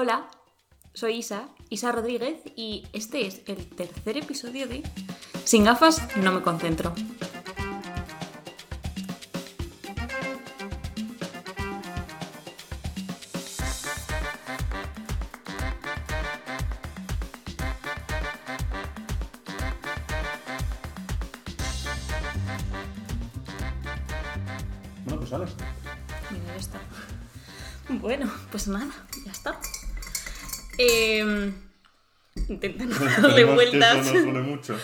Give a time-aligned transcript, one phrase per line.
[0.00, 0.30] Hola,
[0.94, 4.84] soy Isa, Isa Rodríguez, y este es el tercer episodio de
[5.42, 6.94] Sin gafas no me concentro.
[28.00, 29.07] Bueno, pues pues nada.
[30.78, 31.52] Eh,
[32.48, 34.06] intentando darle Esperemos que vueltas.
[34.06, 34.76] eso no mucho.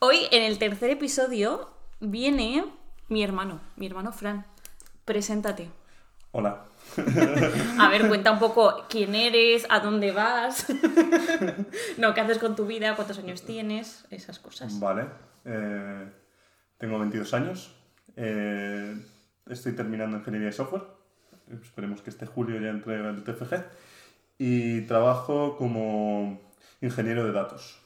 [0.00, 2.64] Hoy, en el tercer episodio, viene
[3.08, 4.46] mi hermano, mi hermano Fran.
[5.04, 5.68] Preséntate.
[6.32, 6.64] Hola.
[7.78, 10.66] A ver, cuenta un poco quién eres, a dónde vas,
[11.98, 14.78] no, qué haces con tu vida, cuántos años tienes, esas cosas.
[14.80, 15.06] Vale.
[15.44, 16.08] eh,
[16.78, 17.74] tengo 22 años.
[18.16, 18.96] eh,
[19.48, 20.82] estoy terminando ingeniería de software.
[21.62, 23.64] Esperemos que este julio ya entre el TFG.
[24.42, 26.40] Y trabajo como
[26.80, 27.78] ingeniero de datos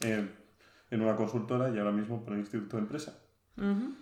[0.00, 0.26] eh,
[0.90, 3.18] en una consultora y ahora mismo por el Instituto de Empresa.
[3.58, 3.94] Ujú.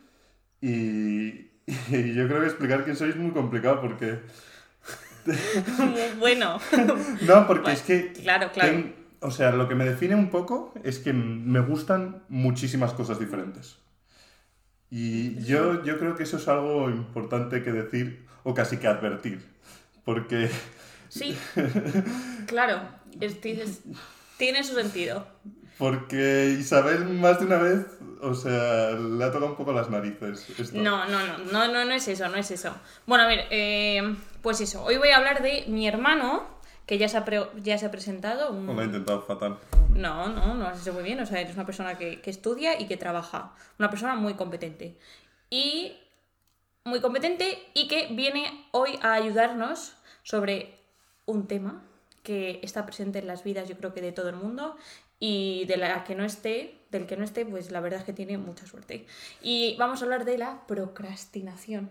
[0.60, 1.50] Y,
[1.88, 4.20] y yo creo que explicar quién soy es muy complicado porque...
[6.20, 6.58] Bueno.
[7.26, 8.12] No, porque Bueno, es que...
[8.12, 8.70] claro, claro.
[8.70, 13.18] ten- o sea, lo que me define un poco es que me gustan muchísimas cosas
[13.18, 13.78] diferentes.
[14.90, 19.44] Y yo, yo creo que eso es algo importante que decir o casi que advertir.
[20.04, 20.48] Porque
[21.16, 21.36] Sí,
[22.46, 22.80] claro,
[23.20, 23.80] es- tienes-
[24.36, 25.26] tiene su sentido.
[25.78, 27.86] Porque Isabel más de una vez,
[28.22, 30.48] o sea, le ha tocado un poco las narices.
[30.58, 30.78] esto.
[30.78, 32.74] No, no, no, no, no, no es eso, no es eso.
[33.06, 36.46] Bueno, a ver, eh, pues eso, hoy voy a hablar de mi hermano,
[36.86, 38.52] que ya se ha, pre- ya se ha presentado.
[38.52, 39.58] un- lo he intentado fatal.
[39.90, 41.20] No, no, no lo has hecho muy bien.
[41.20, 43.52] O sea, eres una persona que, que estudia y que trabaja.
[43.78, 44.96] Una persona muy competente.
[45.50, 45.92] Y
[46.84, 50.75] muy competente y que viene hoy a ayudarnos sobre
[51.26, 51.82] un tema
[52.22, 54.76] que está presente en las vidas, yo creo que de todo el mundo.
[55.18, 58.12] Y de la que no esté, del que no esté, pues la verdad es que
[58.12, 59.06] tiene mucha suerte.
[59.40, 61.90] Y vamos a hablar de la procrastinación.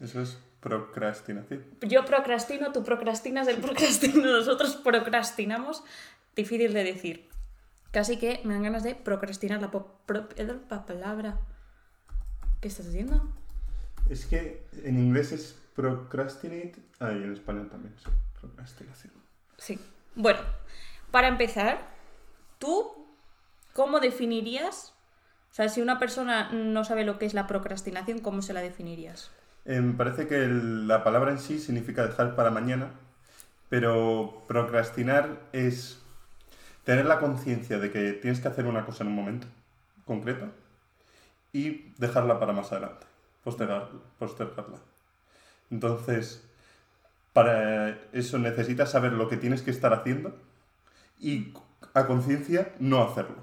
[0.00, 1.64] Eso es procrastinación.
[1.82, 5.82] Yo procrastino, tú procrastinas, él procrastina, nosotros procrastinamos.
[6.36, 7.28] Difícil de decir.
[7.90, 9.70] Casi que me dan ganas de procrastinar la,
[10.38, 11.38] la palabra.
[12.60, 13.28] ¿Qué estás haciendo?
[14.08, 16.76] Es que en inglés es procrastinate.
[16.98, 17.94] Ah, y en español también
[19.58, 19.78] Sí.
[20.14, 20.40] Bueno,
[21.10, 21.88] para empezar,
[22.58, 23.06] ¿tú
[23.72, 24.94] cómo definirías?
[25.50, 28.60] O sea, si una persona no sabe lo que es la procrastinación, ¿cómo se la
[28.60, 29.30] definirías?
[29.64, 32.90] Eh, me parece que el- la palabra en sí significa dejar para mañana,
[33.68, 36.00] pero procrastinar es
[36.84, 39.46] tener la conciencia de que tienes que hacer una cosa en un momento
[40.04, 40.48] concreto
[41.52, 43.06] y dejarla para más adelante,
[43.44, 43.88] postergar-
[44.18, 44.78] postergarla.
[45.70, 46.44] Entonces,
[47.34, 50.40] para eso necesitas saber lo que tienes que estar haciendo
[51.18, 51.52] y
[51.92, 53.36] a conciencia no hacerlo.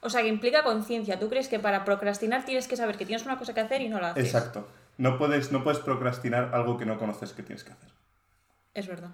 [0.00, 1.18] O sea, que implica conciencia.
[1.20, 3.88] ¿Tú crees que para procrastinar tienes que saber que tienes una cosa que hacer y
[3.88, 4.24] no la haces?
[4.24, 4.66] Exacto.
[4.96, 7.90] No puedes, no puedes procrastinar algo que no conoces que tienes que hacer.
[8.74, 9.10] Es verdad.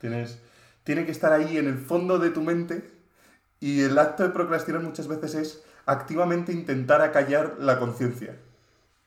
[0.00, 0.40] Tienes,
[0.82, 2.90] tiene que estar ahí en el fondo de tu mente
[3.60, 8.36] y el acto de procrastinar muchas veces es activamente intentar acallar la conciencia.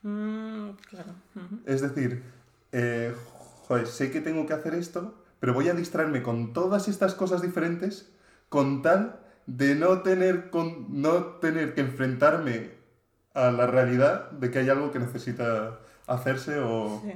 [0.02, 1.14] Mm, claro.
[1.64, 2.22] Es decir,
[2.70, 3.12] eh,
[3.66, 7.42] joder, sé que tengo que hacer esto, pero voy a distraerme con todas estas cosas
[7.42, 8.10] diferentes
[8.48, 12.70] con tal de no tener, con, no tener que enfrentarme
[13.34, 17.02] a la realidad de que hay algo que necesita hacerse o...
[17.04, 17.12] Sí.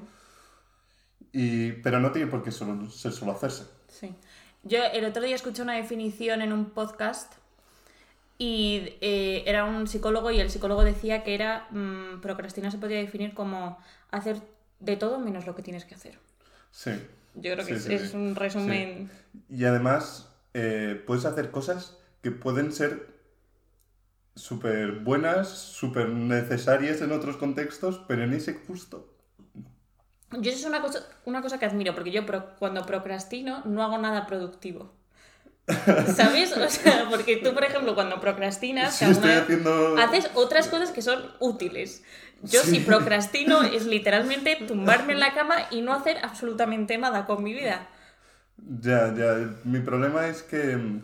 [1.32, 3.64] Y, pero no tiene por qué solo, ser solo hacerse.
[3.88, 4.14] Sí.
[4.64, 7.32] Yo el otro día escuché una definición en un podcast
[8.36, 12.98] y eh, era un psicólogo y el psicólogo decía que era mm, procrastinar se podía
[12.98, 13.78] definir como
[14.10, 14.40] hacer
[14.80, 16.18] de todo menos lo que tienes que hacer.
[16.70, 16.90] Sí.
[17.34, 19.10] Yo creo que Sí, es, sí, es un resumen.
[19.48, 23.08] Y además, eh, puedes hacer cosas que pueden ser
[24.34, 29.14] súper buenas, súper necesarias en otros contextos, pero en ese justo.
[30.32, 33.82] Yo eso es una cosa, una cosa que admiro, porque yo pro- cuando procrastino no
[33.82, 34.92] hago nada productivo.
[36.14, 36.56] ¿Sabes?
[36.56, 39.96] O sea, porque tú, por ejemplo, cuando procrastinas, Sí, estoy haciendo.
[39.98, 42.02] haces otras cosas que son útiles.
[42.42, 42.70] Yo Sí.
[42.76, 47.52] si procrastino es literalmente tumbarme en la cama y no hacer absolutamente nada con mi
[47.52, 47.88] vida.
[48.56, 49.54] Ya, ya.
[49.64, 51.00] Mi problema es que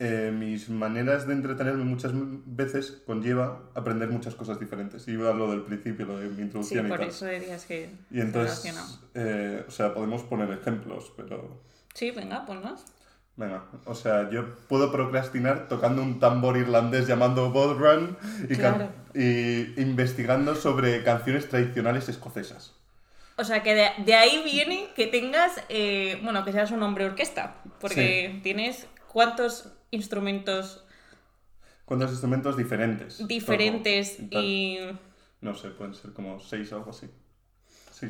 [0.00, 5.06] eh, mis maneras de entretenerme muchas veces conlleva aprender muchas cosas diferentes.
[5.08, 7.08] Iba a lo del principio, lo de mi Sí, introducción y por tal.
[7.08, 8.74] eso dirías que Y entonces,
[9.14, 11.62] eh, o sea, podemos poner ejemplos, pero...
[11.94, 12.84] Sí, venga, ponnos.
[13.36, 18.16] Venga, o sea, yo puedo procrastinar tocando un tambor irlandés llamado Boat Run
[18.48, 18.88] y, can- Claro.
[19.14, 22.74] y investigando sobre canciones tradicionales escocesas.
[23.36, 27.06] O sea, que de, de ahí viene que tengas, eh, bueno, que seas un hombre
[27.06, 30.84] orquesta, porque tienes cuántos instrumentos
[31.84, 33.26] ¿Cuántos instrumentos diferentes?
[33.28, 34.78] diferentes toco y,
[35.40, 37.10] No sé, pueden ser como seis o algo así.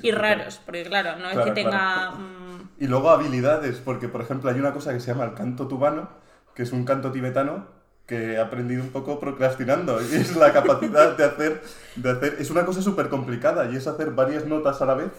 [0.00, 1.70] Seis y raros, porque claro, no es Claro, que tenga...
[1.70, 2.16] claro.
[2.18, 5.66] mm, Y luego habilidades, porque por ejemplo hay una cosa que se llama el canto
[5.68, 6.08] tubano,
[6.54, 7.66] que es un canto tibetano
[8.06, 11.62] que he aprendido un poco procrastinando y es la capacidad de hacer,
[11.96, 15.10] de hacer, es una cosa súper complicada y es hacer varias notas a la vez,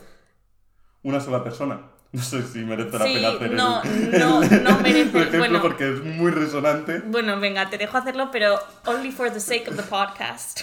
[1.04, 1.81] una sola persona.
[2.12, 5.39] No sé si merece la Sí, pena hacer no, el, no, no merece, el ejemplo
[5.39, 5.62] bueno.
[5.62, 7.00] porque es muy resonante.
[7.07, 10.62] Bueno, venga, te dejo hacerlo, pero only for the sake of the podcast.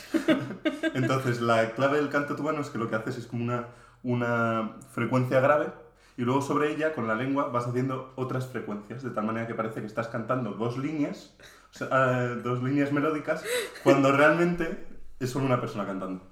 [0.95, 3.67] Entonces, la clave del canto tubano es que lo que haces es como una,
[4.03, 5.69] una frecuencia grave
[6.17, 9.55] y luego sobre ella, con la lengua, vas haciendo otras frecuencias, de tal manera que
[9.55, 11.35] parece que estás cantando dos líneas,
[11.75, 13.43] o sea, eh, dos líneas melódicas,
[13.83, 14.87] cuando realmente
[15.21, 16.23] es solo una persona cantando.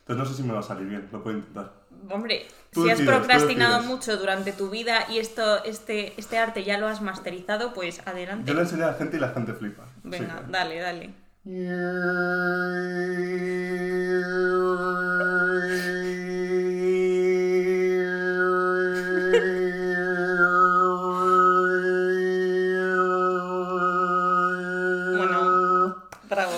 [0.00, 1.72] Entonces, no sé si me va a salir bien, lo puedo intentar.
[2.10, 6.64] Hombre, Tú si has decides, procrastinado mucho durante tu vida y esto, este, este arte
[6.64, 8.48] ya lo has masterizado, pues adelante.
[8.48, 9.84] Yo le enseño a la gente y la gente flipa.
[10.02, 10.44] Venga, Sí.
[10.50, 11.14] dale, dale.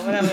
[0.05, 0.27] bravo.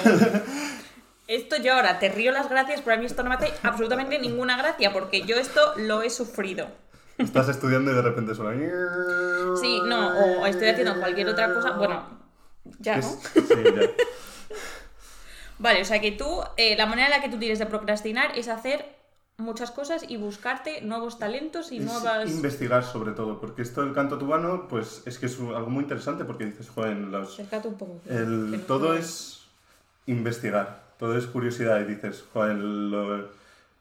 [1.26, 4.18] Esto yo ahora te río las gracias, pero a mí esto no me hace absolutamente
[4.18, 6.66] ninguna gracia, porque yo esto lo he sufrido.
[7.18, 8.58] Estás estudiando y de repente suena.
[9.60, 10.08] Sí, no,
[10.40, 11.72] o estoy haciendo cualquier otra cosa.
[11.72, 12.04] Bueno,
[12.80, 13.02] ya, ¿no?
[13.34, 13.90] Sí, ya.
[15.58, 18.36] Vale, o sea que tú, eh, la manera en la que tú tienes de procrastinar
[18.38, 18.98] es hacer
[19.36, 22.30] muchas cosas y buscarte nuevos talentos y Es nuevas...
[22.30, 26.24] investigar sobre todo, porque esto del canto tubano, pues es que es algo muy interesante
[26.24, 28.00] porque dices, joder, los, Acércate un poco.
[28.08, 29.39] el- todo es
[30.06, 33.28] investigar, todo es curiosidad y dices, joder, lo-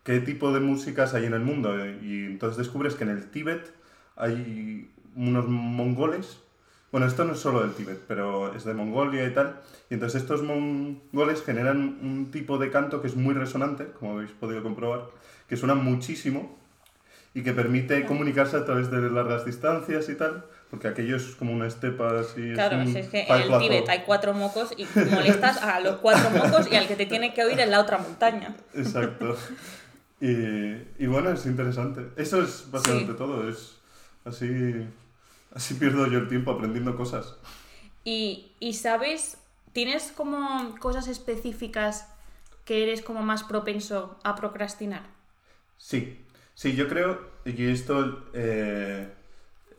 [0.04, 1.76] ¿qué tipo de músicas hay en el mundo?
[1.86, 3.72] Y entonces descubres que en el Tíbet
[4.16, 6.40] hay unos mongoles,
[6.92, 10.22] bueno, esto no es solo del Tíbet, pero es de Mongolia y tal, y entonces
[10.22, 15.06] estos mongoles generan un tipo de canto que es muy resonante, como habéis podido comprobar,
[15.48, 16.58] que suena muchísimo
[17.34, 21.54] y que permite comunicarse a través de largas distancias y tal, porque aquello es como
[21.54, 22.54] una estepa así.
[22.54, 23.60] Claro, es un es que en el.
[23.60, 27.34] Tíbet hay cuatro mocos y molestas a los cuatro mocos y al que te tiene
[27.34, 28.56] que oír en la otra montaña.
[28.74, 29.36] Exacto.
[30.22, 30.28] Y,
[30.98, 32.10] y bueno, es interesante.
[32.18, 33.18] Eso es básicamente Sí.
[33.18, 33.50] todo.
[33.50, 33.78] Es
[34.26, 34.86] así,
[35.54, 37.36] así pierdo yo el tiempo aprendiendo cosas.
[38.04, 39.38] Y, y sabes,
[39.74, 42.08] ¿tienes como cosas específicas
[42.66, 45.04] que eres como más propenso a procrastinar?
[45.78, 49.08] Sí, sí, yo creo y esto eh,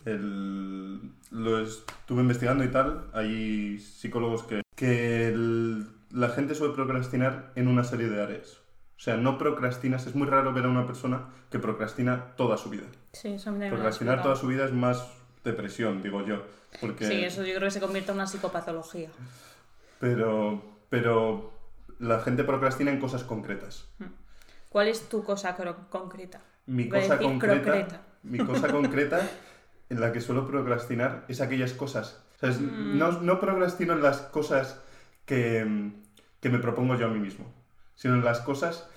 [0.05, 3.09] el- lo estuve investigando y tal.
[3.13, 8.59] Hay psicólogos que, que el- la gente suele procrastinar en una serie de áreas.
[8.97, 12.69] O sea, no procrastinas, es muy raro ver a una persona que procrastina toda su
[12.71, 12.85] vida.
[13.13, 15.07] Sí, eso me Procrastinar toda su vida es más
[15.45, 16.43] depresión, digo yo.
[16.81, 19.09] Porque, Sí, eso yo creo que se convierte en una psicopatología.
[19.99, 21.53] pero, pero
[21.99, 23.89] la gente procrastina en cosas concretas.
[24.69, 25.57] ¿Cuál es tu cosa
[25.91, 26.41] concreta?
[26.67, 28.03] Mi cosa concreta, crocreta.
[28.23, 29.31] mi cosa concreta
[29.91, 32.23] en la que suelo procrastinar es aquellas cosas.
[32.43, 32.97] Mm.
[32.97, 34.81] no, no procrastino en las cosas
[35.27, 35.93] que,
[36.41, 37.53] que me propongo yo a mí mismo,
[37.95, 38.89] sino en las cosas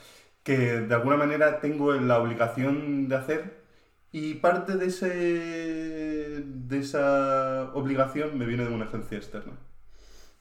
[0.44, 3.64] que de alguna manera tengo la obligación de hacer
[4.12, 9.54] y parte de, ese, de esa obligación me viene de una agencia externa.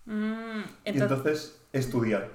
[0.05, 2.29] Mm, y entonces, estudiar.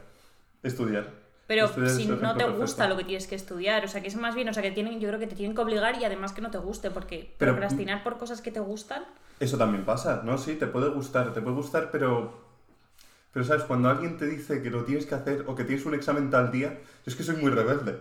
[0.63, 1.11] Estudiar.
[1.47, 2.87] Pero si no te gusta perfecto.
[2.89, 4.99] lo que tienes que estudiar, o sea, que es más bien, o sea, que tienen,
[4.99, 7.53] yo creo que te tienen que obligar y además que no te guste, porque Pero-
[7.53, 9.05] procrastinar por cosas que te gustan,
[9.39, 10.37] Eso también pasa, ¿no?
[10.37, 12.45] Sí, te puede gustar, te puede gustar, pero...
[13.33, 13.63] Pero, ¿sabes?
[13.65, 16.51] Cuando alguien te dice que lo tienes que hacer o que tienes un examen tal
[16.51, 17.99] día, es que soy muy rebelde.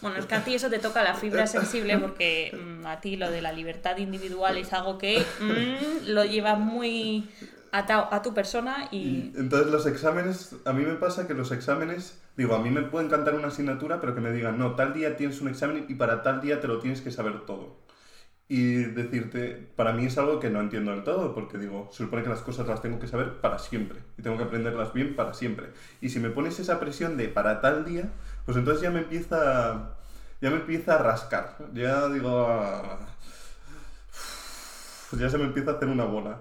[0.00, 3.16] bueno, es que a ti eso te toca la fibra sensible porque mm, a ti
[3.16, 7.28] lo de la libertad individual es algo que mm, lo lleva muy
[7.70, 9.32] atado a tu persona y...
[9.36, 13.06] Entonces los exámenes, a mí me pasa que los exámenes, digo, a mí me puede
[13.06, 16.22] encantar una asignatura, pero que me digan, no, tal día tienes un examen y para
[16.22, 17.80] tal día te lo tienes que saber todo.
[18.48, 22.22] Y decirte, para mí es algo que no entiendo del todo, porque digo, se supone
[22.22, 25.34] que las cosas las tengo que saber para siempre, y tengo que aprenderlas bien para
[25.34, 25.66] siempre.
[26.00, 28.08] Y si me pones esa presión de para tal día,
[28.46, 29.96] pues entonces ya me empieza,
[30.40, 31.56] ya me empieza a rascar.
[31.74, 33.00] Ya digo, ah,
[35.18, 36.40] ya se me empieza a hacer una bola.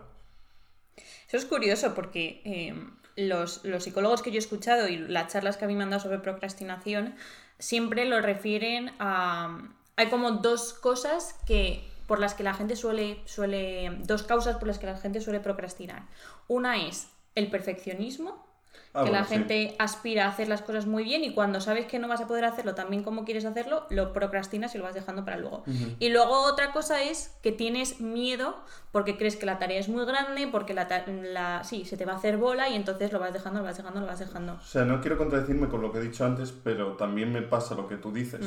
[1.27, 2.74] Eso es curioso porque eh,
[3.15, 5.89] los, los psicólogos que yo he escuchado y las charlas que a mí me han
[5.89, 7.15] dado sobre procrastinación
[7.60, 9.69] siempre lo refieren a...
[9.96, 13.98] Hay como dos cosas que por las que la gente suele, suele...
[14.03, 16.03] Dos causas por las que la gente suele procrastinar.
[16.48, 18.46] Una es el perfeccionismo
[18.93, 19.34] Ah, que la bueno, sí.
[19.34, 22.27] gente aspira a hacer las cosas muy bien y cuando sabes que no vas a
[22.27, 25.63] poder hacerlo también como quieres hacerlo, lo procrastinas y lo vas dejando para luego.
[26.00, 28.55] Y luego otra cosa es que tienes miedo
[28.91, 30.88] porque crees que la tarea es muy grande, porque la,
[31.31, 33.77] la sí, se te va a hacer bola y entonces lo vas dejando, lo vas
[33.77, 34.53] dejando, lo vas dejando.
[34.53, 37.75] O sea, no quiero contradecirme con lo que he dicho antes, pero también me pasa
[37.75, 38.46] lo que tú dices.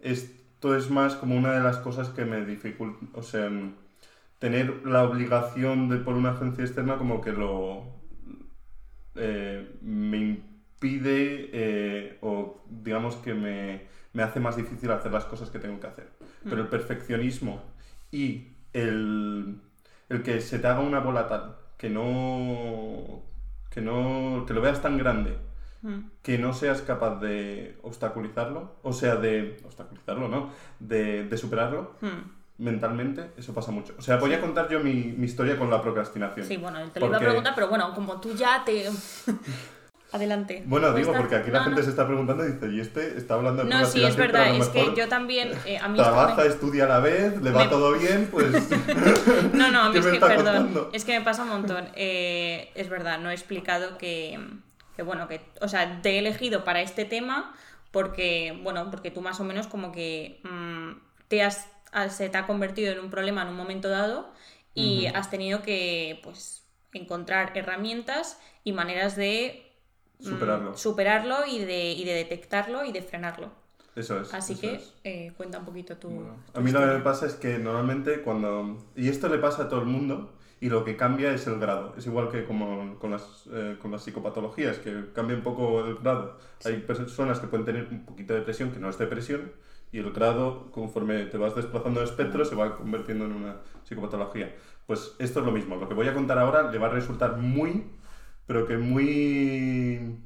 [0.00, 3.76] Esto es más como una de las cosas que me dificulta, o sea, en
[4.38, 7.84] tener la obligación de por una agencia externa como que lo
[9.16, 15.50] eh, me impide eh, o digamos que me, me hace más difícil hacer las cosas
[15.50, 16.08] que tengo que hacer.
[16.44, 17.62] Pero el perfeccionismo
[18.10, 19.60] y el,
[20.08, 23.22] el que se te haga una bola tal que no
[23.70, 25.36] que no que lo veas tan grande
[25.82, 26.08] Mm.
[26.22, 30.48] que no seas capaz de obstaculizarlo, o sea, de obstaculizarlo, ¿no?
[30.80, 32.30] De, de superarlo Mm.
[32.58, 33.94] Mentalmente, eso pasa mucho.
[33.98, 36.46] O sea, voy a contar yo mi, mi historia con la procrastinación.
[36.46, 38.88] Sí, bueno, te lo iba a preguntar, pero bueno, como tú ya te...
[40.12, 40.62] Adelante.
[40.64, 41.84] Bueno, digo, porque aquí la gente no.
[41.84, 44.68] se está preguntando y dice, ¿y este está hablando de No, sí, es verdad, es
[44.68, 47.68] que yo también, eh, a mí esto Trabaja, estudia a la vez, le va me-
[47.68, 48.52] todo bien, pues...
[49.54, 51.88] No, no, a mí ¿Qué es que, perdón, es que me pasa un montón.
[51.96, 54.38] Eh, es verdad, no he explicado que,
[54.94, 57.52] que, bueno, que, o sea, te he elegido para este tema
[57.90, 60.92] porque, bueno, porque tú más o menos como que mm,
[61.26, 61.66] te has-
[62.10, 64.32] se te ha convertido en un problema en un momento dado
[64.74, 69.72] y has tenido que, pues, encontrar herramientas y maneras de
[70.18, 70.74] mm, Superarlo.
[70.74, 73.52] superarlo y de, y de detectarlo y de frenarlo.
[73.96, 74.34] Eso es.
[74.34, 74.94] Así eso que es.
[75.04, 76.10] eh, cuenta un poquito tu...
[76.10, 78.78] Bueno, tu a mí lo que me pasa es que normalmente cuando...
[78.94, 81.94] Y esto le pasa a todo el mundo y lo que cambia es el grado.
[81.96, 85.96] Es igual que como con las, eh, con las psicopatologías, que cambia un poco el
[85.96, 86.38] grado.
[86.64, 89.52] Hay personas que pueden tener un poquito de depresión, que no es depresión,
[89.94, 94.52] y el grado, conforme te vas desplazando el espectro, se va convirtiendo en una psicopatología.
[94.88, 95.76] Pues esto es lo mismo.
[95.76, 97.84] Lo que voy a contar ahora le va a resultar muy,
[98.46, 100.18] pero que muy...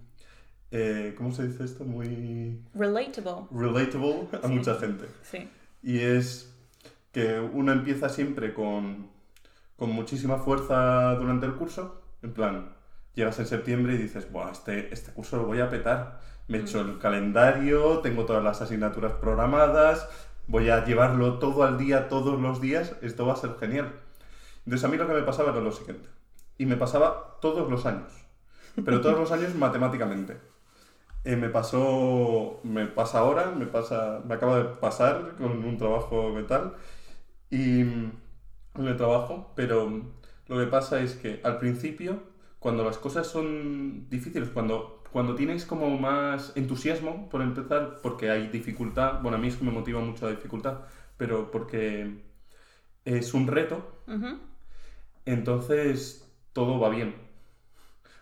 [0.71, 1.85] eh, ¿Cómo se dice esto?
[1.85, 3.47] Muy Relatable.
[3.53, 4.55] relatable a Sí.
[4.55, 5.05] mucha gente.
[5.23, 5.49] Sí.
[5.83, 6.51] Y es
[7.13, 9.09] que uno empieza siempre con,
[9.77, 12.01] con muchísima fuerza durante el curso.
[12.23, 12.71] En plan,
[13.15, 16.21] llegas en septiembre y dices, Buah, este, este curso lo voy a petar.
[16.49, 20.09] Me he hecho el calendario, tengo todas las asignaturas programadas,
[20.47, 23.93] voy a llevarlo todo al día, todos los días, esto va a ser genial.
[24.65, 26.09] Entonces a mí lo que me pasaba era lo siguiente.
[26.57, 28.13] Y me pasaba todos los años.
[28.85, 30.39] Pero todos los años matemáticamente.
[31.25, 36.39] Eh, me pasó, me pasa ahora, me pasa, me acaba de pasar con un trabajo
[36.41, 36.75] y tal
[37.51, 38.13] y mm,
[38.77, 39.91] en el trabajo, pero
[40.47, 42.23] lo que pasa es que al principio,
[42.59, 48.49] cuando las cosas son difíciles, cuando, cuando tienes como más entusiasmo por empezar, porque hay
[48.49, 50.81] dificultad, bueno, a mí es que me motiva mucho la dificultad,
[51.17, 52.23] pero porque
[53.05, 54.39] es un reto, Ujú.
[55.27, 57.15] entonces todo va bien.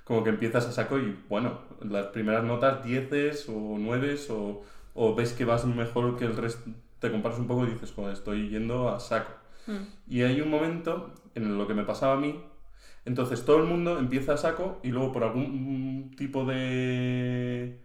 [0.04, 4.62] Como que empiezas a saco y, bueno, las primeras notas 10 o 9 o,
[4.94, 8.12] o ves que vas mejor que el resto, te comparas un poco y dices, joder,
[8.14, 9.32] estoy yendo a saco.
[9.66, 9.82] Mm.
[10.08, 12.40] Y hay un momento en lo que me pasaba a mí,
[13.06, 17.78] entonces todo el mundo empieza a saco y luego por algún tipo de,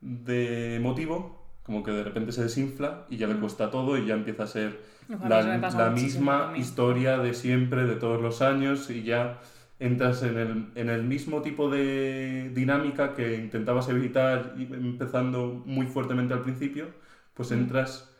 [0.00, 4.14] de motivo, como que de repente se desinfla y ya le cuesta todo y ya
[4.14, 6.62] empieza a ser la, misma también.
[6.62, 9.38] historia de siempre, de todos los años y ya
[9.78, 16.34] entras en el, en el mismo tipo de dinámica que intentabas evitar empezando muy fuertemente
[16.34, 16.88] al principio,
[17.32, 18.10] pues entras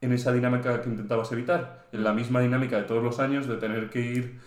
[0.00, 3.56] en esa dinámica que intentabas evitar, en la misma dinámica de todos los años de
[3.56, 4.40] tener que ir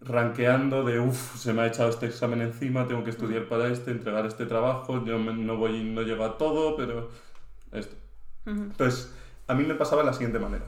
[0.00, 3.90] ranqueando de uff, se me ha echado este examen encima, tengo que estudiar para este,
[3.90, 7.10] entregar este trabajo, yo no voy no llego a todo, pero
[7.72, 7.94] esto.
[8.46, 9.12] Entonces,
[9.46, 10.64] a mí me pasaba de la siguiente manera.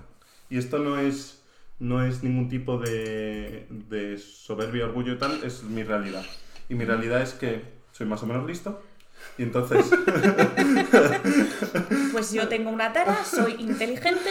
[0.51, 1.43] Y esto no es,
[1.79, 6.25] no es ningún tipo de, de soberbia, orgullo y tal, es mi realidad.
[6.69, 7.63] Y mi realidad es que
[7.93, 8.83] soy más o menos listo.
[9.39, 9.87] Y entonces,
[12.13, 14.31] Pues yo tengo una tara, soy inteligente.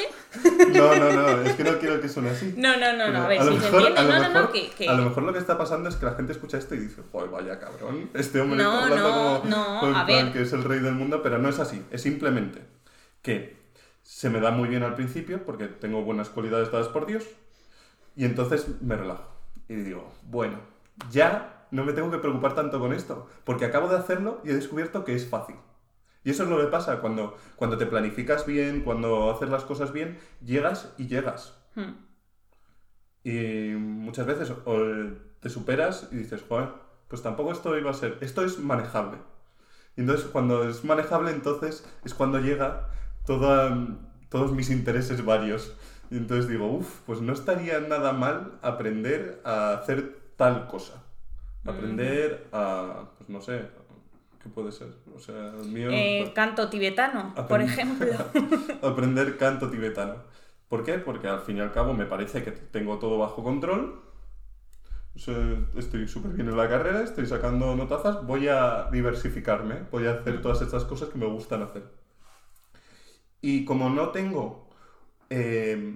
[0.74, 2.54] no, no, no, es que no quiero que suene así.
[2.56, 4.00] No, no, no, no, a ver, si se mejor- entiende.
[4.00, 4.70] a lo No, no, no, que.
[4.70, 6.80] que- A lo mejor lo que está pasando es que la gente escucha esto y
[6.80, 10.26] dice, joder, vaya cabrón, este hombre No, está hablando no, como no, en a plan
[10.26, 10.34] ver.
[10.34, 11.84] que es el rey del mundo, pero no es así.
[11.92, 12.62] Es simplemente
[13.22, 13.58] que
[14.04, 17.24] se me da muy bien al principio porque tengo buenas cualidades dadas por Dios
[18.16, 19.26] y entonces me relajo
[19.68, 20.60] y digo, bueno,
[21.12, 24.54] ya no me tengo que preocupar tanto con esto porque acabo de hacerlo y he
[24.54, 25.56] descubierto que es fácil.
[26.24, 29.92] Y eso es lo que pasa cuando, cuando te planificas bien, cuando haces las cosas
[29.92, 31.58] bien, llegas y llegas.
[31.75, 31.94] Hmm.
[33.24, 34.78] Y muchas veces o
[35.40, 36.70] te superas y dices, joder,
[37.08, 39.18] pues tampoco esto iba a ser, esto es manejable.
[39.96, 42.90] Y entonces cuando es manejable, entonces es cuando llega
[43.25, 43.75] toda-
[44.30, 45.75] todos mis intereses varios.
[46.10, 51.00] Y entonces digo, uff, pues no estaría nada mal aprender a hacer tal cosa.
[51.65, 53.62] Aprender a, pues no sé,
[54.41, 54.88] ¿Qué puede ser?
[55.15, 55.91] O sea, el mío...
[55.91, 58.13] Eh, canto tibetano, por ejemplo.
[58.82, 60.15] aprender canto tibetano.
[60.68, 60.94] ¿Por qué?
[60.98, 64.01] Porque al fin y al cabo me parece que tengo todo bajo control.
[65.15, 65.36] O sea,
[65.77, 70.41] estoy súper bien en la carrera, estoy sacando notazas, voy a diversificarme, voy a hacer
[70.41, 71.84] todas estas cosas que me gustan hacer.
[73.41, 74.70] Y como no tengo
[75.30, 75.96] eh,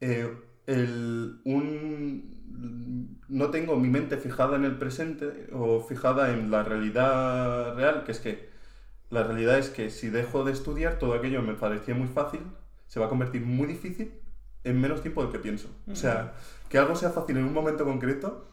[0.00, 0.30] eh,
[0.66, 2.33] el- un,
[3.28, 8.12] no tengo mi mente fijada en el presente o fijada en la realidad real, que
[8.12, 8.48] es que
[9.10, 12.40] la realidad es que si dejo de estudiar, todo aquello me parecía muy fácil,
[12.86, 14.12] se va a convertir muy difícil
[14.64, 15.68] en menos tiempo del que pienso.
[15.90, 16.34] O sea,
[16.68, 18.48] que algo sea fácil en un momento concreto,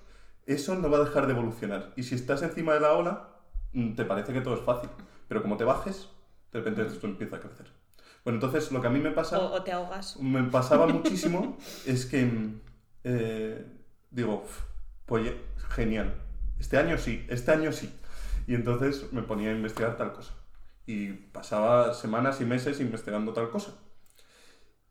[0.45, 1.93] eso no va a dejar de evolucionar.
[1.95, 3.29] Y si estás encima de la ola,
[3.73, 4.89] mm, te parece que todo es fácil.
[5.27, 6.09] Pero como te bajes,
[6.51, 7.67] de repente esto empieza a crecer.
[8.23, 10.17] Bueno, entonces lo que a mí me pasa O, o te ahogas.
[10.19, 12.61] me pasaba muchísimo es que mm,
[13.05, 13.65] eh,
[14.11, 14.61] digo, "Uf,
[15.05, 15.31] pues
[15.69, 16.13] genial,
[16.59, 17.91] este año sí, este año sí.
[18.47, 20.33] Y entonces me ponía a investigar tal cosa.
[20.85, 23.73] Y pasaba semanas y meses investigando tal cosa.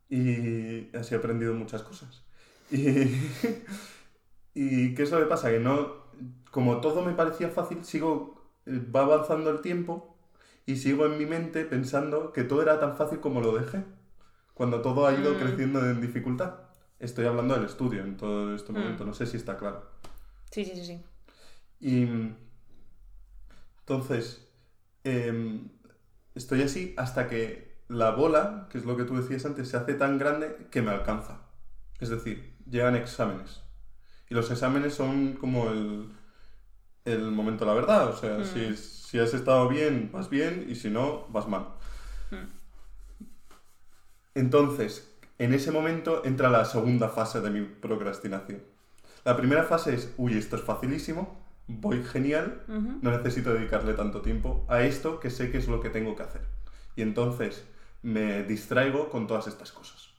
[0.09, 2.25] Y así he aprendido muchas cosas.
[2.71, 2.79] Y,
[4.55, 5.51] y ¿qué es lo que pasa?
[5.51, 6.05] Que no,
[6.51, 10.17] como todo me parecía fácil, sigo, eh, va avanzando el tiempo
[10.67, 13.85] y sigo en mi mente pensando que todo era tan fácil como lo dejé
[14.55, 15.39] cuando todo ha ido Mm.
[15.39, 16.55] creciendo en dificultad.
[17.01, 18.77] Estoy hablando del estudio en todo este Mm.
[18.77, 19.91] momento, no sé si está claro.
[20.51, 21.01] Sí, sí, sí, sí.
[21.81, 22.07] Y
[23.81, 24.49] entonces,
[25.05, 25.69] em,
[26.35, 29.95] estoy así hasta que la bola, que es lo que tú decías antes, se hace
[29.95, 31.41] tan grande que me alcanza.
[32.01, 33.63] Es decir, llegan exámenes.
[34.29, 36.11] Y los exámenes son como el,
[37.05, 38.09] el momento de la verdad.
[38.09, 38.45] O sea, Mm.
[38.45, 41.67] si, si has estado bien, vas bien, y si no, vas mal.
[42.31, 42.47] Mm.
[44.35, 45.10] Entonces,
[45.41, 48.63] en ese momento entra la segunda fase de mi procrastinación.
[49.25, 54.67] La primera fase es, uy, esto es facilísimo, voy genial, no necesito dedicarle tanto tiempo
[54.69, 56.43] a esto que sé que es lo que tengo que hacer.
[56.95, 57.65] Y entonces
[58.03, 60.11] me distraigo con todas estas cosas.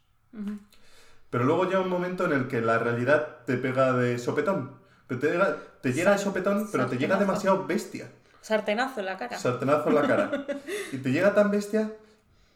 [1.29, 4.71] Pero luego llega un momento en el que la realidad te pega de sopetón.
[5.05, 8.09] Pero te llega, te llega de sopetón, pero te llega demasiado bestia.
[8.41, 9.37] Sartenazo en la cara.
[9.37, 10.45] Sartenazo en la cara.
[10.91, 11.93] Y te llega tan bestia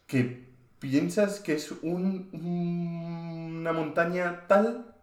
[0.08, 0.45] que
[0.90, 4.96] piensas que es un- un- una montaña tal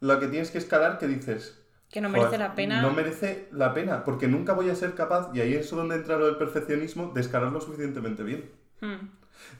[0.00, 1.60] la que tienes que escalar que dices...
[1.90, 2.82] que no merece "Joder, la pena.
[2.82, 6.16] No merece la pena, porque nunca voy a ser capaz, y ahí es donde entra
[6.16, 8.50] lo del perfeccionismo, de escalar lo suficientemente bien.
[8.80, 9.08] Mm.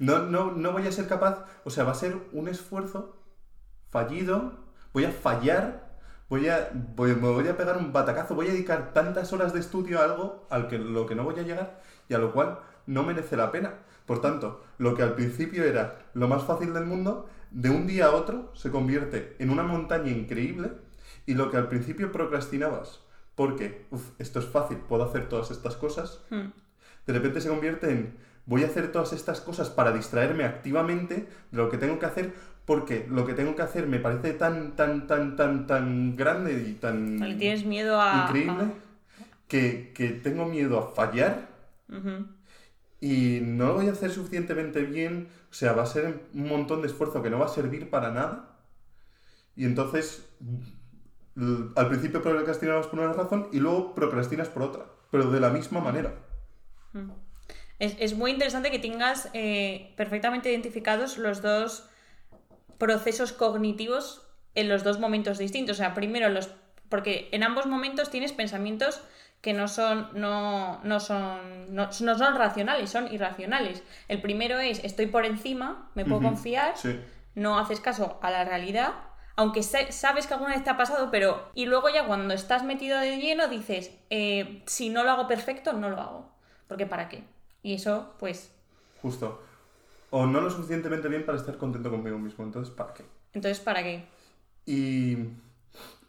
[0.00, 3.16] No, no, no voy a ser capaz, o sea, va a ser un esfuerzo
[3.90, 4.52] fallido,
[4.92, 5.96] voy a fallar,
[6.28, 9.60] voy a, voy- me voy a pegar un batacazo, voy a dedicar tantas horas de
[9.60, 12.58] estudio a algo al que lo que no voy a llegar y a lo cual
[12.86, 13.74] no merece la pena.
[14.06, 18.06] Por tanto, lo que al principio era lo más fácil del mundo, de un día
[18.06, 20.72] a otro se convierte en una montaña increíble
[21.26, 23.00] y lo que al principio procrastinabas,
[23.34, 26.52] porque, uff, esto es fácil, puedo hacer todas estas cosas, Mm.
[27.06, 31.56] de repente se convierte en voy a hacer todas estas cosas para distraerme activamente de
[31.56, 32.34] lo que tengo que hacer
[32.66, 36.72] porque lo que tengo que hacer me parece tan, tan, tan, tan, tan grande y
[36.74, 38.24] tan tienes miedo a.
[38.26, 38.64] increíble
[39.48, 41.48] que, que tengo miedo a fallar.
[43.10, 46.80] Y no lo voy a hacer suficientemente bien, o sea, va a ser un montón
[46.80, 48.34] de esfuerzo que no va a servir para nada.
[49.54, 50.06] Y entonces,
[51.36, 55.50] l- al principio procrastinabas por una razón y luego procrastinas por otra, pero de la
[55.50, 56.14] misma manera.
[57.78, 61.88] Es, es muy interesante que tengas eh, perfectamente identificados los dos
[62.78, 64.22] procesos cognitivos
[64.54, 65.76] en los dos momentos distintos.
[65.76, 66.48] O sea, primero los.
[66.88, 69.02] Porque en ambos momentos tienes pensamientos
[69.44, 73.82] que no son, no, no son, no, no son racionales, son irracionales.
[74.08, 76.98] El primero es estoy por encima, me puedo confiar, Sí.
[77.34, 78.94] no haces caso a la realidad,
[79.36, 81.50] aunque sabes que alguna vez te ha pasado, pero...
[81.52, 85.74] Y luego ya cuando estás metido de lleno dices, eh, si no lo hago perfecto,
[85.74, 86.32] no lo hago.
[86.66, 87.22] Porque ¿para qué?
[87.62, 88.50] Y eso, pues...
[89.02, 89.42] Justo.
[90.08, 92.44] O no lo suficientemente bien para estar contento conmigo mismo.
[92.44, 93.04] Entonces, ¿para qué?
[93.34, 94.06] Entonces, ¿para qué?
[94.64, 95.13] Y...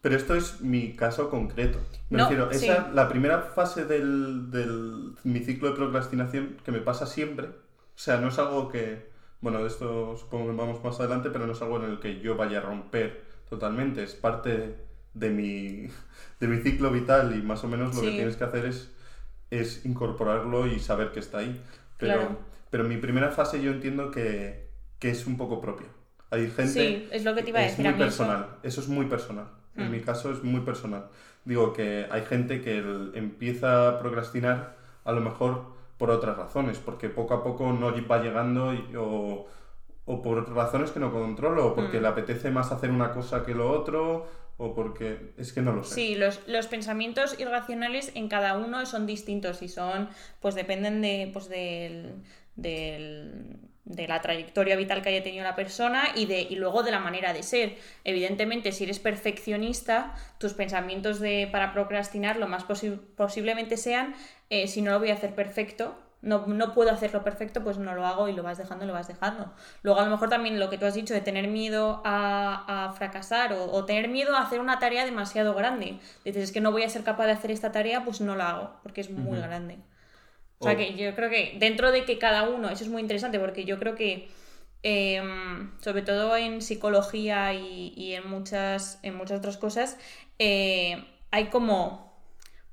[0.06, 1.80] Pero esto es mi caso concreto.
[2.12, 2.68] Me No, refiero, sí.
[2.70, 7.48] esa, la primera fase del, del- mi ciclo de procrastinación que me pasa siempre.
[7.48, 7.52] O
[7.98, 9.10] sea, no es algo que...
[9.42, 12.20] Bueno, de esto supongo que vamos más adelante, pero no es algo en el que
[12.20, 14.04] yo vaya a romper totalmente.
[14.04, 14.76] Es parte
[15.16, 15.88] de mi,
[16.40, 18.16] de mi ciclo vital y más o menos lo que Sí.
[18.16, 18.92] tienes que hacer es,
[19.50, 21.60] es incorporarlo y saber que está ahí.
[21.98, 22.38] Pero, Claro.
[22.70, 25.88] pero mi primera fase yo entiendo que, que es un poco propia.
[26.30, 26.68] Hay gente...
[26.68, 27.86] Sí, es lo que te iba a es decir.
[27.86, 28.82] muy a mí eso- personal, eso...
[28.82, 29.48] es muy personal.
[29.78, 29.92] En Mm.
[29.92, 31.06] mi caso es muy personal.
[31.44, 32.78] Digo que hay gente que
[33.14, 35.66] empieza a procrastinar a lo mejor
[35.98, 39.46] por otras razones, porque poco a poco no va llegando y- o,
[40.06, 42.02] o por razones que no controlo, o porque Mm.
[42.02, 45.84] le apetece más hacer una cosa que lo otro, o porque es que no lo
[45.84, 45.96] sé.
[45.96, 50.08] Sí, los, los pensamientos irracionales en cada uno son distintos y son,
[50.42, 52.14] pues dependen de, pues del,
[52.56, 56.90] del- de la trayectoria vital que haya tenido la persona y, de, y luego de
[56.92, 57.78] la manera de ser.
[58.04, 64.16] Evidentemente, si eres perfeccionista, tus pensamientos de, para procrastinar lo más posi- posiblemente sean,
[64.50, 67.94] eh, si no lo voy a hacer perfecto, no, no puedo hacerlo perfecto, pues no
[67.94, 69.54] lo hago y lo vas dejando, lo vas dejando.
[69.84, 72.94] Luego a lo mejor también lo que tú has dicho de tener miedo a, a
[72.94, 76.00] fracasar o, o tener miedo a hacer una tarea demasiado grande.
[76.24, 78.50] Dices, es que no voy a ser capaz de hacer esta tarea, pues no la
[78.50, 79.78] hago, porque es muy grande.
[80.60, 83.40] O sea que yo creo que dentro de que cada uno, eso es muy interesante
[83.40, 84.30] porque yo creo que
[84.84, 89.98] em, sobre todo en psicología y, y en, muchas, en muchas otras cosas,
[90.40, 92.14] eh, hay como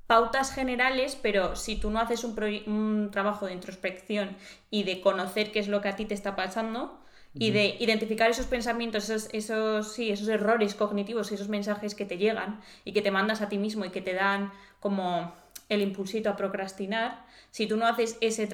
[0.07, 4.37] pautas generales, pero si tú no haces un, un trabajo de introspección
[4.69, 6.99] y de conocer qué es lo que a ti te está pasando
[7.35, 12.17] y de identificar esos pensamientos, esos, esos, sí, esos errores cognitivos, esos mensajes que te
[12.17, 15.33] llegan y que te mandas a ti mismo y que te dan como
[15.69, 18.47] el impulsito a procrastinar, si tú no haces ese,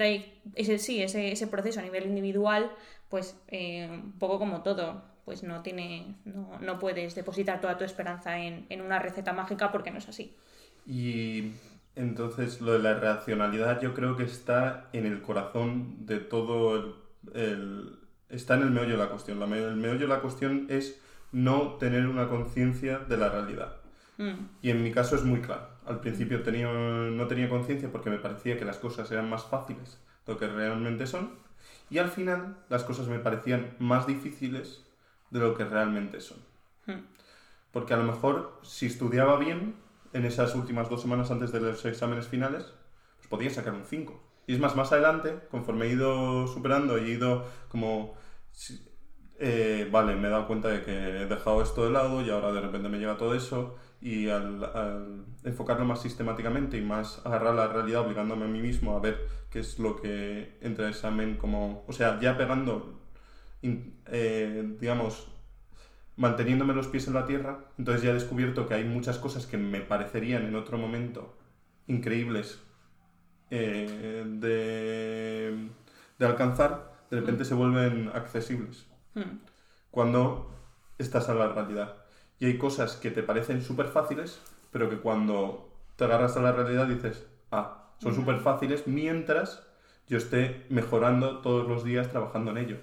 [0.55, 2.71] ese, sí, ese, ese proceso a nivel individual,
[3.09, 7.83] pues eh, un poco como todo, pues no, tiene, no, no puedes depositar toda tu
[7.83, 10.35] esperanza en, en una receta mágica porque no es así.
[10.85, 11.53] Y
[11.95, 16.95] entonces lo de la racionalidad yo creo que está en el corazón de todo el...
[17.33, 19.39] el- está en el meollo de la cuestión.
[19.39, 23.78] La me- el meollo de la cuestión es no tener una conciencia de la realidad.
[24.19, 25.67] Mm, Y en mi caso es muy claro.
[25.85, 29.99] Al principio tenía, no tenía conciencia porque me parecía que las cosas eran más fáciles
[30.27, 31.39] de lo que realmente son.
[31.89, 34.85] Y al final las cosas me parecían más difíciles
[35.31, 36.39] de lo que realmente son.
[36.87, 37.03] mm.
[37.71, 39.75] Porque a lo mejor si estudiaba bien
[40.13, 42.73] en esas últimas dos semanas antes de los exámenes finales,
[43.17, 44.23] pues podía sacar un 5.
[44.47, 48.15] Y es más, más adelante, conforme he ido superando y he ido como...
[49.39, 52.51] eh, vale, me he dado cuenta de que he dejado esto de lado y ahora
[52.51, 57.53] de repente me llega todo eso y al, al enfocarlo más sistemáticamente y más agarrar
[57.55, 61.35] la realidad obligándome a mí mismo a ver qué es lo que entra el examen
[61.37, 61.83] como...
[61.87, 62.99] O sea, ya pegando,
[63.61, 65.27] in- eh, digamos,
[66.17, 69.57] manteniéndome los pies en la tierra, entonces ya he descubierto que hay muchas cosas que
[69.57, 71.37] me parecerían en otro momento
[71.87, 72.59] increíbles
[73.49, 75.69] eh, de,
[76.19, 78.85] de alcanzar, de repente se vuelven accesibles
[79.15, 79.39] Mm.
[79.91, 80.51] cuando
[80.99, 81.98] estás a la realidad.
[82.39, 86.51] Y hay cosas que te parecen súper fáciles, pero que cuando te agarras a la
[86.53, 89.63] realidad dices, ah, son súper fáciles mientras
[90.07, 92.77] yo esté mejorando todos los días trabajando en ello.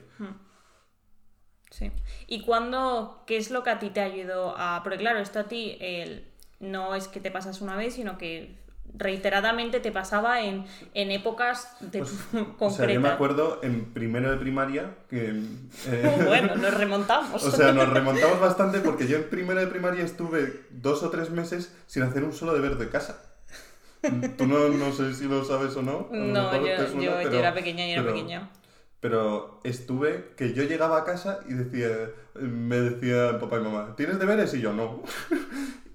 [1.71, 1.91] Sí.
[2.27, 4.81] ¿Y cuándo, qué es lo que a ti te ayudó a...?
[4.83, 6.27] Porque claro, esto a ti el-
[6.61, 8.57] no es que te pasas una vez, sino que
[8.95, 12.57] reiteradamente te pasaba en, en épocas de Pues, concretas.
[12.61, 15.43] O sea, yo me acuerdo en primero de primaria que...
[15.87, 17.45] eh, Bueno, nos remontamos.
[17.45, 21.31] O sea, nos remontamos bastante porque yo en primero de primaria estuve dos o tres
[21.31, 23.23] meses sin hacer un solo deber de casa.
[24.37, 26.09] Tú no, no sé si lo sabes o no.
[26.13, 28.51] no, yo, suena, yo- yo pero- era pequeña y era pero- pequeña.
[29.01, 31.89] Pero estuve que yo llegaba a casa y decía,
[32.41, 34.53] me decía papá y mamá, ¿tienes deberes?
[34.55, 35.03] Y yo no.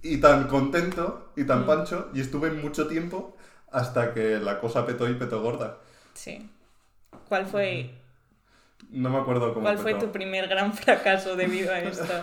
[0.03, 1.47] Y tan contento y Mm.
[1.47, 3.35] tan pancho y estuve mucho tiempo
[3.71, 5.77] hasta que la cosa petó y petó gorda.
[6.13, 6.49] Sí.
[7.27, 7.91] ¿Cuál fue,
[8.89, 12.13] No me acuerdo cómo ¿cuál fue tu primer gran fracaso debido a esto?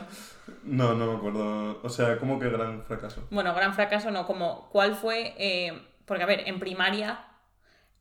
[0.65, 1.81] No, no me acuerdo.
[1.83, 3.27] O sea, ¿cómo que gran fracaso?
[3.31, 5.73] Bueno, gran fracaso no, como cuál fue, eh,
[6.05, 7.25] porque a ver, en primaria,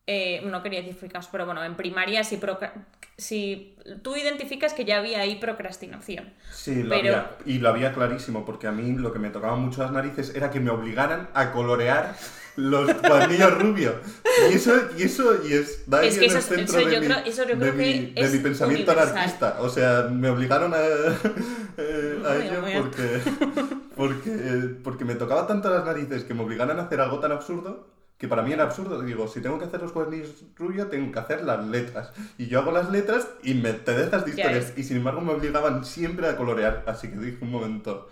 [0.07, 2.39] eh, no quería decir fracaso, pero bueno, en primaria si,
[3.17, 6.31] si tú identificas que ya había ahí procrastinación.
[6.51, 9.55] Sí, lo Pero- había, y lo había clarísimo, porque a mí lo que me tocaba
[9.57, 12.15] mucho las narices era que me obligaran a colorear
[12.55, 13.95] los cuadernillos rubios.
[14.49, 16.95] Y eso, y eso, y es, Es que en el eso es- centro eso de
[16.95, 19.17] yo mi, creo- eso yo de creo mi- que de es mi pensamiento universal.
[19.17, 19.57] anarquista.
[19.61, 20.77] O sea, me obligaron a,
[21.77, 23.19] eh, a ello porque,
[23.95, 24.29] porque,
[24.83, 28.27] porque me tocaba tanto las narices que me obligaran a hacer algo tan absurdo que
[28.27, 29.01] para mí era absurdo.
[29.01, 32.11] Digo, si tengo que hacer los cuadernillos rubios, tengo que hacer las letras.
[32.37, 34.73] Y yo hago las letras y me te dejas de historias.
[34.75, 36.83] Y sin embargo me obligaban siempre a colorear.
[36.87, 38.09] Así que dije un momento,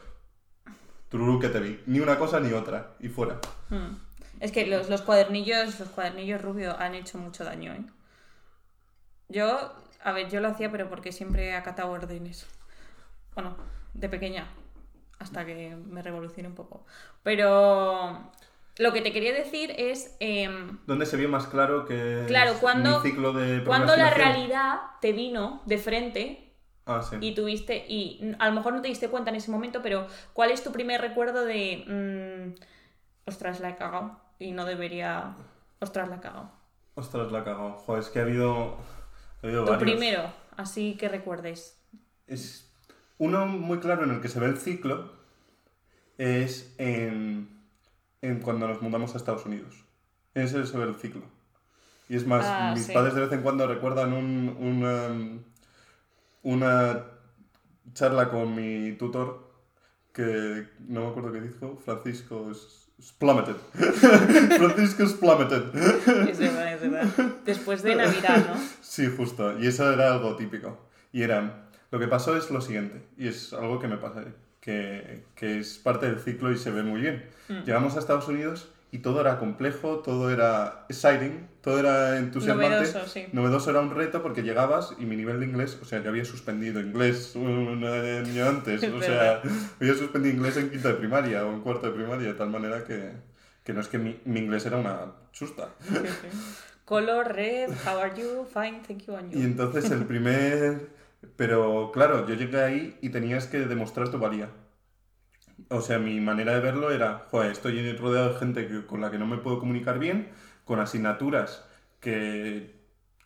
[1.10, 1.80] tururú que te vi.
[1.88, 2.96] Ni una cosa ni otra.
[3.00, 3.40] Y fuera.
[3.70, 3.96] Mm.
[4.40, 7.86] Es que los, los cuadernillos, los cuadernillos rubios han hecho mucho daño, ¿eh?
[9.28, 12.46] Yo, a ver, yo lo hacía, pero porque siempre he acatado órdenes.
[13.34, 13.56] Bueno,
[13.94, 14.48] de pequeña,
[15.18, 16.86] hasta que me revolucioné un poco.
[17.24, 18.32] Pero
[18.78, 23.00] lo que te quería decir es, em, ¿Dónde se vio más claro que Claro, cuando-
[23.02, 26.54] mi ciclo de cuando la realidad te vino de frente
[26.86, 27.16] Ah, sí.
[27.22, 30.52] y tuviste, y a lo mejor no te diste cuenta en ese momento, pero ¿cuál
[30.52, 35.36] es tu primer recuerdo de, mm, ostras, la he cagado y no debería,
[35.80, 36.52] ostras, la he cagado?
[36.96, 37.78] Ostras, la cago.
[37.86, 38.78] Joder, es que ha habido,
[39.42, 39.90] ha habido Tu varios.
[39.92, 41.82] primero, así que recuerdes.
[42.28, 42.72] Es
[43.18, 45.12] uno muy claro en el que se ve el ciclo
[46.18, 47.55] es en,
[48.26, 49.86] en cuando nos mudamos a Estados Unidos.
[50.34, 51.24] Ese es el ciclo.
[52.10, 52.94] Y es más, Ah, mis sí.
[52.94, 55.10] padres de vez en cuando recuerdan un, una,
[56.44, 57.04] una
[57.94, 59.46] charla con mi tutor
[60.14, 62.52] que no me acuerdo qué dijo, Francisco
[63.02, 63.56] Splummeted.
[64.58, 65.76] Francisco Splummeted.
[66.30, 67.08] Es verdad, es verdad.
[67.46, 68.62] Después de Navidad, ¿no?
[68.82, 69.60] Sí, justo.
[69.60, 70.78] Y eso era algo típico.
[71.12, 74.24] Y era, lo que pasó es lo siguiente, y es algo que me pasa,
[74.66, 77.24] que, que es parte del ciclo y se ve muy bien.
[77.66, 82.78] Llegamos a Estados Unidos y todo era complejo, todo era exciting, todo era entusiasmante.
[82.78, 83.28] Novedoso, sí.
[83.32, 86.26] Novedoso era un reto porque llegabas y mi nivel de inglés, o sea, yo había
[86.26, 89.44] suspendido inglés un año antes, Es o sea,
[89.80, 92.84] había suspendido inglés en quinta de primaria o en cuarto de primaria, de tal manera
[92.84, 93.12] que,
[93.64, 95.70] que no es que mi, mi inglés era una chusta.
[95.82, 96.28] Sí, sí.
[96.86, 98.48] Color, red, how are you?
[98.52, 99.46] Fine, thank you, and Y you.
[99.46, 100.95] entonces el primer...
[101.38, 104.50] Pero claro, yo llegué ahí y tenías que demostrar tu valía.
[105.70, 109.10] O sea, mi manera de verlo era, joder, estoy rodeado de gente que- con la
[109.12, 110.30] que no me puedo comunicar bien,
[110.66, 111.66] con asignaturas
[112.00, 112.76] que,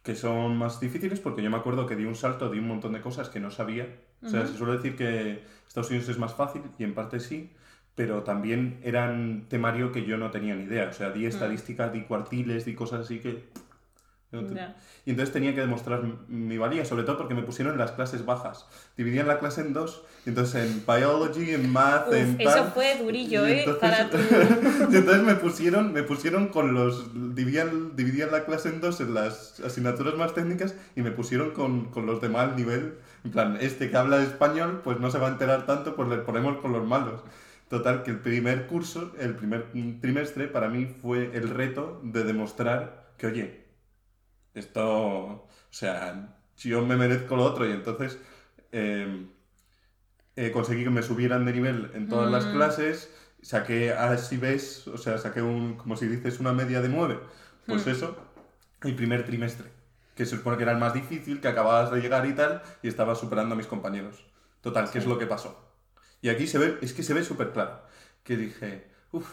[0.04, 2.94] que son más difíciles, porque yo me acuerdo que di un salto, di un montón
[2.94, 3.88] de cosas que no sabía.
[4.24, 7.52] O sea, se suele decir que Estados Unidos es más fácil, y en parte sí,
[7.96, 10.90] pero también eran temario que yo no tenía ni idea.
[10.90, 13.50] O sea, di estadística, di cuartiles, di cosas así que...
[14.32, 14.76] Ya.
[15.08, 18.26] y entonces tenía que demostrar mi valía, sobre todo porque me pusieron en las clases
[18.26, 18.68] bajas.
[18.96, 22.72] Dividían la clase en dos, y entonces en biology, en math, Uf, en eso tal.
[22.72, 23.64] fue durillo, ¿eh?
[23.64, 24.18] entonces- Para tu...
[24.94, 27.10] y entonces me pusieron, me pusieron con los.
[27.36, 31.86] Dividían, dividían la clase en dos en las asignaturas más técnicas y me pusieron con,
[31.86, 33.00] con los de mal nivel.
[33.24, 36.18] En plan, este que habla español, pues no se va a enterar tanto, pues le
[36.18, 37.22] ponemos con los malos.
[37.68, 39.66] Total, que el primer curso, el primer
[40.02, 43.59] trimestre, para mí fue el reto de demostrar que, oye,
[44.54, 44.88] esto.
[44.88, 48.18] O sea, yo me merezco lo otro y entonces.
[48.72, 49.26] eh,
[50.36, 52.52] eh, conseguí que me subieran de nivel en todas las Mm.
[52.52, 57.20] clases, saqué, así ves, o sea, saqué un, como si dices, una media de 9.
[57.66, 57.90] Pues Mm.
[57.90, 58.16] eso,
[58.84, 59.70] el primer trimestre,
[60.16, 62.88] que se supone que era el más difícil, que acababas de llegar y tal, y
[62.88, 64.24] estaba superando a mis compañeros.
[64.62, 65.58] Total, ¿qué es lo que pasó?
[66.22, 67.82] Y aquí se ve, es que se ve súper claro,
[68.24, 69.30] que dije, uff,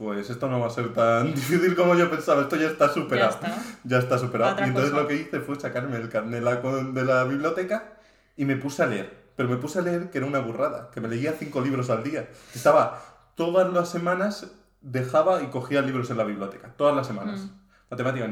[0.00, 3.32] pues esto no va a ser tan difícil como yo pensaba, esto ya está superado.
[3.32, 3.62] está.
[3.84, 4.52] Ya está superado.
[4.52, 5.02] Otra y entonces cosa.
[5.02, 7.92] lo que hice fue sacarme el carnet de la, de la biblioteca
[8.34, 9.14] y me puse a leer.
[9.36, 12.02] Pero me puse a leer que era una burrada, que me leía cinco libros al
[12.02, 12.30] día.
[12.54, 13.02] Estaba
[13.34, 16.72] todas las semanas, dejaba y cogía libros en la biblioteca.
[16.78, 17.40] Todas las semanas.
[17.40, 17.50] Mm.
[17.90, 18.30] Matemática.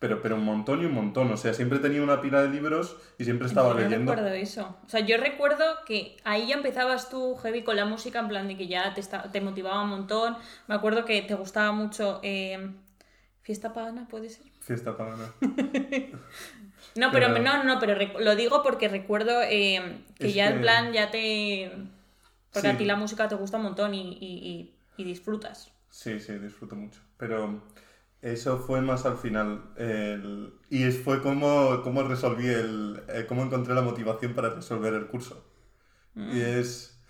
[0.00, 1.30] Pero, pero un montón y un montón.
[1.32, 4.12] O sea, siempre tenía una pila de libros y siempre estaba Yo leyendo.
[4.12, 4.76] recuerdo eso.
[4.86, 8.46] O sea, yo recuerdo que ahí ya empezabas tú heavy con la música, en plan
[8.46, 10.36] de que ya te, esta- te motivaba un montón.
[10.68, 12.70] Me acuerdo que te gustaba mucho eh,
[13.42, 14.46] Fiesta Pagana, ¿puede ser?
[14.60, 15.32] Fiesta pagana.
[16.94, 20.60] No, pero, Pero- no, no, pero lo digo porque recuerdo eh, que ya en que-
[20.60, 21.70] plan ya te...
[22.52, 22.74] Porque Sí.
[22.74, 25.70] a ti la música te gusta un montón y, y- y- y disfrutas.
[25.90, 27.00] Sí, sí, disfruto mucho.
[27.16, 27.62] Pero
[28.22, 29.62] eso fue más al final.
[29.76, 33.02] el- Y es- fue como, como resolví el.
[33.08, 35.44] eh, cómo encontré la motivación para resolver el curso.
[36.16, 37.00] Y es,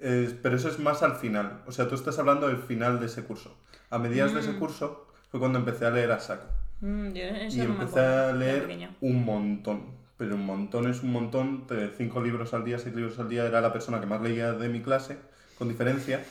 [0.00, 1.62] es- Pero eso es más al final.
[1.66, 3.56] O sea, tú estás hablando del final de ese curso.
[3.90, 6.46] A mediados de ese curso fue cuando empecé a leer a saco.
[6.80, 9.96] Mm, yo eso Y no empecé a leer un montón.
[10.18, 11.66] Pero un montón es un montón.
[11.68, 13.46] De cinco libros al día, seis libros al día.
[13.46, 15.16] Era la persona que más leía de mi clase,
[15.58, 16.24] con diferencia.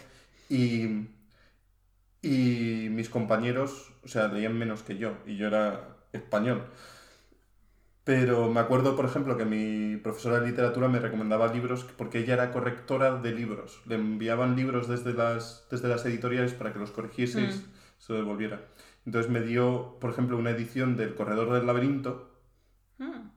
[0.49, 1.07] Y,
[2.21, 5.17] y mis compañeros, o sea, leían menos que yo.
[5.25, 6.63] Y yo era español.
[8.03, 12.35] Pero me acuerdo, por ejemplo, que mi profesora de literatura me recomendaba libros porque ella
[12.35, 13.81] era correctora de libros.
[13.87, 17.71] Le enviaban libros desde las, desde las editoriales para que los corrigieseis, Mm.
[17.97, 18.61] se lo devolviera.
[19.07, 22.31] Entonces me dio, por ejemplo, una edición del Corredor del Laberinto
[22.99, 23.29] Mm.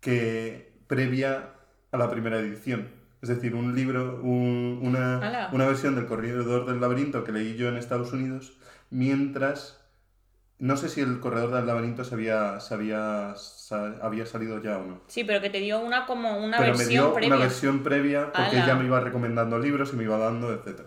[0.00, 1.50] que previa
[1.92, 2.88] a la primera edición.
[3.20, 7.68] Es decir, un libro, un- una, una versión del Corredor del Laberinto que leí yo
[7.68, 8.56] en Estados Unidos,
[8.90, 9.83] mientras...
[10.58, 13.34] No sé si el Corredor del Laberinto se había, se había,
[14.02, 15.00] había salido ya o no.
[15.08, 17.34] Sí, pero que te dio una como una Pero me versión dio previa.
[17.34, 18.64] una versión previa porque Ala.
[18.64, 20.82] ella me iba recomendando libros y me iba dando, etc.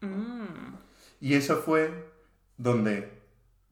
[0.00, 0.74] Mm.
[1.20, 2.10] Y eso fue
[2.56, 3.22] donde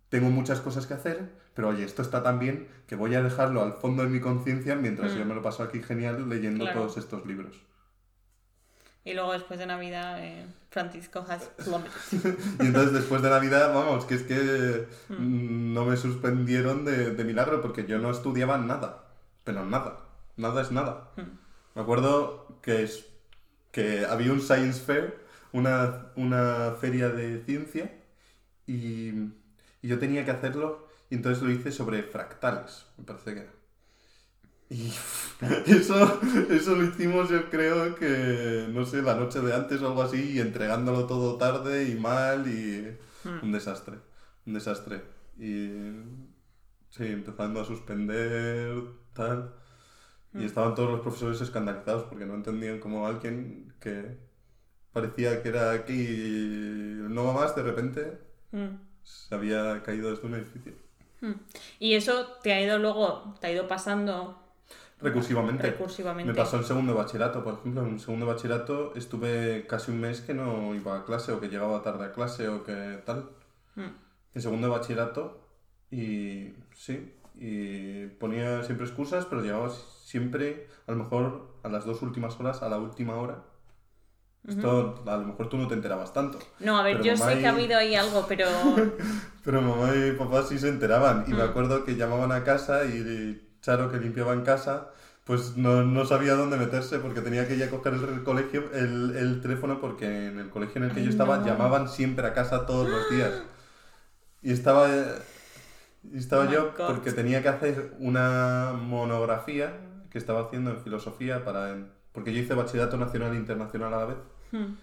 [0.09, 3.63] tengo muchas cosas que hacer, pero oye, esto está tan bien que voy a dejarlo
[3.63, 5.19] al fondo de mi conciencia mientras Mm.
[5.19, 6.81] yo me lo paso aquí genial leyendo Claro.
[6.81, 7.61] todos estos libros.
[9.07, 11.93] Y luego después de Navidad, eh, Francisco has plummeted.
[12.61, 17.25] Y entonces después de Navidad, vamos, que es que mm, no me suspendieron de, de
[17.25, 19.05] milagro porque yo no estudiaba nada,
[19.45, 20.01] pero nada,
[20.37, 21.13] nada es nada.
[21.15, 21.77] Mm.
[21.77, 23.07] Me acuerdo que, es,
[23.71, 25.21] que había un Science Fair,
[25.53, 27.93] una, una feria de ciencia,
[28.67, 29.11] y,
[29.83, 33.56] y yo tenía que hacerlo, y entonces lo hice sobre fractales, me parece que era.
[34.69, 34.93] Y
[35.67, 40.03] eso, eso lo hicimos yo creo que, no sé, la noche de antes o algo
[40.03, 43.45] así, y entregándolo todo tarde y mal y Hmm.
[43.45, 43.97] un desastre,
[44.47, 45.03] un desastre.
[45.39, 45.69] Y
[46.91, 48.73] sí, empezando a suspender,
[49.13, 49.53] tal.
[50.35, 50.47] Y Hmm.
[50.47, 54.19] estaban todos los profesores escandalizados porque no entendían cómo alguien que
[54.93, 58.19] parecía que era aquí no va más, de repente
[58.53, 58.77] Mm.
[59.03, 60.73] se había caído desde un edificio.
[61.79, 64.39] Y eso te ha ido luego, te ha ido pasando
[65.01, 65.63] Recursivamente.
[65.71, 66.33] recursivamente.
[66.33, 67.83] Me pasó en segundo bachillerato, por ejemplo.
[67.87, 71.83] En segundo bachillerato estuve casi un mes que no iba a clase o que llegaba
[71.83, 73.29] tarde a clase o que tal.
[73.75, 73.83] Mm.
[74.35, 75.41] En segundo bachillerato
[75.91, 82.01] y sí, y ponía siempre excusas, pero llegaba siempre, a lo mejor a las dos
[82.03, 83.43] últimas horas, a la última hora.
[84.49, 86.39] Esto a lo mejor tú no te enterabas tanto.
[86.61, 88.47] No, a ver, yo sé que ha y- habido ahí algo, pero
[89.45, 91.25] Pero mamá y papá sí se enteraban.
[91.29, 91.49] Y me Mm.
[91.51, 94.91] acuerdo que llamaban a casa y Charo, que limpiaba en casa,
[95.25, 99.17] pues no, no sabía dónde meterse porque tenía que ir a coger el, colegio, el,
[99.17, 101.45] el teléfono porque en el colegio en el que yo Ay, estaba no.
[101.45, 103.43] llamaban siempre a casa todos los días.
[104.41, 104.89] Y estaba,
[106.05, 109.75] y estaba Oh yo porque tenía que hacer una monografía
[110.11, 111.77] que estaba haciendo en filosofía para...
[112.13, 114.19] Porque yo hice bachillerato nacional e internacional a la vez.
[114.53, 114.75] Mm.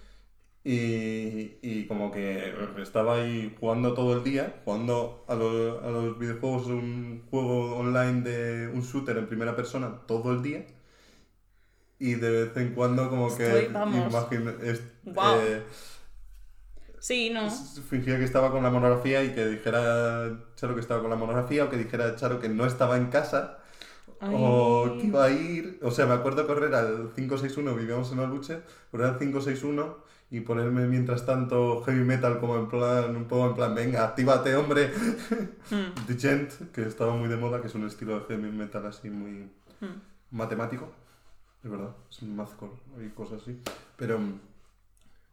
[0.65, 6.17] Y, y como que estaba ahí jugando todo el día, jugando a, los- a los
[6.17, 10.65] videojuegos, un juego online de un shooter en primera persona todo el día.
[11.99, 14.13] Y de vez en cuando como que Estoy- vamos.
[14.13, 15.37] imagin- es- Guau.
[15.41, 15.63] eh,
[16.99, 17.49] sí, no.
[17.49, 21.65] fingía que estaba con la monografía y que dijera Charo que estaba con la monografía
[21.65, 23.59] o que dijera Charo que no estaba en casa.
[24.21, 28.61] O que iba a ir, o sea, me acuerdo correr al 561, vivíamos en Aluche,
[28.89, 29.97] correr al 561
[30.33, 34.55] y ponerme mientras tanto heavy metal como en plan, un poco en plan, venga, actívate
[34.55, 34.91] hombre.
[35.71, 36.05] Mm.
[36.07, 39.09] The Gent, que estaba muy de moda, que es un estilo de heavy metal así
[39.09, 40.01] muy Mm.
[40.31, 40.91] matemático,
[41.63, 42.73] es verdad, es un mathcore
[43.05, 43.57] y cosas así,
[43.95, 44.39] pero mm,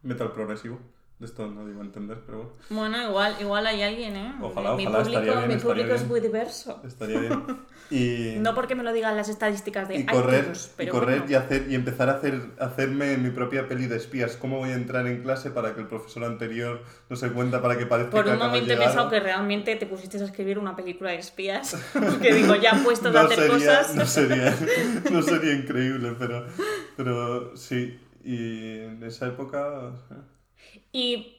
[0.04, 0.78] metal progresivo.
[1.22, 4.34] Esto va a entender, pero bueno, Bueno, igual, igual hay alguien, ¿eh?
[4.40, 6.80] Ojalá, mi ojalá, público, bien, mi público es muy diverso.
[6.86, 7.44] estaría bien.
[7.90, 8.36] Y...
[8.38, 11.32] No porque me lo digan las estadísticas de y correr, iTunes, y, pero correr bueno.
[11.32, 14.36] y, hacer, y empezar a hacer, hacerme mi propia peli de espías.
[14.36, 17.76] ¿Cómo voy a entrar en clase para que el profesor anterior no se cuenta para
[17.76, 20.76] que parezca Por que un momento he pensado que realmente te pusiste a escribir una
[20.76, 21.76] película de espías.
[21.92, 23.94] Porque digo, ya puestos a no hacer sería, cosas.
[23.96, 24.56] no sería,
[25.10, 26.46] no sería increíble, pero,
[26.96, 27.98] pero sí.
[28.22, 29.90] Y en esa época...
[30.92, 31.36] ¿Y,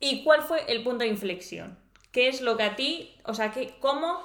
[0.00, 1.78] ¿Y cuál fue el punto de inflexión?
[2.12, 4.22] ¿Qué es lo que a ti, o sea, que, cómo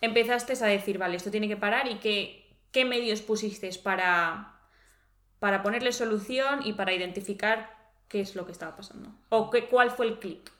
[0.00, 4.54] empezaste a decir, vale, esto tiene que parar y qué, qué medios pusiste para,
[5.40, 7.70] para ponerle solución y para identificar
[8.08, 9.10] qué es lo que estaba pasando?
[9.30, 10.52] ¿O qué, cuál fue el clic?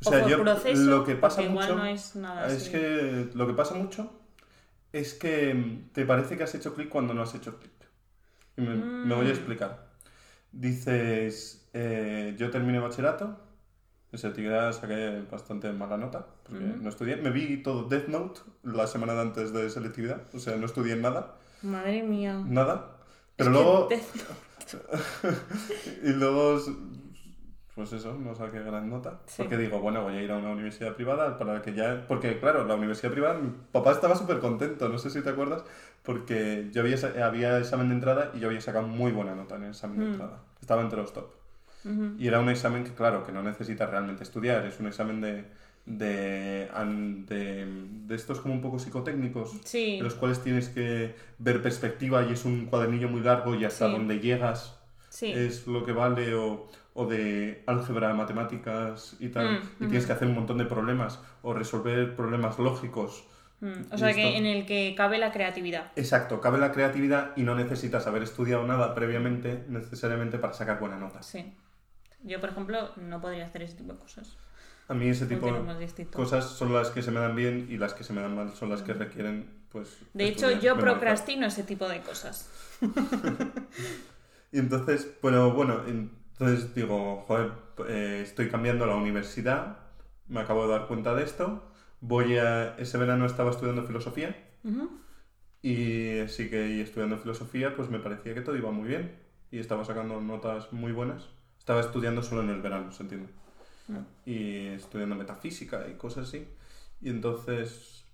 [0.00, 1.52] O sea, o fue yo proceso, lo que pasa mucho...
[1.52, 2.70] igual no es nada Es así.
[2.72, 4.12] que lo que pasa mucho
[4.92, 7.72] es que te parece que has hecho clic cuando no has hecho clic.
[8.56, 9.32] Y me, me voy a Mm.
[9.32, 9.89] explicar.
[10.52, 13.36] Dices, eh, yo terminé bachillerato,
[14.12, 16.82] en selectividad saqué bastante mala nota, porque Ujú.
[16.82, 17.16] no estudié.
[17.16, 20.96] Me vi todo Death Note la semana de antes de selectividad, o sea, no estudié
[20.96, 22.42] nada, Madre mía.
[22.44, 22.96] nada.
[23.36, 23.98] Es Pero que luego,
[26.02, 26.58] y luego,
[27.74, 29.20] pues eso, no saqué gran nota.
[29.26, 29.42] Sí.
[29.42, 32.04] Porque digo, bueno, voy a ir a una universidad privada para que ya...
[32.06, 35.64] Porque, claro, la universidad privada, mi papá estaba súper contento, no sé si te acuerdas,
[36.14, 39.62] porque yo había, había examen de entrada y yo había sacado muy buena nota en
[39.64, 40.10] el examen de Mm.
[40.12, 40.42] entrada.
[40.60, 41.28] Estaba entre los top.
[42.18, 45.44] Y era un examen que, claro, que no necesitas realmente estudiar, es un examen de...
[45.86, 46.68] De,
[47.26, 47.66] de,
[48.06, 49.96] de estos como un poco psicotécnicos, Sí.
[49.96, 53.86] en los cuales tienes que ver perspectiva y es un cuadernillo muy largo y hasta
[53.86, 53.92] Sí.
[53.92, 55.32] donde llegas Sí.
[55.32, 60.12] es lo que vale o, o de álgebra, matemáticas y tal, Mm, y tienes que
[60.12, 63.24] hacer un montón de problemas o resolver problemas lógicos.
[63.60, 64.38] Mm, O sea, que Listo.
[64.38, 65.92] en el que cabe la creatividad.
[65.96, 70.96] Exacto, cabe la creatividad y no necesitas haber estudiado nada previamente necesariamente para sacar buena
[70.96, 71.22] nota.
[71.22, 71.54] Sí.
[72.22, 74.36] Yo, por ejemplo, no podría hacer ese tipo de cosas.
[74.88, 77.94] A mí ese tipo de cosas son las que se me dan bien y las
[77.94, 79.98] que se me dan mal son las que requieren, pues...
[80.14, 80.18] Mm.
[80.18, 82.50] De hecho, yo procrastino ese tipo de cosas.
[84.52, 87.52] Y entonces, bueno, bueno, entonces digo, joder,
[87.88, 89.78] eh, estoy cambiando la universidad,
[90.26, 91.69] me acabo de dar cuenta de esto,
[92.00, 92.76] voy a...
[92.78, 94.90] Ese verano estaba estudiando filosofía Ujú.
[95.62, 99.16] y sí que y estudiando filosofía pues me parecía que todo iba muy bien
[99.50, 101.28] y estaba sacando notas muy buenas.
[101.58, 103.28] Estaba estudiando solo en el verano, ¿se entiende?
[103.88, 103.98] Mm.
[104.24, 106.46] Y estudiando metafísica y cosas así.
[107.00, 108.06] Y entonces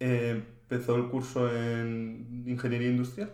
[0.00, 0.30] eh,
[0.62, 3.32] empezó el curso en ingeniería industrial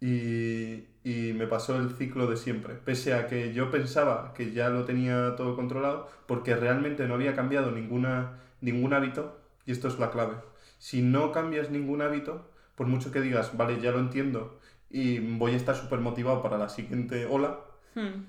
[0.00, 4.68] y, y me pasó el ciclo de siempre, pese a que yo pensaba que ya
[4.68, 9.98] lo tenía todo controlado, porque realmente no había cambiado ninguna, ningún hábito, y esto es
[9.98, 10.34] la clave.
[10.80, 15.52] si no cambias ningún hábito, por mucho que digas, vale, ya lo entiendo y voy
[15.52, 17.58] a estar súper motivado para la siguiente ola,
[17.96, 18.26] Hmm.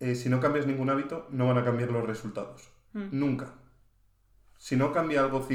[0.00, 2.68] eh, si no cambias ningún hábito, no van a cambiar los resultados.
[2.92, 3.08] Hmm.
[3.12, 3.54] Nunca.
[4.58, 5.46] Si no cambia algo,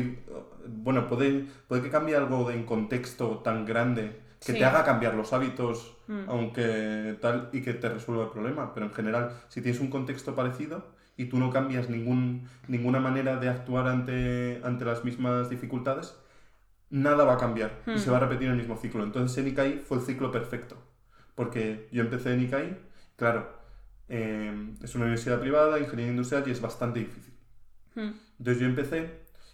[0.68, 4.58] bueno, puede, puede que cambie algo en contexto tan grande que Sí.
[4.58, 6.24] te haga cambiar los hábitos, Mm.
[6.28, 8.74] aunque tal, y que te resuelva el problema.
[8.74, 10.86] Pero en general, si tienes un contexto parecido
[11.22, 16.16] y tú no cambias ningún, ninguna manera de actuar ante, ante las mismas dificultades,
[16.90, 19.04] nada va a cambiar y se va a repetir el mismo ciclo.
[19.04, 20.78] Entonces en Ikai fue el ciclo perfecto.
[21.36, 22.78] Porque yo empecé en Ikai,
[23.16, 23.50] claro,
[24.10, 27.34] eh, es una universidad privada, ingeniería industrial y es bastante difícil.
[27.96, 28.12] Hmm.
[28.40, 29.10] Entonces yo empecé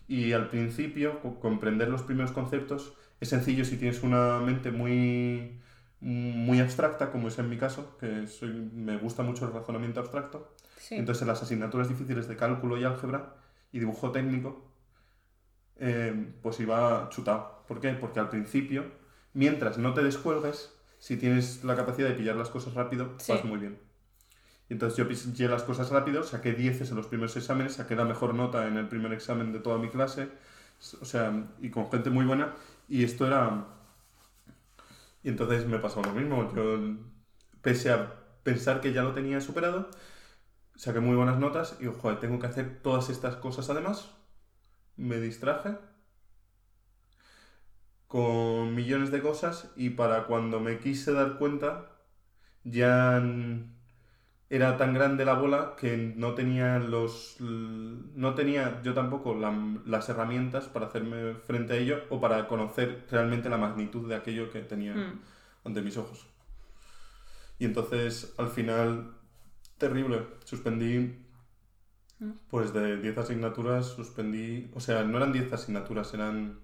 [0.08, 5.60] y al principio co- comprender los primeros conceptos es sencillo si tienes una mente muy,
[6.00, 10.54] muy abstracta, como es en mi caso, que soy, me gusta mucho el razonamiento abstracto.
[10.88, 10.96] Sí.
[10.96, 13.36] Entonces en las asignaturas difíciles de cálculo y álgebra
[13.72, 14.72] y dibujo técnico,
[15.78, 17.64] eh, pues iba chutado.
[17.68, 17.90] ¿Por qué?
[17.94, 18.86] Porque al principio,
[19.34, 23.32] mientras no te descuelgues, si tienes la capacidad de pillar las cosas rápido, Sí.
[23.34, 23.80] vas muy bien.
[24.70, 28.06] Y entonces yo pillé las cosas rápido, saqué 10 en los primeros exámenes, saqué la
[28.06, 30.30] mejor nota en el primer examen de toda mi clase,
[31.02, 32.54] o sea, y con gente muy buena,
[32.90, 33.68] y esto era...
[35.24, 36.80] Y entonces me pasó lo mismo, yo,
[37.62, 38.14] pese a
[38.44, 39.90] pensar que ya lo tenía superado,
[40.78, 44.12] saqué muy buenas notas y, joder, tengo que hacer todas estas cosas además,
[44.98, 45.78] me distraje
[48.08, 51.92] con millones de cosas y para cuando me quise dar cuenta
[52.64, 53.22] ya
[54.50, 59.54] era tan grande la bola que no tenía los no tenía yo tampoco la-
[59.86, 64.50] las herramientas para hacerme frente a ello o para conocer realmente la magnitud de aquello
[64.52, 65.20] que tenía Hmm.
[65.66, 66.28] ante mis ojos.
[67.60, 69.17] Y entonces, al final,
[69.78, 70.28] terrible.
[70.46, 71.24] Suspendí,
[72.20, 72.32] Mm.
[72.50, 76.60] pues de 10 asignaturas, suspendí, o sea, no eran 10 asignaturas, eran...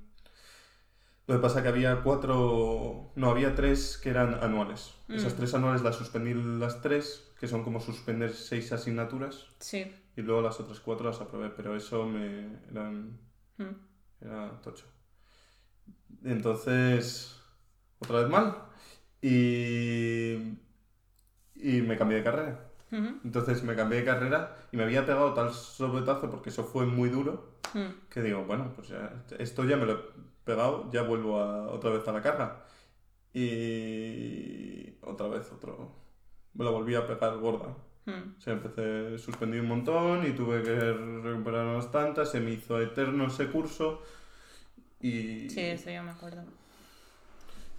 [1.27, 4.93] Lo que pasa que había cuatro, no, había tres que eran anuales.
[5.07, 5.37] Esas Mm.
[5.37, 9.85] tres anuales las suspendí las tres, que son como suspender seis asignaturas, Sí.
[10.17, 13.19] y luego las otras cuatro las aprobé, pero eso me eran
[13.57, 13.75] Hmm.
[14.21, 14.85] era tocho.
[16.23, 17.39] Entonces,
[17.99, 18.57] otra vez mal.
[19.21, 20.57] Y,
[21.55, 22.69] y me cambié de carrera.
[23.23, 27.09] Entonces me cambié de carrera y me había pegado tal sobretazo porque eso fue muy
[27.09, 27.89] duro Hmm.
[28.09, 29.97] que digo, bueno, pues ya, esto ya me lo he
[30.43, 32.63] pegado, ya vuelvo a- otra vez a la carga.
[33.33, 35.91] Y otra vez otro.
[36.53, 37.75] Me lo volví a pegar gorda.
[38.05, 38.35] Hmm.
[38.37, 42.79] O sea, empecé, suspendí un montón y tuve que recuperar unas tantas, se me hizo
[42.79, 44.01] eterno ese curso
[44.99, 46.43] y, Sí, eso yo me acuerdo.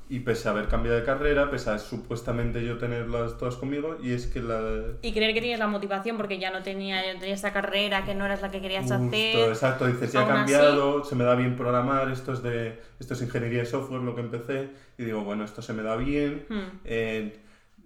[0.09, 4.13] Y pese a haber cambiado de carrera, pese a supuestamente yo tenerlas todas conmigo, y
[4.13, 4.61] es que la...
[5.03, 8.05] Y creer que tienes la motivación porque ya no tenía, ya no tenía esta carrera,
[8.05, 9.49] que no eras la que querías Justo, hacer.
[9.49, 12.79] exacto, dices, ya he Aún así- cambiado, se me da bien programar, esto es, de,
[13.01, 15.97] esto es ingeniería de software lo que empecé, y digo, bueno, esto se me da
[15.97, 16.79] bien, Hmm.
[16.85, 17.39] Eh,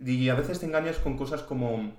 [0.05, 1.93] y a veces te engañas con cosas como...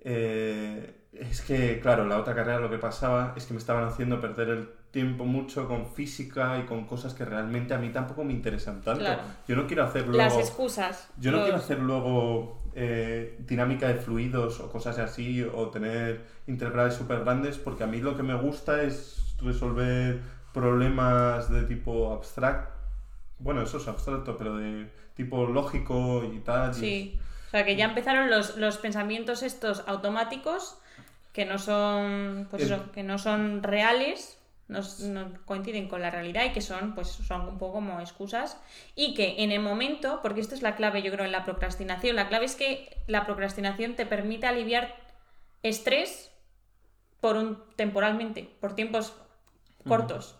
[0.00, 4.18] eh, es que, claro, la otra carrera lo que pasaba es que me estaban haciendo
[4.20, 8.32] perder el tiempo mucho con física y con cosas que realmente a mí tampoco me
[8.32, 9.00] interesan tanto.
[9.00, 9.22] Claro.
[9.48, 10.18] Yo no quiero hacer luego...
[10.18, 11.08] Las excusas.
[11.18, 16.24] Yo no los- quiero hacer luego eh, dinámica de fluidos o cosas así, o tener
[16.46, 20.20] integrales súper grandes, porque a mí lo que me gusta es resolver
[20.52, 22.72] problemas de tipo abstracto.
[23.38, 26.70] Bueno, eso es abstracto, pero de tipo lógico y tal.
[26.70, 27.20] y Sí.
[27.48, 30.78] O sea, que ya empezaron los, los pensamientos estos automáticos
[31.32, 34.38] que no son, pues El- eso, que no son reales,
[34.68, 34.80] no,
[35.44, 38.58] coinciden con la realidad y que son, pues, son un poco como excusas.
[38.94, 42.16] Y que en el momento, porque esto es la clave, yo creo, en la procrastinación,
[42.16, 44.94] la clave es que la procrastinación te permite aliviar
[45.62, 46.30] estrés
[47.20, 49.12] por un temporalmente, por tiempos
[49.86, 50.36] cortos.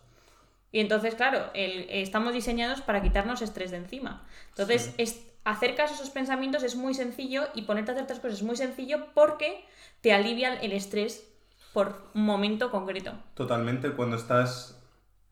[0.70, 4.26] Y entonces, claro, el- estamos diseñados para quitarnos estrés de encima.
[4.48, 4.94] Entonces, Sí.
[4.98, 8.38] es, hacer caso a esos pensamientos es muy sencillo y ponerte a hacer otras cosas
[8.38, 9.64] es muy sencillo porque
[10.00, 11.28] te alivian el estrés
[11.72, 13.12] por un momento concreto.
[13.34, 14.82] Totalmente, cuando estás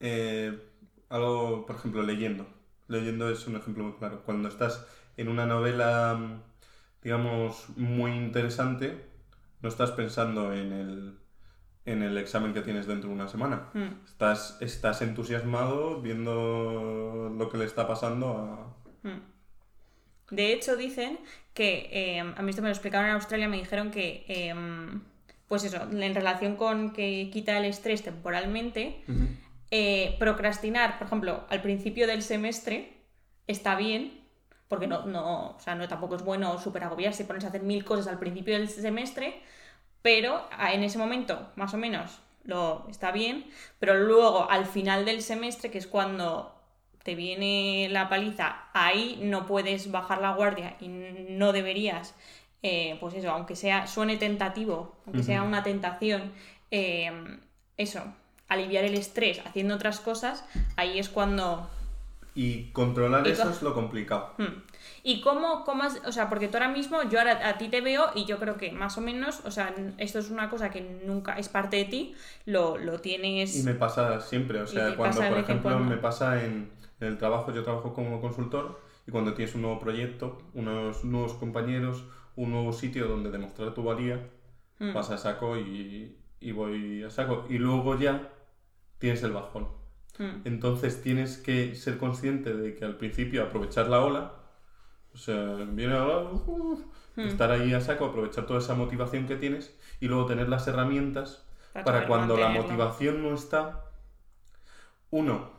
[0.01, 0.59] eh,
[1.09, 2.47] algo, por ejemplo, leyendo.
[2.88, 4.22] Leyendo es un ejemplo muy claro.
[4.24, 4.86] Cuando estás
[5.16, 6.41] en una novela,
[7.03, 9.05] digamos, muy interesante,
[9.61, 11.18] no estás pensando en el,
[11.84, 13.68] en el examen que tienes dentro de una semana.
[13.74, 18.28] Mm, Estás, estás entusiasmado viendo lo que le está pasando
[19.03, 19.09] a...
[19.09, 19.20] mm.
[20.30, 21.18] De hecho, dicen
[21.55, 24.55] que, eh, a mí esto me lo explicaron en Australia, me dijeron que, eh,
[25.51, 29.03] pues eso, en relación con que quita el estrés temporalmente,
[29.72, 32.92] eh, procrastinar, por ejemplo, al principio del semestre
[33.48, 34.20] está bien,
[34.68, 37.84] porque no, no, o sea, no tampoco es bueno súper agobiarse, pones a hacer mil
[37.84, 39.40] cosas al principio del semestre,
[40.03, 43.44] pero a- en ese momento, más o menos, lo está bien,
[43.80, 46.55] pero luego al final del semestre, que es cuando
[47.03, 52.14] te viene la paliza, ahí no puedes bajar la guardia y no deberías,
[52.62, 56.32] eh, pues eso, aunque sea, suene tentativo, aunque sea una tentación,
[56.70, 57.11] eh,
[57.76, 58.02] eso,
[58.48, 60.44] aliviar el estrés haciendo otras cosas,
[60.76, 61.68] ahí es cuando...
[62.32, 64.34] Y controlar Y eso co- es lo complicado.
[64.38, 64.62] Hmm.
[65.02, 67.80] ¿Y cómo, cómo has- o sea, porque tú ahora mismo, yo ahora a ti te
[67.80, 70.80] veo y yo creo que más o menos, o sea, esto es una cosa que
[71.04, 72.14] nunca es parte de ti,
[72.46, 73.56] lo, lo tienes...
[73.58, 75.90] Y me pasa siempre, o sea, cuando, por ejemplo, cuando.
[75.90, 79.80] me pasa en, en el trabajo, yo trabajo como consultor, y cuando tienes un nuevo
[79.80, 82.04] proyecto, unos nuevos compañeros,
[82.37, 84.20] un nuevo sitio donde demostrar tu valía,
[84.81, 84.93] Hmm.
[84.93, 87.47] vas a saco y, y voy a saco.
[87.51, 88.31] Y luego ya
[88.99, 89.68] tienes el bajón.
[90.18, 90.45] Hmm.
[90.45, 94.35] Entonces tienes que ser consciente de que al principio aprovechar la ola,
[95.14, 96.81] o sea, viene la ola, uf,
[97.16, 97.22] Hmm.
[97.22, 101.47] estar ahí a saco, aprovechar toda esa motivación que tienes y luego tener las herramientas
[101.83, 103.85] Para cuando la motivación no está,
[105.11, 105.51] uno,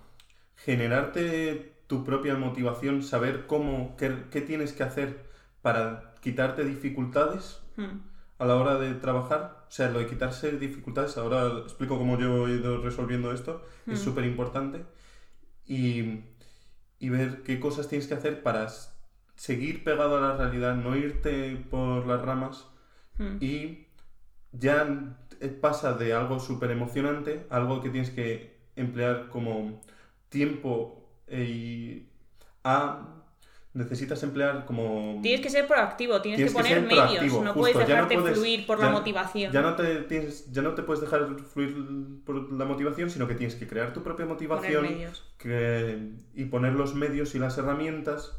[0.55, 5.25] generarte tu propia motivación, saber cómo, qué, qué tienes que hacer
[5.61, 7.99] para quitarte dificultades Hmm.
[8.39, 12.47] a la hora de trabajar, o sea, lo de quitarse dificultades, ahora explico cómo yo
[12.47, 14.03] he ido resolviendo esto, es Mm.
[14.03, 14.83] súper importante,
[15.65, 16.21] y,
[16.99, 18.67] y ver qué cosas tienes que hacer para
[19.35, 22.67] seguir pegado a la realidad, no irte por las ramas
[23.17, 23.37] Hmm.
[23.39, 23.87] y
[24.51, 29.81] ya eh, pasa de algo súper emocionante a algo que tienes que emplear como
[30.29, 32.09] tiempo eh, y
[32.63, 33.07] a
[33.73, 37.75] necesitas emplear como Tienes que ser proactivo, tienes, Tienes que poner medios, no justo, puedes
[37.77, 39.51] no dejarte puedes- fluir por ya- la motivación.
[39.53, 41.75] ya no te tienes ya no te puedes dejar fluir
[42.25, 45.23] por la motivación sino que tienes que crear tu propia poner motivación medios.
[45.37, 48.33] que- y poner los medios y las herramientas,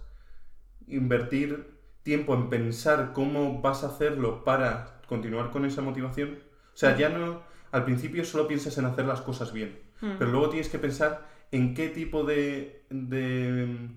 [0.86, 1.72] invertir
[2.02, 6.38] tiempo en pensar cómo vas a hacerlo para continuar con esa motivación.
[6.74, 10.12] O sea, ya no, al principio solo piensas en hacer las cosas bien, Hmm.
[10.18, 13.88] pero luego tienes que pensar en qué tipo de, de,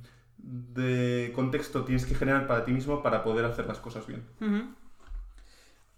[0.48, 4.24] de contexto tienes que generar para ti mismo para poder hacer las cosas bien.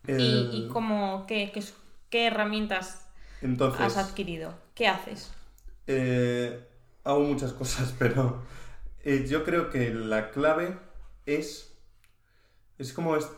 [0.06, 1.64] El- ¿Y, y cómo, qué, qué,
[2.10, 3.10] qué herramientas
[3.42, 4.54] Entonces, has adquirido?
[4.74, 5.32] ¿Qué haces?
[5.88, 6.66] Eh,
[7.04, 8.42] hago muchas cosas, pero
[9.04, 10.78] eh, yo creo que la clave
[11.26, 11.78] es.
[12.78, 13.30] Es como es.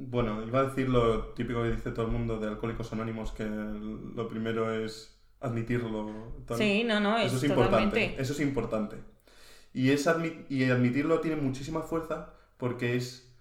[0.00, 3.44] Bueno, iba a decir lo típico que dice todo el mundo de Alcohólicos Anónimos, que
[3.44, 6.36] lo primero es admitirlo.
[6.46, 6.58] tal.
[6.58, 7.86] Sí, no, no, es, Eso es importante.
[7.86, 8.22] totalmente.
[8.22, 8.96] Eso es importante.
[9.72, 13.32] Y, es admitirlo tiene muchísima fuerza porque es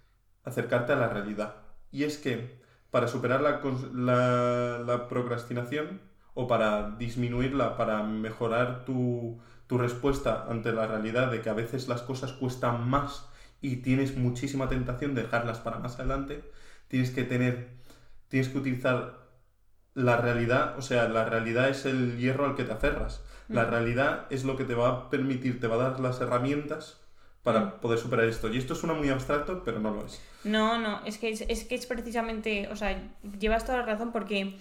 [0.43, 1.55] acercarte a la realidad.
[1.91, 2.59] Y es que
[2.91, 3.61] para superar la,
[3.93, 6.01] la, la procrastinación
[6.34, 11.88] o para disminuirla, para mejorar tu, tu respuesta ante la realidad de que a veces
[11.88, 13.28] las cosas cuestan más
[13.61, 16.43] y tienes muchísima tentación de dejarlas para más adelante,
[16.88, 17.69] tienes que tener,
[18.30, 19.28] tienes que utilizar
[19.93, 23.23] la realidad, o sea, la realidad es el hierro al que te aferras.
[23.49, 26.99] La realidad es lo que te va a permitir, te va a dar las herramientas
[27.43, 28.49] para poder superar esto.
[28.49, 30.21] Y esto suena muy abstracto, pero no lo es.
[30.43, 33.01] No, no, es que es, es que es precisamente, o sea,
[33.39, 34.57] llevas toda la razón porque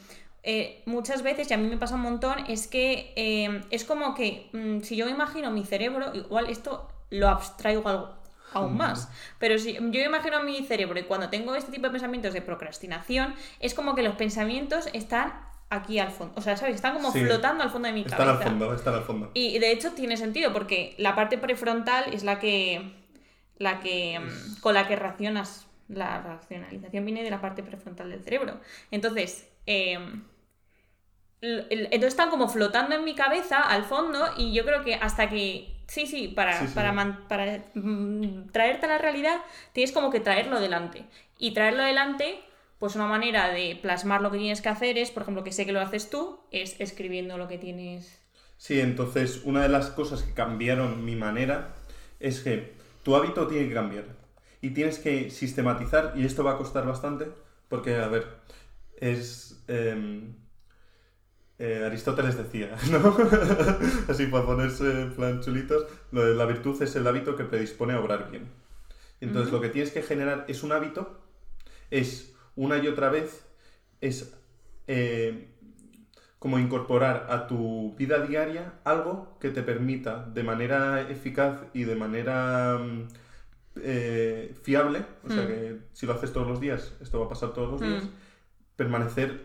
[0.49, 4.15] eh, muchas veces, y a mí me pasa un montón, es que eh, es como
[4.15, 8.15] que mm, si yo me imagino mi cerebro, igual esto lo abstraigo algo
[8.53, 9.11] aún más,
[9.41, 13.35] pero si yo imagino mi cerebro y cuando tengo este tipo de pensamientos de procrastinación,
[13.59, 15.35] es como que los pensamientos están
[15.69, 16.77] aquí al fondo, o sea, ¿sabes?
[16.77, 17.21] Están como Sí.
[17.25, 18.39] flotando al fondo de mi Están cabeza.
[18.45, 19.31] al fondo, están al fondo.
[19.35, 22.93] Y de hecho tiene sentido porque la parte prefrontal es la que
[23.59, 28.23] la que mm, con la que racionas la racionalización viene de la parte prefrontal del
[28.23, 28.61] cerebro.
[28.91, 29.99] Entonces, eh,
[31.41, 35.77] entonces están como flotando en mi cabeza al fondo y yo creo que hasta que
[35.87, 36.75] sí, sí, para, Sí, sí.
[36.75, 39.37] para, man- para mm, traerte a la realidad
[39.73, 41.05] tienes como que traerlo delante.
[41.39, 42.41] Y traerlo delante,
[42.79, 45.67] pues una manera de plasmar lo que tienes que hacer es, por ejemplo, que sé
[45.67, 48.21] que lo haces tú, es escribiendo lo que tienes
[48.59, 51.75] Sí, entonces una de las cosas que cambiaron mi manera
[52.21, 54.05] es que tu hábito tiene que cambiar.
[54.63, 57.29] Y tienes que sistematizar, y esto va a costar bastante,
[57.69, 58.27] porque, a ver,
[58.99, 59.63] es...
[59.69, 60.35] em,
[61.59, 63.17] eh, Aristóteles decía, ¿no?
[64.09, 67.95] Así para ponerse en plan chulitos, lo de la virtud es el hábito que predispone
[67.95, 68.51] a obrar bien.
[69.21, 71.19] Entonces lo que tienes que generar es un hábito,
[71.91, 73.45] es una y otra vez,
[74.01, 74.35] es
[74.89, 75.49] eh,
[76.39, 81.97] como incorporar a tu vida diaria algo que te permita de manera eficaz y de
[81.97, 83.09] manera mm,
[83.83, 85.47] eh, fiable, o sea Mm.
[85.47, 88.09] que si lo haces todos los días, esto va a pasar todos los días, Mm.
[88.77, 89.45] permanecer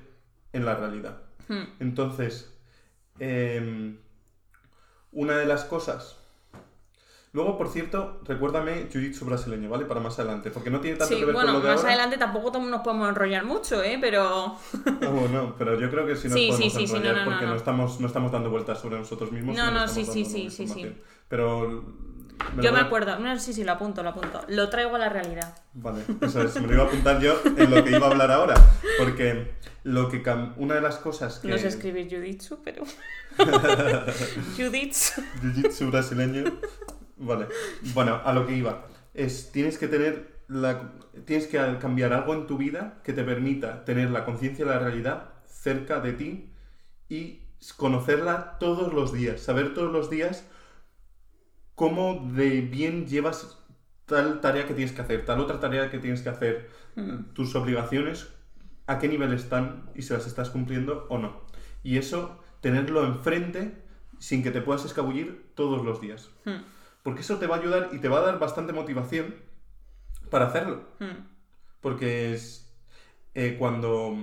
[0.53, 1.22] en la realidad.
[1.47, 1.64] Hmm.
[1.80, 2.53] Entonces,
[3.20, 3.97] em,
[5.12, 6.18] una de las cosas,
[7.34, 9.86] Luego, por cierto, recuérdame Jiu-Jitsu brasileño, ¿vale?
[9.86, 11.79] Para más adelante, porque no tiene tanto Sí, que ver bueno, con lo de más
[11.79, 11.93] ahora.
[11.93, 13.97] adelante tampoco nos podemos enrollar mucho, ¿eh?
[14.01, 14.57] Pero...
[15.01, 17.41] Ah, bueno, pero yo creo que sí nos Sí, podemos sí, enrollar no, no, porque
[17.41, 17.55] no, no, no.
[17.55, 19.55] estamos, no estamos dando vueltas sobre nosotros mismos.
[19.55, 20.93] No, no, sí, sí, sí, sí, sí.
[21.29, 21.86] Pero...
[22.57, 24.41] lo Yo me acuerdo, no, sí, sí, lo apunto, lo apunto.
[24.49, 25.55] Lo traigo a la realidad.
[25.73, 28.29] Vale, eso es, me lo iba a apuntar yo en lo que iba a hablar
[28.32, 28.55] ahora.
[28.99, 29.53] Porque
[29.86, 31.47] lo que cam- una de las cosas que...
[31.47, 32.84] No sé escribir Juditsu, pero...
[34.57, 35.21] Juditsu.
[35.41, 36.43] Jiu-Jitsu brasileño.
[37.22, 37.47] Vale.
[37.93, 38.88] Bueno, a lo que iba.
[39.13, 40.91] Es, tienes que tener la,
[41.26, 44.80] tienes que cambiar algo en tu vida que te permita tener la conciencia de la
[44.80, 46.51] realidad cerca de ti
[47.07, 47.41] y
[47.78, 49.41] conocerla todos los días.
[49.41, 50.45] Saber todos los días
[51.76, 53.57] cómo de bien llevas
[54.05, 56.69] tal tarea que tienes que hacer, tal otra tarea que tienes que hacer,
[57.34, 58.28] tus obligaciones,
[58.88, 61.41] a qué nivel están y si las estás cumpliendo o no.
[61.82, 63.82] Y eso, tenerlo enfrente
[64.19, 66.30] sin que te puedas escabullir todos los días.
[66.45, 66.61] Hmm,
[67.03, 69.35] Porque eso te va a ayudar y te va a dar bastante motivación
[70.29, 70.83] para hacerlo.
[70.99, 71.27] hmm.
[71.81, 72.71] Porque es
[73.33, 74.15] eh, cuando...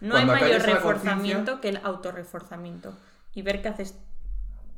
[0.00, 2.96] No hay mayor reforzamiento que el autorreforzamiento.
[3.34, 3.98] Y ver que haces...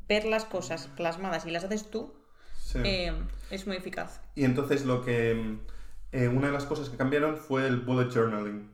[0.07, 2.13] Ver las cosas plasmadas y las haces tú
[2.61, 2.79] Sí.
[2.83, 3.13] eh,
[3.51, 4.21] es muy eficaz.
[4.35, 5.57] Y entonces lo que...
[6.11, 8.69] eh, una de las cosas que cambiaron fue el bullet journaling.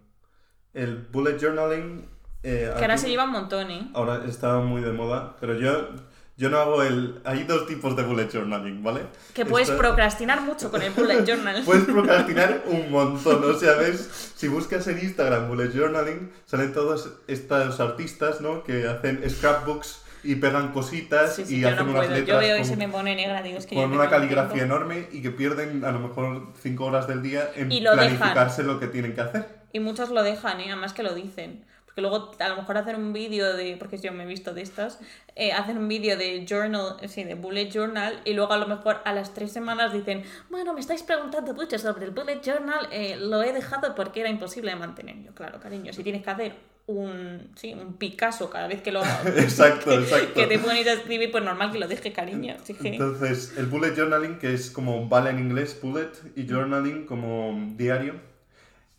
[0.74, 2.10] El bullet journaling...
[2.42, 3.92] Que ahora aquí- se lleva un montón, ¿eh?
[3.94, 5.90] Ahora está muy de moda, pero yo,
[6.38, 7.22] yo no hago el...
[7.24, 9.02] Hay dos tipos de bullet journaling, ¿vale?
[9.34, 11.62] Que puedes procrastinar mucho con el bullet journal.
[11.64, 17.12] Puedes procrastinar un montón, o sea, ves, si buscas en Instagram bullet journaling, salen todos
[17.28, 18.64] estos artistas, ¿no?
[18.64, 22.12] Que hacen scrapbooks y pegan cositas Sí, sí, y hacen no unas puedo.
[22.20, 23.98] letras Yo veo y con, se me pone negra, digo, es que yo con no
[23.98, 27.82] una caligrafía enorme y que pierden a lo mejor cinco horas del día en Y
[27.82, 28.18] lo dejan.
[28.18, 29.48] planificarse lo que tienen que hacer.
[29.74, 30.66] Y muchos lo dejan, ¿eh?
[30.72, 31.66] Además que lo dicen.
[31.92, 34.62] Porque luego a lo mejor hacen un vídeo de, porque yo me he visto de
[34.62, 35.00] estas,
[35.36, 39.02] eh, hacen un vídeo de journal, sí, de bullet journal, y luego a lo mejor
[39.04, 43.18] a las tres semanas dicen, bueno, me estáis preguntando mucho sobre el bullet journal, eh,
[43.20, 45.22] lo he dejado porque era imposible de mantener.
[45.22, 49.02] Yo, claro, cariño, si tienes que hacer un, sí, un Picasso cada vez que lo
[49.26, 50.34] Exacto, exacto.
[50.34, 52.56] que te pones a escribir, pues normal que lo deje, cariño.
[52.62, 52.90] Así que...
[52.90, 58.16] Entonces, el bullet journaling, que es como vale en inglés, bullet, y journaling como diario,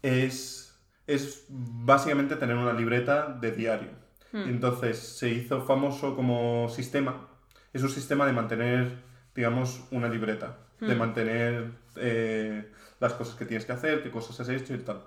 [0.02, 0.61] es,
[1.06, 4.02] es básicamente tener una libreta de diario.
[4.32, 7.28] Entonces, se hizo famoso como sistema.
[7.74, 9.02] Es un sistema de mantener,
[9.34, 10.58] digamos, una libreta.
[10.80, 15.04] De mantener eh, las cosas que tienes que hacer, qué cosas has hecho y tal.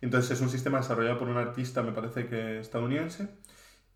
[0.00, 3.28] Entonces, es un sistema desarrollado por un artista, me parece que estadounidense.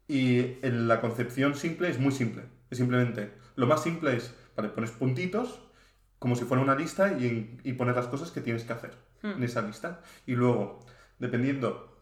[0.07, 2.45] Y en la concepción simple es muy simple.
[2.71, 5.61] Es simplemente, lo más simple es, vale, pones puntitos
[6.21, 9.43] como si fuera una lista y, y pones las cosas que tienes que hacer en
[9.43, 10.01] esa lista.
[10.27, 10.85] Y luego,
[11.21, 11.97] dependiendo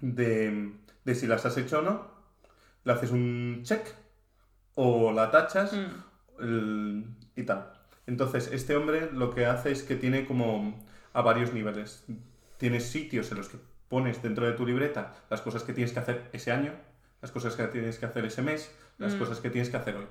[0.00, 0.72] de,
[1.04, 2.08] de si las has hecho o no,
[2.84, 3.86] le haces un check
[4.74, 6.42] o la tachas Mm.
[6.42, 7.04] el-
[7.36, 7.72] y tal.
[8.06, 12.04] Entonces, este hombre lo que hace es que tiene como a varios niveles.
[12.56, 13.58] Tienes sitios en los que
[13.88, 16.72] pones dentro de tu libreta las cosas que tienes que hacer ese año,
[17.20, 19.18] las cosas que tienes que hacer ese mes, las Mm.
[19.18, 20.06] cosas que tienes que hacer hoy.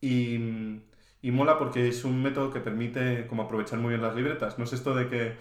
[0.00, 0.80] Y,
[1.22, 4.58] y mola porque es un método que permite como aprovechar muy bien las libretas.
[4.58, 5.36] No es esto de que,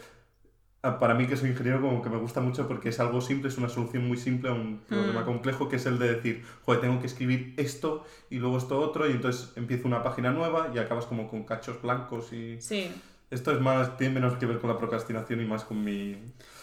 [0.99, 3.57] para mí que soy ingeniero, como que me gusta mucho porque es algo simple, es
[3.57, 5.25] una solución muy simple a un problema Mm.
[5.25, 9.09] complejo, que es el de decir, joder, tengo que escribir esto y luego esto otro,
[9.09, 12.61] y entonces empiezo una página nueva y acabas como con cachos blancos y...
[12.61, 12.91] Sí,
[13.31, 16.15] Esto es más, tiene menos que ver con la procrastinación y más con mi,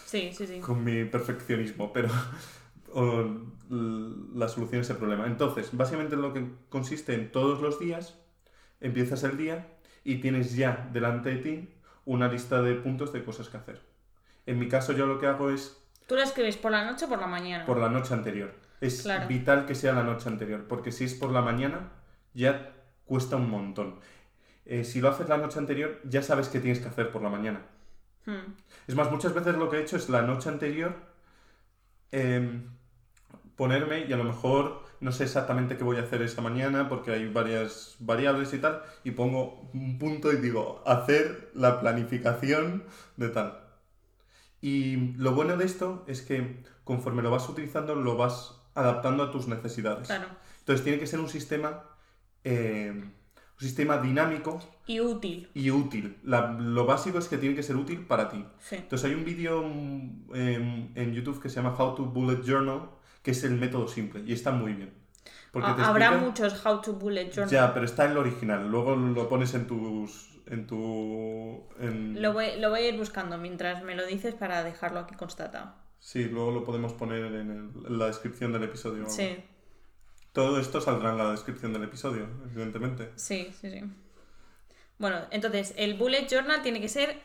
[0.05, 0.59] sí, sí, sí.
[0.59, 2.07] con mi perfeccionismo, pero
[2.93, 3.25] o,
[3.69, 5.27] la solución a ese problema.
[5.27, 8.17] Entonces, básicamente lo que consiste en todos los días,
[8.79, 9.67] empiezas el día
[10.05, 11.69] y tienes ya delante de ti
[12.05, 13.92] una lista de puntos de cosas que hacer.
[14.45, 17.09] En mi caso yo lo que hago es ¿Tú lo escribes por la noche o
[17.09, 17.65] por la mañana?
[17.65, 18.53] por la noche anterior.
[18.81, 19.27] Es Claro.
[19.27, 21.91] vital que sea la noche anterior, porque si es por la mañana
[22.33, 22.73] ya
[23.05, 23.99] cuesta un montón.
[24.65, 27.29] Eh, si lo haces la noche anterior, ya sabes qué tienes que hacer por la
[27.29, 27.61] mañana.
[28.25, 28.55] Hmm.
[28.87, 30.95] Es más, muchas veces lo que he hecho es la noche anterior
[32.11, 32.69] em,
[33.55, 37.11] ponerme y a lo mejor no sé exactamente qué voy a hacer esa mañana porque
[37.11, 42.85] hay varias variables y tal, y pongo un punto y digo, hacer la planificación
[43.17, 43.62] de tal.
[44.63, 49.29] Y lo bueno de esto es que conforme lo vas utilizando, lo vas adaptando a
[49.29, 50.07] tus necesidades.
[50.07, 50.27] Claro.
[50.59, 51.83] Entonces tiene que ser un sistema,
[52.45, 55.49] em, un sistema dinámico Y útil.
[55.53, 56.17] y útil.
[56.23, 58.45] La- lo básico es que tiene que ser útil para ti.
[58.61, 58.75] Sí.
[58.77, 62.89] Entonces hay un vídeo mm, en, en YouTube que se llama How to Bullet Journal,
[63.21, 64.93] que es el método simple y está muy bien.
[65.51, 67.49] Porque te Habrá explica- muchos how to bullet journal.
[67.49, 68.69] Ya, pero está en el original.
[68.71, 70.32] Luego lo pones en tus...
[70.47, 71.67] En tu...
[71.79, 75.15] en- Lo voy, lo voy a ir buscando mientras me lo dices para dejarlo aquí
[75.15, 75.73] constatado.
[75.99, 79.07] Sí, luego lo podemos poner en, el- en la descripción del episodio.
[79.09, 79.37] Sí,
[80.33, 83.11] Todo esto saldrá en la descripción del episodio, evidentemente.
[83.15, 83.81] sí, sí, sí.
[84.97, 87.19] Bueno, entonces el bullet journal tiene que ser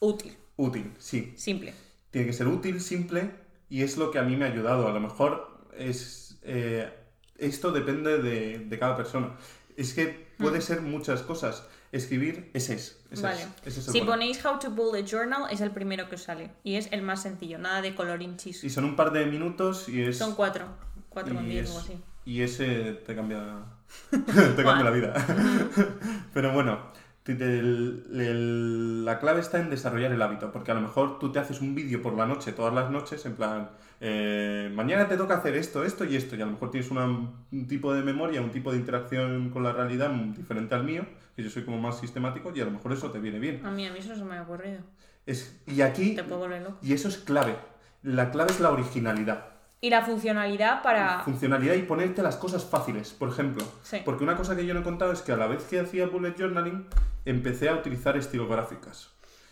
[0.00, 1.32] útil, Útil, sí.
[1.36, 1.72] simple.
[2.10, 3.30] Tiene que ser útil, simple,
[3.68, 4.88] y es lo que a mí me ha ayudado.
[4.88, 6.38] A lo mejor es.
[6.42, 6.92] eh,
[7.36, 9.36] esto depende de, de cada persona.
[9.76, 11.68] Es que puede ser muchas cosas.
[11.90, 13.00] Escribir, ese es.
[13.10, 13.22] ese.
[13.22, 13.40] Vale.
[13.64, 16.50] es, ese es Si ponéis How to Bullet Journal es el primero que os sale
[16.62, 18.62] y es el más sencillo, nada de colorín chis.
[18.64, 20.18] Y son un par de minutos y es.
[20.18, 20.66] Son cuatro,
[21.08, 21.94] cuatro con y diez algo así.
[22.26, 23.42] Y ese te cambia,
[24.10, 25.14] te cambia la vida.
[26.34, 26.78] Pero bueno,
[27.26, 31.38] el- el- la clave está en desarrollar el hábito, porque a lo mejor tú te
[31.38, 33.70] haces un vídeo por la noche, todas las noches, en plan,
[34.00, 37.06] eh, mañana te toca hacer esto, esto y esto, y a lo mejor tienes una-
[37.06, 41.06] un tipo de memoria, un tipo de interacción con la realidad diferente al mío,
[41.38, 43.64] que yo soy como más sistemático, y a lo mejor eso te viene bien.
[43.64, 44.80] A mí, a mí eso no se me ha ocurrido.
[45.24, 46.78] Es, y aquí, Te puedo volver loco.
[46.82, 47.54] y eso es clave,
[48.02, 49.44] la clave es la originalidad.
[49.80, 51.20] Y la funcionalidad para...
[51.20, 53.64] funcionalidad y ponerte las cosas fáciles, por ejemplo.
[53.84, 53.98] Sí.
[54.04, 56.08] Porque una cosa que yo no he contado es que a la vez que hacía
[56.08, 56.84] bullet journaling,
[57.24, 59.10] empecé a utilizar estilográficas.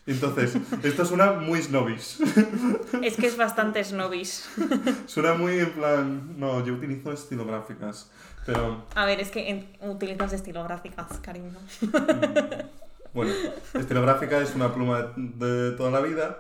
[0.09, 2.18] Entonces, esto suena muy snobbish.
[3.01, 4.43] Es que es bastante snobbish.
[5.07, 8.11] suena muy en plan, no, yo utilizo estilográficas.
[8.47, 11.51] Pero, A ver, es que en- utilizas estilográficas, cariño.
[13.12, 13.32] bueno,
[13.74, 16.38] estilográfica es una pluma de toda la vida.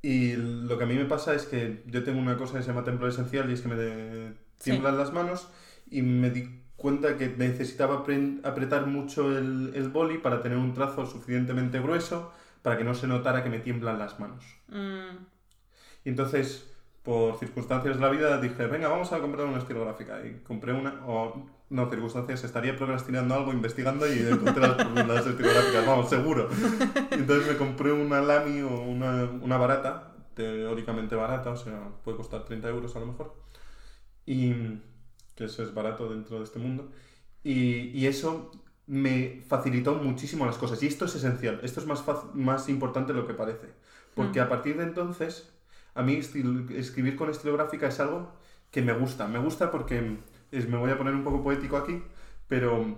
[0.00, 2.68] Y lo que a mí me pasa es que yo tengo una cosa que se
[2.68, 4.70] llama templo esencial y es que me de- Sí.
[4.70, 5.48] tiemblan las manos
[5.90, 8.04] y me di cuenta que necesitaba
[8.44, 12.32] apretar mucho el, el boli para tener un trazo suficientemente grueso
[12.62, 14.44] para que no se notara que me tiemblan las manos.
[14.68, 15.16] Mm,
[16.04, 16.68] Y entonces,
[17.08, 20.20] por circunstancias de la vida, dije, venga, vamos a comprar una estilográfica.
[20.26, 25.86] Y compré una, o no, circunstancias, estaría procrastinando algo, investigando y encontré las, las estilográficas,
[25.86, 26.50] vamos, seguro.
[27.10, 32.18] Y entonces me compré una Lamy o una, una barata, teóricamente barata, o sea, puede
[32.18, 33.34] costar 30 euros a lo mejor.
[34.26, 34.52] Y
[35.34, 36.90] que eso es barato dentro de este mundo.
[37.42, 38.50] Y, y eso
[38.86, 40.82] me facilitó muchísimo las cosas.
[40.82, 42.04] Y esto es esencial, esto es más,
[42.34, 43.68] más importante de lo que parece.
[44.14, 44.42] Porque Mm.
[44.42, 45.54] a partir de entonces,
[45.94, 48.32] a mí estil- escribir con estilográfica es algo
[48.70, 49.26] que me gusta.
[49.28, 50.18] Me gusta porque,
[50.50, 52.02] es, me voy a poner un poco poético aquí,
[52.46, 52.96] pero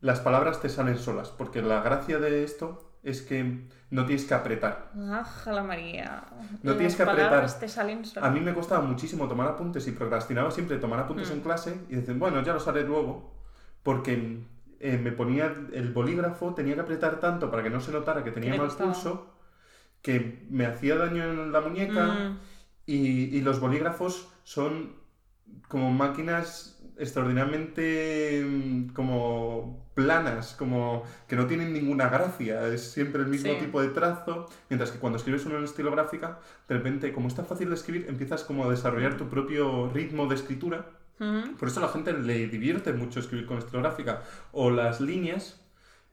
[0.00, 1.28] las palabras te salen solas.
[1.30, 4.90] Porque la gracia de esto es que no tienes que apretar.
[5.12, 6.24] Ájala María.
[6.62, 7.58] No Las tienes que apretar.
[7.60, 8.32] te salen A solas.
[8.32, 11.34] mí me costaba muchísimo tomar apuntes y procrastinaba siempre tomar apuntes Mm.
[11.34, 13.34] en clase y decir, bueno, ya los haré luego,
[13.82, 14.42] porque
[14.80, 18.30] eh, me ponía el bolígrafo, tenía que apretar tanto para que no se notara que
[18.32, 19.33] tenía mal pulso,
[20.04, 22.38] que me hacía daño en la muñeca Mm,
[22.86, 22.98] y,
[23.36, 24.92] y los bolígrafos son
[25.68, 33.28] como máquinas extraordinariamente mm, como planas, como que no tienen ninguna gracia, es siempre el
[33.28, 33.58] mismo Sí.
[33.60, 36.38] tipo de trazo, mientras que cuando escribes una estilográfica,
[36.68, 40.26] de repente, como es tan fácil de escribir, empiezas como a desarrollar tu propio ritmo
[40.26, 40.86] de escritura.
[41.18, 41.56] mm.
[41.58, 44.22] Por eso a la gente le divierte mucho escribir con estilográfica.
[44.52, 45.63] O las líneas,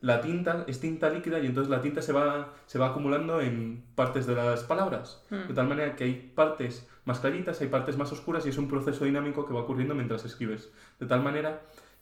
[0.01, 3.83] la tinta es tinta líquida y entonces la tinta se va, se va acumulando en
[3.95, 5.23] partes de las palabras.
[5.29, 5.47] Mm.
[5.47, 8.67] De tal manera que hay partes más claritas, hay partes más oscuras y es un
[8.67, 10.71] proceso dinámico que va ocurriendo mientras escribes.
[10.99, 11.61] De tal manera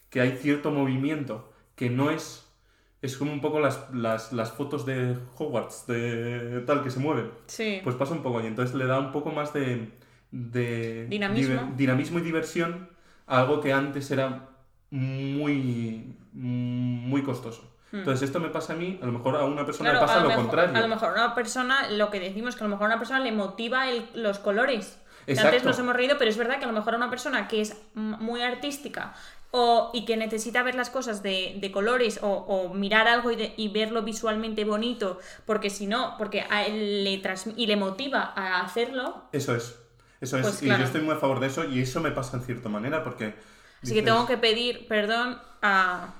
[0.09, 2.45] que hay cierto movimiento que no es...
[3.01, 7.31] Es como un poco las, las, las fotos de Hogwarts, de tal, que se mueven.
[7.47, 7.79] Sí.
[7.81, 9.89] Pues pasa un poco y entonces le da un poco más de,
[10.31, 11.73] de Dinamismo.
[11.77, 12.89] dinamismo y diversión
[13.25, 14.49] a algo que antes era
[14.91, 17.73] muy, muy costoso.
[17.91, 19.89] Entonces esto me pasa a mí, a lo mejor a una persona.
[19.89, 20.75] Claro, le pasa a lo mejor, contrario.
[20.77, 22.99] A lo mejor a una persona, lo que decimos, que a lo mejor a una
[22.99, 24.99] persona le motiva el- los colores.
[25.25, 25.49] Que Exacto.
[25.49, 27.61] antes nos hemos reído, pero es verdad que a lo mejor a una persona que
[27.61, 29.13] es muy artística
[29.51, 33.35] o, y que necesita ver las cosas de, de colores o, o mirar algo y,
[33.35, 37.21] de- y verlo visualmente bonito, porque si no, porque a él le
[37.55, 39.79] y le motiva a hacerlo, Eso es,
[40.21, 40.43] eso es.
[40.43, 40.79] Pues y claro.
[40.81, 43.35] yo estoy muy a favor de eso y eso me pasa en cierta manera porque...
[43.81, 46.13] Así que dices, tengo que pedir perdón a,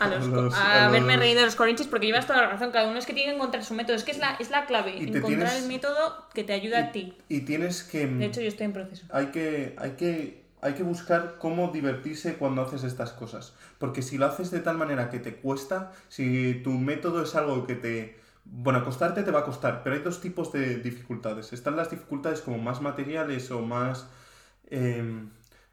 [0.00, 2.48] a, los, los- a a haberme los- reído de los corinchis porque llevas toda la
[2.50, 2.70] razón.
[2.70, 3.96] Cada uno es que tiene que encontrar su método.
[3.96, 4.96] Es que es la, es la clave.
[4.98, 7.16] Encontrar tienes- el método que te ayude a ti.
[7.28, 8.06] Y tienes que...
[8.06, 9.06] De hecho, yo estoy en proceso.
[9.10, 13.54] hay que, hay que, hay que buscar cómo divertirse cuando haces estas cosas.
[13.78, 17.66] Porque si lo haces de tal manera que te cuesta, si tu método es algo
[17.66, 18.18] que te...
[18.44, 21.52] Bueno, costarte te va a costar, pero hay dos tipos de dificultades.
[21.52, 24.06] Están las dificultades como más materiales o más...
[24.70, 25.24] eh,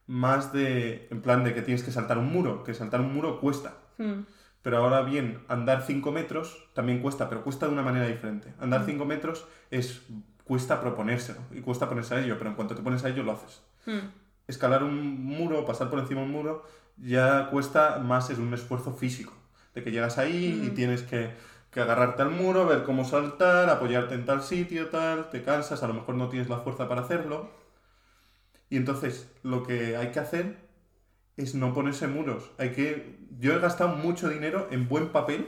[0.05, 1.07] más de...
[1.11, 3.75] En plan de que tienes que saltar un muro, que saltar un muro cuesta.
[3.97, 4.21] Hmm.
[4.61, 8.53] Pero ahora bien, andar 5 metros también cuesta, pero cuesta de una manera diferente.
[8.59, 10.03] Andar 5 metros es
[10.45, 13.33] cuesta proponérselo y cuesta ponerse a ello, pero en cuanto te pones a ello lo
[13.33, 13.61] haces.
[13.85, 14.09] Hmm.
[14.47, 16.65] Escalar un muro, pasar por encima de un muro,
[16.97, 19.33] ya cuesta más, es un esfuerzo físico.
[19.73, 21.31] De que llegas ahí y tienes que,
[21.71, 25.87] que agarrarte al muro, ver cómo saltar, apoyarte en tal sitio, tal, te cansas, a
[25.87, 27.49] lo mejor no tienes la fuerza para hacerlo.
[28.69, 30.62] Y entonces lo que hay que hacer
[31.37, 32.51] es no ponerse muros.
[32.57, 33.15] Hay que.
[33.39, 35.47] Yo he gastado mucho dinero en buen papel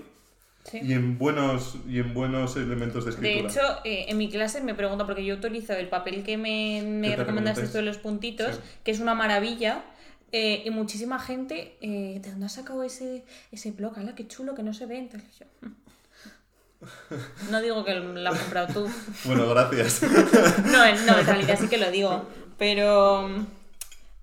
[0.64, 0.80] Sí.
[0.82, 3.50] y en buenos y en buenos elementos de De escritura.
[3.74, 7.16] hecho, eh, en mi clase me preguntan, porque yo utilizo el papel que me, me
[7.16, 8.62] recomendaste tú de los puntitos, Sí.
[8.84, 9.84] que es una maravilla.
[10.32, 13.24] eh, y muchísima gente, eh, ¿de dónde has sacado ese,
[13.54, 13.98] ese blog?
[13.98, 14.98] ¡Hala, qué chulo, que no se ve!
[14.98, 17.52] Entonces yo, "Mm".
[17.52, 18.90] No digo que lo has comprado tú.
[19.26, 20.02] Bueno, gracias.
[20.66, 22.28] No, no, en realidad sí que lo digo.
[22.58, 23.30] Pero,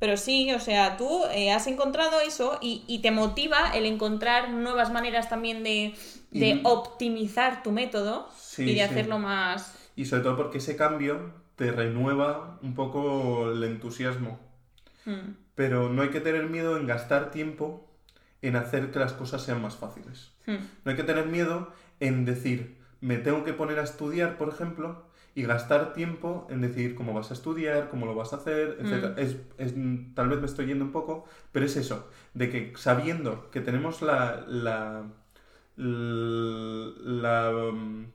[0.03, 4.51] pero sí, o sea, tú eh, has encontrado eso y, y te motiva el encontrar
[4.51, 5.95] nuevas maneras también de,
[6.33, 8.85] de Y- optimizar tu método Sí, y de sí.
[8.85, 9.77] hacerlo más...
[9.95, 14.41] y sobre todo porque ese cambio te renueva un poco el entusiasmo.
[15.07, 17.89] Mm, Pero no hay que tener miedo en gastar tiempo
[18.41, 20.33] en hacer que las cosas sean más fáciles.
[20.47, 24.49] mm, No hay que tener miedo en decir, me tengo que poner a estudiar, por
[24.49, 25.05] ejemplo,
[25.35, 29.15] y gastar tiempo en decidir cómo vas a estudiar, cómo lo vas a hacer, etc.
[29.17, 29.19] Mm.
[29.19, 29.75] Es, es-
[30.15, 34.03] tal vez me estoy yendo un poco, pero es eso, de que sabiendo que tenemos
[34.03, 35.05] la, la,
[35.77, 38.07] la, mm,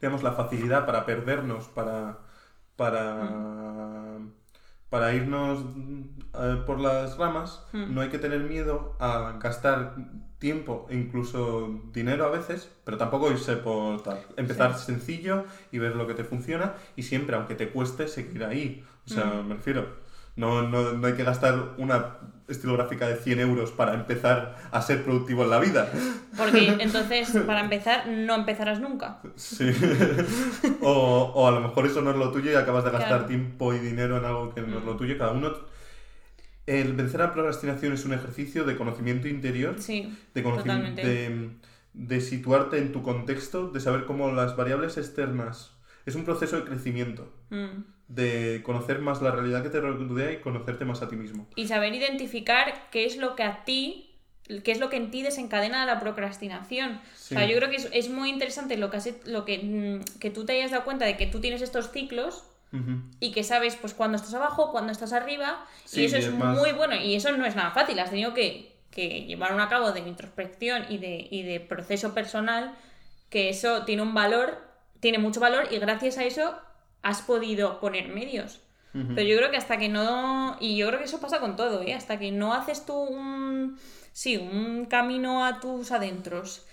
[0.00, 2.18] digamos, la facilidad para perdernos, para,
[2.76, 4.18] para,
[4.90, 6.02] para irnos mm,
[6.34, 7.94] eh, por las ramas, Mm.
[7.94, 9.94] no hay que tener miedo a gastar
[10.46, 14.18] tiempo e incluso dinero a veces, pero tampoco irse por tal.
[14.36, 18.84] Empezar sencillo y ver lo que te funciona y siempre, aunque te cueste, seguir ahí.
[19.06, 19.48] O sea, Mm.
[19.48, 19.82] me refiero.
[20.36, 21.96] No, no, no hay que gastar una
[22.46, 25.90] estilográfica de 100 euros para empezar a ser productivo en la vida.
[26.36, 29.18] Porque entonces, para empezar, no empezarás nunca.
[29.34, 29.68] Sí.
[30.82, 33.26] o, o a lo mejor eso no es lo tuyo y acabas de gastar Claro.
[33.26, 35.16] tiempo y dinero en algo que no es lo tuyo.
[35.18, 35.50] Cada uno.
[36.66, 40.12] El vencer la procrastinación es un ejercicio de conocimiento interior, Sí,
[41.94, 45.72] de, situarte en tu contexto, de saber cómo las variables externas.
[46.04, 47.84] Es un proceso de crecimiento, Mm.
[48.08, 51.48] de conocer más la realidad que te rodea y conocerte más a ti mismo.
[51.56, 54.14] Y saber identificar qué es lo que a ti,
[54.62, 57.00] qué es lo que en ti desencadena la procrastinación.
[57.16, 57.34] Sí.
[57.34, 60.18] O sea, yo creo que es, es muy interesante lo que, has- lo que, mm,
[60.20, 62.44] que tú te hayas dado cuenta de que tú tienes estos ciclos
[63.18, 66.30] Y que sabes pues cuando estás abajo, cuando estás arriba, Sí, y eso y es
[66.32, 69.92] muy bueno, y eso no es nada fácil, has tenido que, que llevar a cabo
[69.92, 72.74] de introspección y de, y de proceso personal,
[73.30, 74.58] que eso tiene un valor,
[75.00, 76.54] tiene mucho valor, y gracias a eso
[77.02, 78.60] has podido poner medios.
[79.14, 81.82] Pero yo creo que hasta que no, y yo creo que eso pasa con todo,
[81.82, 81.94] ¿eh?
[81.94, 83.78] hasta que no haces tú un,
[84.12, 86.66] sí, un camino a tus adentros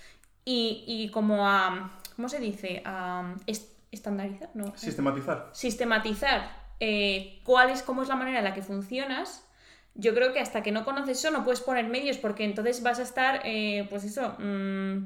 [0.45, 2.81] y, y como a, ¿cómo se dice?
[2.85, 4.73] A est- estandarizar, ¿no?
[4.75, 5.49] Sistematizar.
[5.53, 9.45] sistematizar eh, cuál es, cómo es la manera en la que funcionas,
[9.95, 12.99] yo creo que hasta que no conoces eso no puedes poner medios porque entonces vas
[12.99, 14.97] a estar, eh, pues eso, mm,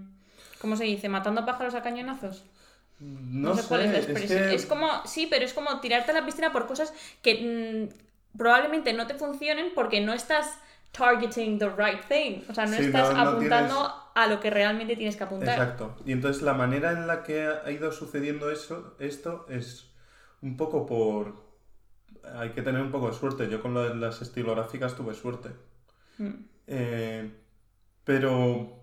[0.62, 1.10] ¿cómo se dice?
[1.10, 2.46] Matando pájaros a cañonazos.
[3.00, 4.50] No, No, sé, cuál es la expresión.
[4.50, 8.38] que- Es como, sí, pero es como tirarte a la piscina por cosas que mm,
[8.38, 10.58] probablemente no te funcionen porque no estás
[10.94, 12.42] targeting the right thing.
[12.50, 15.24] O sea, no Sí, estás no- no apuntando tienes- a lo que realmente tienes que
[15.24, 15.50] apuntar.
[15.50, 15.96] Exacto.
[16.04, 19.92] Y entonces la manera en la que ha ido sucediendo eso, esto es
[20.42, 21.46] un poco por...
[22.36, 23.48] Hay que tener un poco de suerte.
[23.48, 25.50] Yo con lo de las estilográficas tuve suerte.
[26.18, 26.32] Mm.
[26.66, 27.32] Eh,
[28.04, 28.82] pero,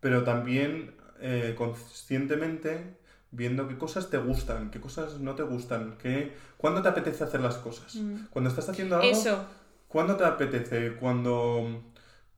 [0.00, 2.98] pero también eh, conscientemente
[3.30, 7.40] viendo qué cosas te gustan, qué cosas no te gustan, qué, cuándo te apetece hacer
[7.40, 7.94] las cosas.
[7.94, 8.26] Mm.
[8.28, 9.46] Cuando estás haciendo algo, Eso,
[9.88, 10.96] ¿cuándo te apetece?
[10.96, 11.82] Cuando,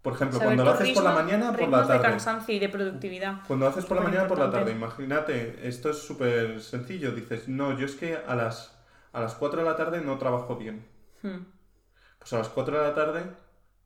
[0.03, 2.09] por ejemplo, saber cuando lo haces por la mañana por la ritmos de tarde.
[2.09, 3.41] cansancio y de productividad.
[3.47, 7.13] Cuando haces por la mañana por la tarde, imagínate, esto es súper sencillo.
[7.13, 8.79] Dices, no, yo es que a las,
[9.13, 10.87] a las 4 de la tarde no trabajo bien.
[11.23, 11.39] Mm.
[12.19, 13.25] Pues a las 4 de la tarde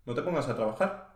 [0.04, 1.12] no te pongas a trabajar.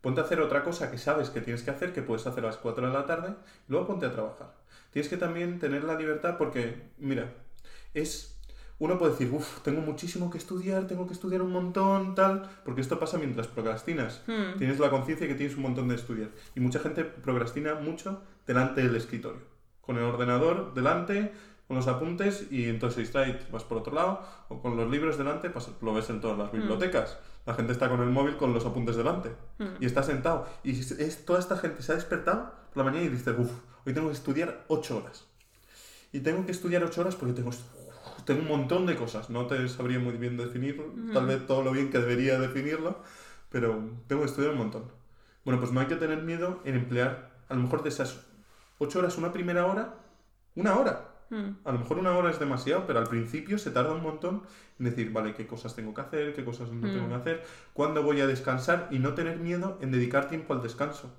[0.00, 2.48] Ponte a hacer otra cosa que sabes que tienes que hacer, que puedes hacer a
[2.48, 3.34] las 4 de la tarde,
[3.68, 4.54] y luego ponte a trabajar.
[4.90, 7.34] Tienes que también tener la libertad porque, mira,
[7.92, 8.37] es...
[8.80, 12.80] Uno puede decir, uff, tengo muchísimo que estudiar, tengo que estudiar un montón, tal, porque
[12.80, 14.22] esto pasa mientras procrastinas.
[14.26, 14.56] Hmm.
[14.56, 16.30] Tienes la conciencia que tienes un montón de estudiar.
[16.54, 19.42] Y mucha gente procrastina mucho delante del escritorio.
[19.80, 21.32] Con el ordenador delante,
[21.66, 25.18] con los apuntes, y entonces se distrae vas por otro lado, o con los libros
[25.18, 27.18] delante, pues lo ves en todas las bibliotecas.
[27.46, 29.30] La gente está con el móvil con los apuntes delante.
[29.58, 29.64] Mm.
[29.80, 30.46] Y está sentado.
[30.62, 33.50] Y es, toda esta gente se ha despertado por la mañana y dice, uff,
[33.84, 35.26] hoy tengo que estudiar 8 horas.
[36.12, 37.50] Y tengo que estudiar 8 horas porque tengo,
[38.28, 39.30] tengo un montón de cosas.
[39.30, 42.98] No te sabría muy bien definirlo, tal vez todo lo bien que debería definirlo,
[43.48, 44.84] pero tengo que estudiar un montón.
[45.46, 48.26] Bueno, pues no hay que tener miedo en emplear, a lo mejor de esas
[48.76, 49.94] 8 horas, una primera hora,
[50.56, 51.08] una hora.
[51.30, 51.48] Mm.
[51.64, 54.42] A lo mejor una hora es demasiado, pero al principio se tarda un montón
[54.78, 57.08] en decir, vale, qué cosas tengo que hacer, qué cosas no tengo Mm.
[57.08, 61.10] que hacer, cuándo voy a descansar y no tener miedo en dedicar tiempo al descanso.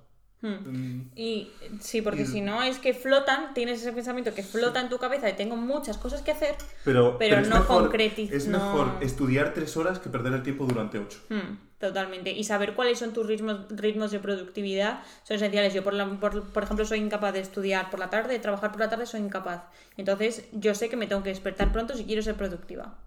[0.42, 4.80] Mm, Y sí, porque Y- si no es que flotan, tienes ese pensamiento que flota
[4.80, 6.56] en tu cabeza de tengo muchas cosas que hacer.
[6.86, 10.66] Pero, Pero no mejor, concreti- Es no- mejor estudiar tres horas que perder el tiempo
[10.66, 11.20] durante ocho.
[11.30, 12.32] Hmm, totalmente.
[12.32, 15.74] Y saber cuáles son tus ritmos, ritmos de productividad son esenciales.
[15.74, 18.72] Yo, por, la- por, por ejemplo, soy incapaz de estudiar por la tarde, de trabajar
[18.72, 19.64] por la tarde, soy incapaz.
[19.98, 22.98] Entonces, yo sé que me tengo que despertar pronto si quiero ser productiva.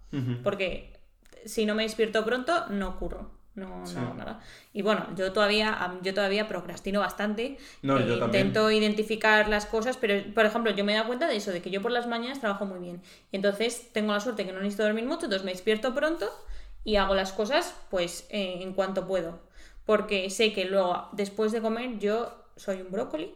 [0.43, 0.93] Porque
[1.45, 3.31] si no me despierto pronto, no curro.
[3.55, 3.95] No, Sí.
[3.95, 4.39] no hago nada.
[4.73, 7.57] Y bueno, yo todavía, yo todavía procrastino bastante.
[7.83, 8.47] No, Eh, yo también.
[8.47, 11.61] Intento identificar las cosas, pero por ejemplo, yo me he dado cuenta de eso, de
[11.61, 13.01] que yo por las mañanas trabajo muy bien.
[13.31, 16.27] Y entonces tengo la suerte que no necesito dormir mucho, entonces me despierto pronto
[16.83, 19.39] y hago las cosas pues eh, en cuanto puedo.
[19.85, 23.35] Porque sé que luego, después de comer, yo soy un brócoli.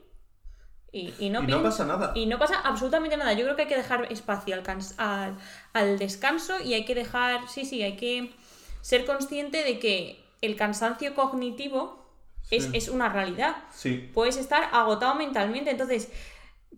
[0.91, 2.13] Y, y no, Y no pasa nada.
[2.15, 3.33] Y no pasa absolutamente nada.
[3.33, 4.63] Yo creo que hay que dejar espacio al,
[4.97, 5.37] al,
[5.73, 8.33] al descanso y hay que dejar, sí, sí, hay que
[8.87, 12.05] ser consciente de que el cansancio cognitivo
[12.51, 12.69] es, Sí.
[12.71, 15.71] es una realidad Sí, puedes estar agotado mentalmente.
[15.71, 16.09] Entonces,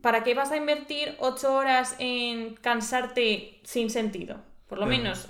[0.02, 4.38] ¿para qué vas a invertir ocho horas en cansarte sin sentido?
[4.68, 5.28] Por lo menos,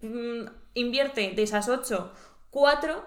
[0.00, 2.10] mm, invierte de esas ocho,
[2.50, 3.06] cuatro,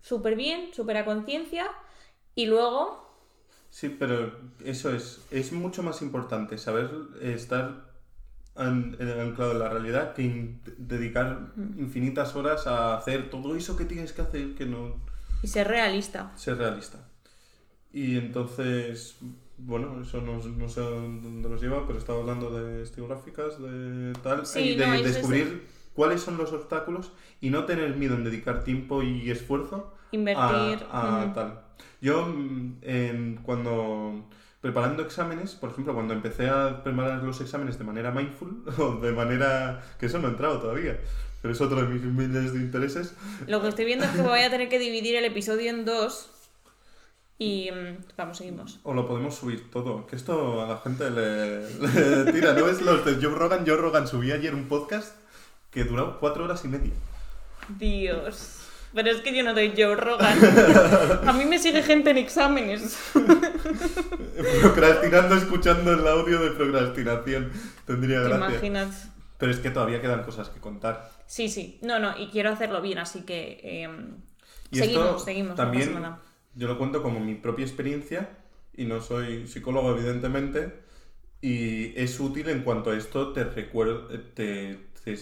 [0.00, 1.66] súper bien, súper a conciencia,
[2.36, 3.04] y luego,
[3.68, 6.88] sí, pero eso es, es mucho más importante saber
[7.20, 7.91] estar
[8.54, 13.76] an- eh, anclado en la realidad que in- dedicar infinitas horas a hacer todo eso
[13.76, 14.96] que tienes que hacer que no
[15.42, 16.32] y ser realista.
[16.36, 16.98] ser realista.
[17.92, 19.16] Y entonces,
[19.58, 24.46] bueno, eso no, no sé dónde nos lleva, pero estaba hablando de estilográficas, de tal,
[24.46, 28.64] Sí, y de no, descubrir cuáles son los obstáculos y no tener miedo en dedicar
[28.64, 31.60] tiempo y esfuerzo Invertir, a, a tal.
[32.00, 32.26] Yo,
[32.82, 34.24] en- cuando
[34.62, 39.12] preparando exámenes, por ejemplo, cuando empecé a preparar los exámenes de manera mindful, o de
[39.12, 40.98] manera que eso no ha entrado todavía,
[41.42, 43.14] pero es otro de mis miles de intereses,
[43.46, 46.30] Lo que estoy viendo es que voy a tener que dividir el episodio en dos.
[47.38, 48.78] Y mm, vamos, seguimos.
[48.84, 51.68] O lo podemos subir todo, que esto a la gente le,
[52.24, 52.52] le tira.
[52.52, 53.64] ¿No ves los de Joe Rogan?
[53.66, 55.16] Joe Rogan subí ayer un podcast
[55.72, 56.92] que duró cuatro horas y media.
[57.80, 58.61] Dios.
[58.94, 60.38] Pero es que yo no doy Joe Rogan.
[61.26, 62.98] A mí me sigue gente en exámenes.
[64.60, 67.50] Procrastinando, escuchando el audio de procrastinación.
[67.86, 68.48] Tendría ¿Te gracia.
[68.48, 69.08] imaginas?
[69.38, 71.10] Pero es que todavía quedan cosas que contar.
[71.26, 71.78] Sí, sí.
[71.82, 73.88] No, no, y quiero hacerlo bien, así que eh,
[74.70, 75.56] Y seguimos, esto seguimos.
[75.56, 76.18] También no
[76.54, 78.28] yo lo cuento como mi propia experiencia
[78.74, 80.82] y no soy psicólogo, evidentemente.
[81.40, 85.18] Y es útil en cuanto a esto te recuerdo, te, te,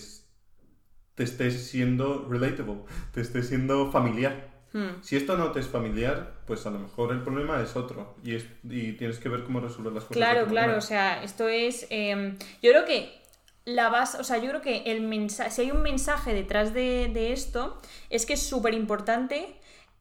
[1.20, 2.76] te esté siendo relatable,
[3.12, 4.48] te esté siendo familiar.
[4.72, 5.02] Hmm.
[5.02, 8.36] Si esto no te es familiar, pues a lo mejor el problema es otro y,
[8.36, 10.16] es, y tienes que ver cómo resolver las cosas.
[10.16, 11.86] Claro, claro, o sea, esto es.
[11.90, 13.20] eh, yo creo que
[13.66, 17.10] la base, o sea, yo creo que el mensaje, si hay un mensaje detrás de,
[17.12, 19.56] de esto, es que es súper importante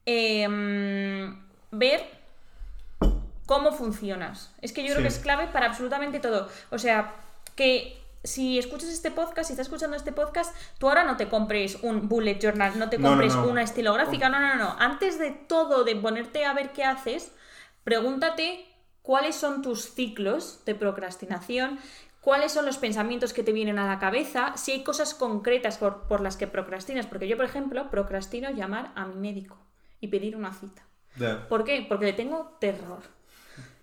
[0.06, 0.48] eh,
[1.72, 2.02] ver
[3.46, 4.56] cómo funcionas.
[4.62, 6.48] Es que yo creo que es clave para absolutamente todo.
[6.70, 7.14] O sea,
[7.58, 11.78] que si escuchas este podcast, si estás escuchando este podcast, tú ahora no te compres
[11.84, 13.48] un bullet journal, no te No, no, compres no.
[13.48, 14.76] una estilográfica, no, no, no.
[14.80, 17.32] Antes de todo, de ponerte a ver qué haces,
[17.84, 18.66] pregúntate
[19.02, 21.80] cuáles son tus ciclos de procrastinación,
[22.22, 26.08] cuáles son los pensamientos que te vienen a la cabeza, si hay cosas concretas por,
[26.08, 27.08] por las que procrastinas.
[27.08, 29.58] Porque yo, por ejemplo, procrastino llamar a mi médico
[30.02, 30.84] y pedir una cita.
[31.48, 31.86] ¿Por qué?
[31.88, 33.02] Porque le tengo terror.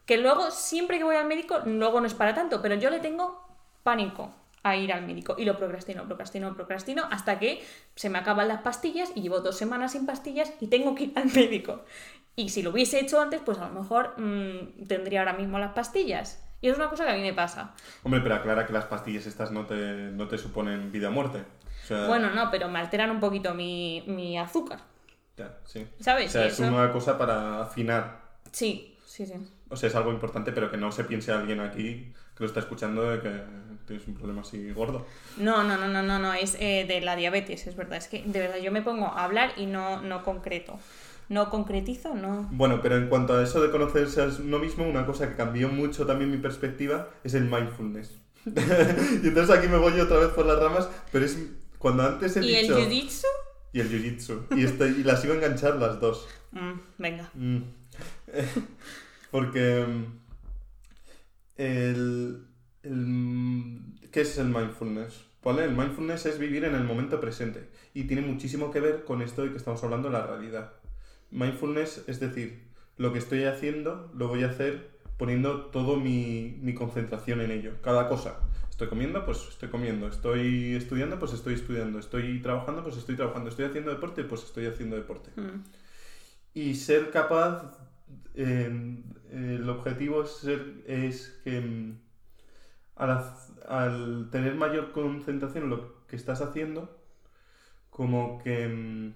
[0.05, 3.01] Que luego, siempre que voy al médico, luego no es para tanto, pero yo le
[3.01, 3.46] tengo
[3.91, 4.35] pánico
[4.65, 7.65] a ir al médico y lo procrastino, procrastino, procrastino hasta que
[7.95, 11.13] se me acaban las pastillas y llevo dos semanas sin pastillas y tengo que ir
[11.15, 11.85] al médico.
[12.35, 15.73] Y si lo hubiese hecho antes, pues a lo mejor mm, tendría ahora mismo las
[15.73, 16.43] pastillas.
[16.61, 17.75] Y es una cosa que a mí me pasa.
[18.03, 19.77] Hombre, pero aclara que las pastillas estas no te,
[20.13, 21.45] no te suponen vida o muerte.
[21.85, 24.81] O sea, Bueno, no, pero me alteran un poquito mi, mi azúcar.
[25.37, 25.87] ya, sí.
[26.01, 26.31] ¿Sabes?
[26.31, 28.21] O sea, es eso- una cosa para afinar.
[28.51, 29.35] Sí, sí, sí.
[29.69, 32.61] O sea, es algo importante, pero que no se piense alguien aquí que lo está
[32.61, 33.43] escuchando de que
[33.87, 35.07] tienes un problema así gordo.
[35.37, 37.99] No, no, no, no, no, no, es eh, de la diabetes, es verdad.
[37.99, 40.79] Es que de verdad yo me pongo a hablar y no, no concreto.
[41.29, 42.49] No concretizo, no.
[42.53, 45.69] Bueno, pero en cuanto a eso de conocerse a uno mismo, una cosa que cambió
[45.69, 48.21] mucho también mi perspectiva es el mindfulness.
[48.47, 51.37] y entonces aquí me voy otra vez por las ramas, pero es
[51.79, 53.27] cuando antes he ¿Y el jiu-jitsu?
[53.73, 54.47] Y el jiu-jitsu.
[54.57, 56.29] Y, y las iba a enganchar las dos.
[56.53, 57.29] Mm, venga.
[57.35, 57.63] Mm.
[59.31, 60.05] Porque mm,
[61.57, 62.47] el,
[62.87, 63.81] el-
[64.11, 65.25] ¿qué es el mindfulness?
[65.43, 65.65] ¿Vale?
[65.65, 69.43] El mindfulness es vivir en el momento presente y tiene muchísimo que ver con esto
[69.45, 70.73] de que estamos hablando de la realidad.
[71.31, 72.65] Mindfulness es decir,
[72.97, 77.73] lo que estoy haciendo lo voy a hacer poniendo todo mi, mi concentración en ello,
[77.83, 78.41] cada cosa.
[78.71, 80.07] Estoy comiendo, pues estoy comiendo.
[80.09, 81.99] Estoy estudiando, pues estoy estudiando.
[81.99, 83.49] Estoy trabajando, pues estoy trabajando.
[83.49, 85.63] Estoy haciendo deporte, pues estoy haciendo deporte Mm,
[86.55, 87.79] y ser capaz
[88.35, 88.71] eh,
[89.33, 91.99] el objetivo es, ser- es que mm,
[92.97, 96.99] al, haz- al tener mayor concentración en lo que estás haciendo,
[97.91, 99.15] como que mm,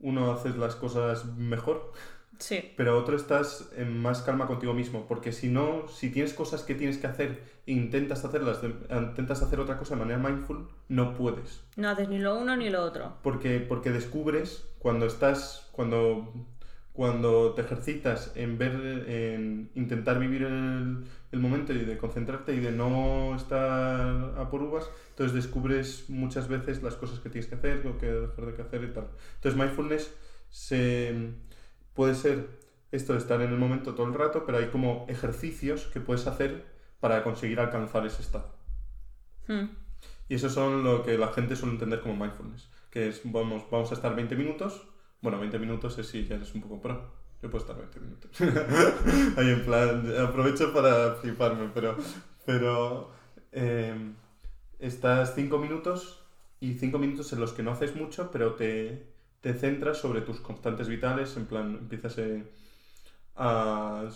[0.00, 1.92] uno haces las cosas mejor,
[2.38, 2.72] Sí.
[2.74, 6.74] pero otro estás en más calma contigo mismo, porque si no, si tienes cosas que
[6.74, 11.14] tienes que hacer e intentas hacerlas, de- intentas hacer otra cosa de manera mindful, no
[11.14, 11.62] puedes.
[11.76, 13.18] No haces ni lo uno ni lo otro.
[13.22, 16.32] Porque, porque descubres cuando estás, cuando,
[16.92, 18.74] cuando te ejercitas en ver,
[19.08, 24.62] en intentar vivir el, el momento y de concentrarte y de no estar a por
[24.62, 28.62] uvas, entonces descubres muchas veces las cosas que tienes que hacer o que dejar de
[28.62, 29.08] hacer y tal.
[29.36, 30.14] Entonces mindfulness
[30.50, 31.32] se,
[31.94, 32.48] puede ser
[32.92, 36.26] esto de estar en el momento todo el rato, pero hay como ejercicios que puedes
[36.26, 36.64] hacer
[36.98, 38.52] para conseguir alcanzar ese estado.
[39.46, 39.68] Hmm.
[40.28, 42.68] Y eso son lo que la gente suele entender como mindfulness.
[42.90, 44.86] Que es, vamos, vamos a estar 20 minutos.
[45.20, 47.12] Bueno, 20 minutos es si ya eres un poco pro.
[47.42, 48.40] Yo puedo estar 20 minutos.
[49.38, 51.96] Ahí en plan, aprovecho para fliparme, pero,
[52.44, 53.10] pero
[53.52, 53.94] eh,
[54.78, 56.22] estás 5 minutos
[56.60, 59.06] y 5 minutos en los que no haces mucho, pero te,
[59.40, 61.36] te centras sobre tus constantes vitales.
[61.36, 62.44] En plan, empiezas eh,
[63.36, 64.08] a...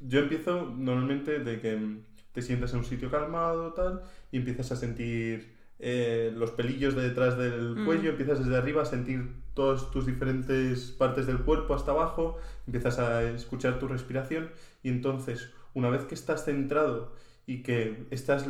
[0.00, 2.00] Yo empiezo normalmente de que
[2.32, 7.02] te sientas en un sitio calmado, tal, y empiezas a sentir eh, los pelillos de
[7.02, 7.84] detrás del Mm.
[7.84, 12.98] cuello, empiezas desde arriba a sentir todas tus diferentes partes del cuerpo hasta abajo, empiezas
[12.98, 14.50] a escuchar tu respiración
[14.82, 17.12] y entonces, una vez que estás centrado
[17.46, 18.46] y que estás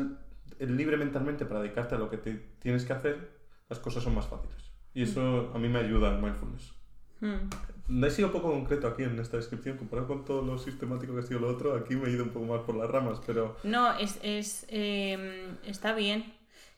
[0.58, 3.30] libre mentalmente para dedicarte a lo que te tienes que hacer,
[3.68, 4.56] las cosas son más fáciles.
[4.94, 6.72] Y eso a mí me ayuda en mindfulness.
[7.20, 8.04] Hmm.
[8.04, 11.22] He sido poco concreto aquí en esta descripción, comparado con todo lo sistemático que ha
[11.22, 13.56] sido lo otro, aquí me he ido un poco más por las ramas, pero...
[13.64, 16.32] No, es, es, eh, está bien.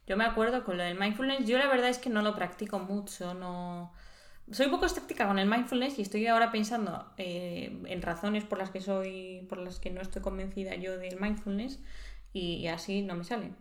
[0.08, 1.46] Yo me acuerdo con lo del mindfulness.
[1.46, 3.34] Yo la verdad es que no lo practico mucho.
[3.34, 3.92] No...
[4.50, 8.58] Soy un poco escéptica con el mindfulness y estoy ahora pensando eh, en razones por
[8.58, 11.80] las que soy, por las que no estoy convencida yo del mindfulness
[12.32, 13.56] y, y así no me salen.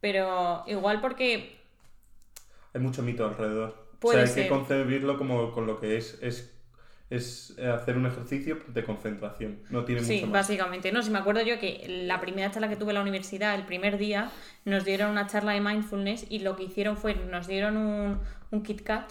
[0.00, 1.58] Pero igual porque
[2.74, 3.90] Hay mucho mito alrededor.
[3.98, 4.44] Puede o sea, hay ser.
[4.44, 6.54] que concebirlo como con lo que es, es,
[7.10, 9.58] es hacer un ejercicio de concentración.
[9.68, 10.32] No tiene Sí, mucho más.
[10.48, 10.92] básicamente.
[10.92, 13.64] No, si me acuerdo yo que la primera charla que tuve en la universidad, el
[13.66, 14.30] primer día,
[14.64, 18.20] nos dieron una charla de mindfulness y lo que hicieron fue, nos dieron un,
[18.52, 19.10] un Kit Kat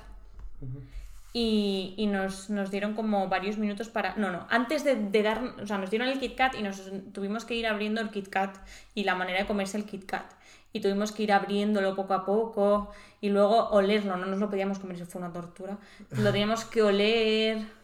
[1.32, 4.16] y, y nos, nos dieron como varios minutos para...
[4.16, 5.42] No, no, antes de, de dar...
[5.62, 6.82] O sea, nos dieron el Kit Kat y nos
[7.14, 8.58] tuvimos que ir abriendo el Kit Kat
[8.96, 10.26] y la manera de comerse el Kit Kat.
[10.72, 12.92] Y tuvimos que ir abriéndolo poco a poco
[13.22, 15.78] y luego olerlo, no nos lo podíamos comer, eso fue una tortura.
[16.12, 17.79] Lo teníamos que oler...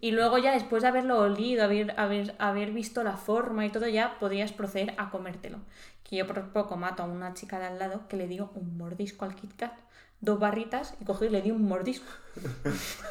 [0.00, 3.88] Y luego ya después de haberlo olido, haber, haber, haber visto la forma y todo,
[3.88, 5.58] ya podías proceder a comértelo.
[6.04, 8.76] Que yo por poco mato a una chica de al lado que le dio un
[8.78, 9.72] mordisco al Kit Kat,
[10.20, 12.06] dos barritas y cogí y le di un mordisco.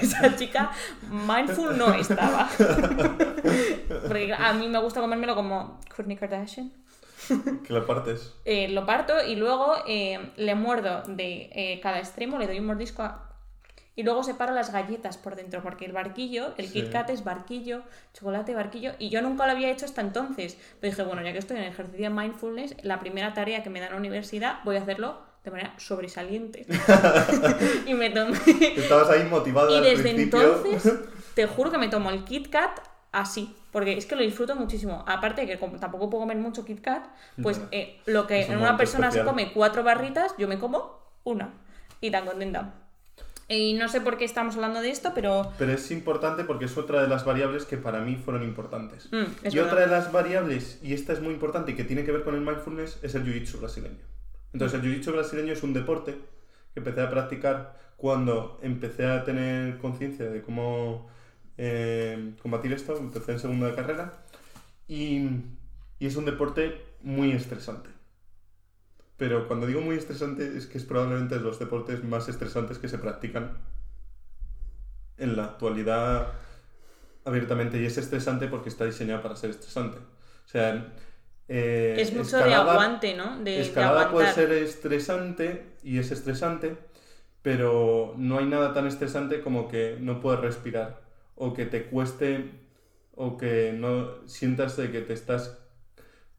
[0.00, 0.70] Esa chica
[1.10, 2.48] mindful no estaba.
[4.06, 6.72] Porque a mí me gusta comérmelo como Kourtney Kardashian.
[7.66, 8.34] Que la partes.
[8.44, 12.66] Eh, lo parto y luego eh, le muerdo de eh, cada extremo, le doy un
[12.66, 13.30] mordisco a-
[13.96, 16.72] y luego separo las galletas por dentro, porque el barquillo, el Sí.
[16.82, 17.82] Kit Kat es barquillo,
[18.12, 20.56] chocolate, barquillo, y yo nunca lo había hecho hasta entonces.
[20.80, 23.70] Pero dije, bueno, ya que estoy en el ejercicio de mindfulness, la primera tarea que
[23.70, 26.66] me da la universidad, voy a hacerlo de manera sobresaliente.
[27.86, 28.36] y me tomé...
[28.76, 30.56] Estabas ahí motivada Y desde principio.
[30.56, 30.92] entonces,
[31.34, 32.80] te juro que me tomo el Kit Kat
[33.12, 35.04] así, porque es que lo disfruto muchísimo.
[35.06, 37.06] Aparte de que como tampoco puedo comer mucho Kit Kat,
[37.42, 39.26] pues eh, lo que Es un en una persona especial.
[39.26, 41.52] se come cuatro barritas, yo me como una.
[42.00, 42.74] Y tan contenta.
[43.48, 45.52] Y no sé por qué estamos hablando de esto, pero...
[45.58, 49.08] Pero es importante porque es otra de las variables que para mí fueron importantes.
[49.12, 49.66] mm, y verdad.
[49.66, 52.34] otra de las variables, y esta es muy importante y que tiene que ver con
[52.34, 54.04] el mindfulness, es el jiu-jitsu brasileño.
[54.52, 56.14] Entonces, el jiu-jitsu brasileño es un deporte
[56.72, 61.08] que empecé a practicar cuando empecé a tener conciencia de cómo
[61.58, 64.12] eh, combatir esto, empecé en segunda de carrera,
[64.88, 65.28] y,
[65.98, 67.90] y es un deporte muy estresante.
[69.16, 72.88] Pero cuando digo muy estresante es que es probablemente de los deportes más estresantes que
[72.88, 73.52] se practican
[75.18, 76.32] en la actualidad
[77.24, 79.98] abiertamente y es estresante porque está diseñado para ser estresante.
[79.98, 80.92] O sea,
[81.48, 83.38] eh, Es mucho de escalada- aguante, ¿no?
[83.38, 84.34] De, de escalada puede aguantar.
[84.34, 86.76] ser estresante y es estresante,
[87.42, 91.00] pero no hay nada tan estresante como que no puedes respirar
[91.36, 92.50] o que te cueste
[93.14, 95.58] o que no sientas de que te estás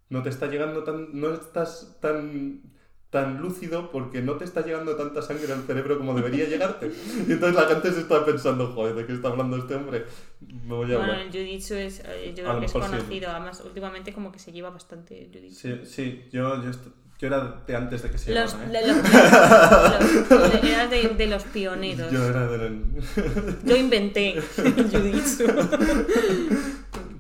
[0.10, 2.62] no te está llegando tan no estás tan
[3.10, 6.92] tan lúcido porque no te está llegando tanta sangre al cerebro como debería llegarte.
[7.28, 10.06] Y entonces la gente se está pensando, joder, ¿de qué está hablando este hombre?
[10.42, 11.28] Me voy a Bueno, hablar.
[11.28, 12.98] el jiu-jitsu es, eh, yo creo que es mejor sí.
[12.98, 13.30] conocido.
[13.32, 15.54] Además, últimamente como que se lleva bastante jiu-jitsu.
[15.54, 16.78] Sí, sí, yo, yo, yo
[17.18, 18.88] Yo era de antes de que se Los, llamara, de, ¿eh?
[18.88, 22.12] los- los- eras de, de los pioneros.
[22.12, 22.82] Yo era de
[23.64, 25.46] Yo inventé el jiu-jitsu.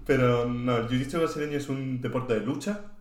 [0.05, 2.91] Pero no, el jiu-jitsu brasileño es un deporte de lucha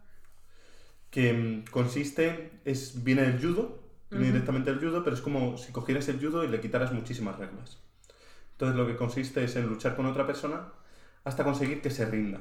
[1.11, 5.73] que mm, consiste, es, viene del judo, viene directamente del judo, pero es como si
[5.73, 7.79] cogieras el judo y le quitaras muchísimas reglas.
[8.53, 10.69] Entonces lo que consiste es en luchar con otra persona
[11.25, 12.41] hasta conseguir que se rinda.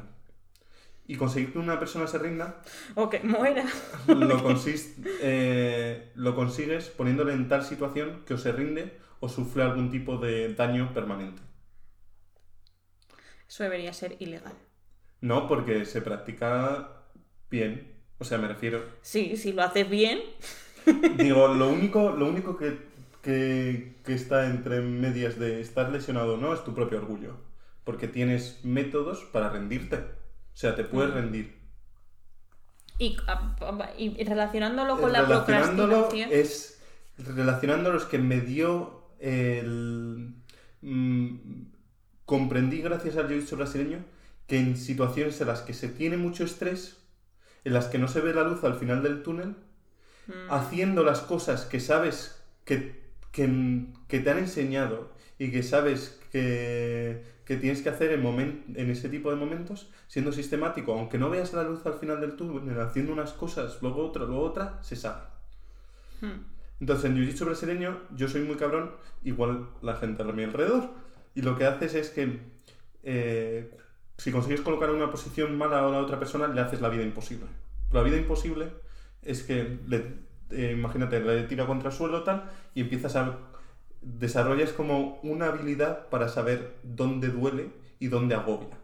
[1.06, 2.62] Y conseguir que una persona se rinda
[2.96, 3.66] O que muera.
[4.08, 9.64] lo, consist- eh, lo consigues poniéndole en tal situación que o se rinde o sufre
[9.64, 11.42] algún tipo de daño permanente.
[13.54, 14.52] Eso debería ser ilegal.
[15.22, 16.90] No, porque se practica
[17.52, 17.94] bien.
[18.18, 18.84] O sea, me refiero.
[19.04, 20.22] Sí, si lo haces bien.
[21.18, 22.80] Digo, lo único, lo único que,
[23.22, 27.38] que, que está entre medias de estar lesionado o no es tu propio orgullo.
[27.84, 29.98] Porque tienes métodos para rendirte.
[29.98, 31.18] O sea, te puedes Mm.
[31.18, 31.60] rendir.
[32.98, 33.56] Y, ah,
[34.00, 36.40] y relacionándolo con la relacionándolo procrastinación.
[36.40, 36.82] es
[37.20, 40.34] relacionándolo es que me dio el
[40.82, 41.36] mm,
[42.26, 44.00] comprendí gracias al jiu-jitsu brasileño
[44.48, 46.98] que en situaciones en las que se tiene mucho estrés
[47.66, 49.56] en las que no se ve la luz al final del túnel
[50.28, 50.34] Mm.
[50.48, 53.02] haciendo las cosas que sabes que,
[53.32, 58.90] que, que te han enseñado y que sabes que, que tienes que hacer en, en
[58.90, 62.80] ese tipo de momentos, siendo sistemático, aunque no veas la luz al final del túnel,
[62.80, 65.24] haciendo unas cosas, luego otra, luego otra, se sabe.
[66.22, 66.54] Mm.
[66.80, 68.92] Entonces, en Jiu-Jitsu brasileño, yo soy muy cabrón,
[69.24, 70.90] igual la gente a mi alrededor.
[71.36, 72.40] Y lo que haces es que
[73.04, 73.78] eh,
[74.18, 77.48] si consigues colocar una posición mala a la otra persona, le haces la vida imposible.
[77.92, 78.70] La vida imposible
[79.22, 80.06] es que, le,
[80.52, 83.38] eh, imagínate, le tira contra el suelo tal, y empiezas a...
[84.06, 87.70] Desarrollas como una habilidad para saber dónde duele
[88.00, 88.78] y dónde agobia.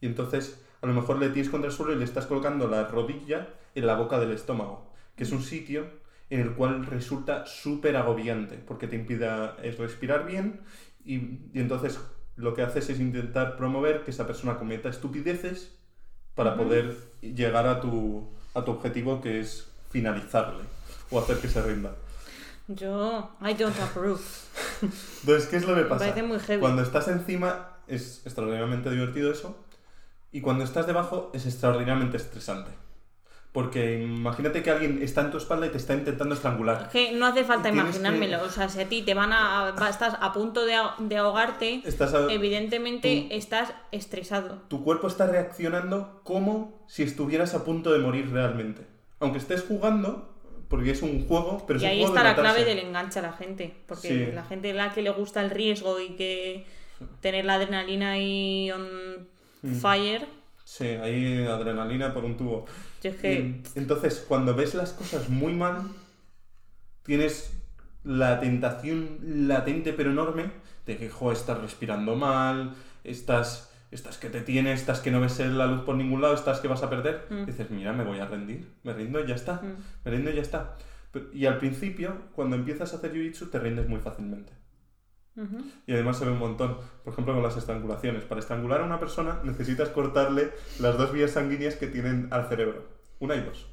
[0.00, 2.88] Y entonces, a lo mejor le tienes contra el suelo y le estás colocando la
[2.88, 5.84] rodilla en la boca del estómago, que es un sitio
[6.30, 9.28] en el cual resulta súper agobiante, porque te impide
[9.76, 10.60] respirar bien
[11.14, 11.98] y, y entonces
[12.36, 15.76] lo que haces es intentar promover que esa persona cometa estupideces
[16.34, 20.62] para poder llegar a tu, a tu objetivo que es finalizarle
[21.10, 21.96] o hacer que se rinda.
[22.68, 24.20] Yo, I don't approve.
[24.82, 26.04] Entonces, ¿qué es lo que Me pasa?
[26.04, 26.60] parece muy heavy.
[26.60, 29.56] Cuando estás encima es extraordinariamente divertido eso.
[30.30, 32.70] Y cuando estás debajo es extraordinariamente estresante.
[33.52, 36.82] Porque imagínate que alguien está en tu espalda y te está intentando estrangular.
[36.82, 38.38] Es que no hace falta Y imaginármelo.
[38.40, 39.70] que- O sea, si a ti te van a.
[39.72, 44.62] va- estás a punto de, de ahogarte, Estás a- evidentemente tú- estás estresado.
[44.68, 48.82] tu cuerpo está reaccionando como si estuvieras a punto de morir realmente.
[49.18, 50.34] Aunque estés jugando,
[50.68, 52.78] porque es un juego, pero es Y un ahí juego está de la clave del
[52.80, 53.74] enganche a la gente.
[53.86, 54.26] Porque Sí.
[54.32, 56.66] la gente la que le gusta el riesgo y que
[57.22, 59.26] tener la adrenalina ahí on
[59.62, 59.74] Mm.
[59.80, 60.26] fire.
[60.64, 62.66] Sí, ahí adrenalina por un tubo.
[63.02, 63.32] Yo es que.
[63.34, 65.82] Y entonces, cuando ves las cosas muy mal,
[67.02, 67.52] tienes
[68.04, 69.18] la tentación
[69.48, 70.50] latente pero enorme
[70.86, 75.38] de que, jo, estás respirando mal, estás, estás que te tienes, estás que no ves
[75.40, 77.26] la luz por ningún lado, estás que vas a perder.
[77.30, 77.44] Mm.
[77.46, 79.76] Dices, mira, me voy a rendir, me rindo y ya está, Mm.
[80.04, 80.76] me rindo y ya está.
[81.10, 84.52] Pero- Y al principio, cuando empiezas a hacer jiu-jitsu, te rindes muy fácilmente.
[85.86, 86.78] Y además se ve un montón.
[87.04, 88.24] Por ejemplo, con las estrangulaciones.
[88.24, 90.50] Para estrangular a una persona necesitas cortarle
[90.80, 92.84] las dos vías sanguíneas que tienen al cerebro.
[93.20, 93.66] Una y dos.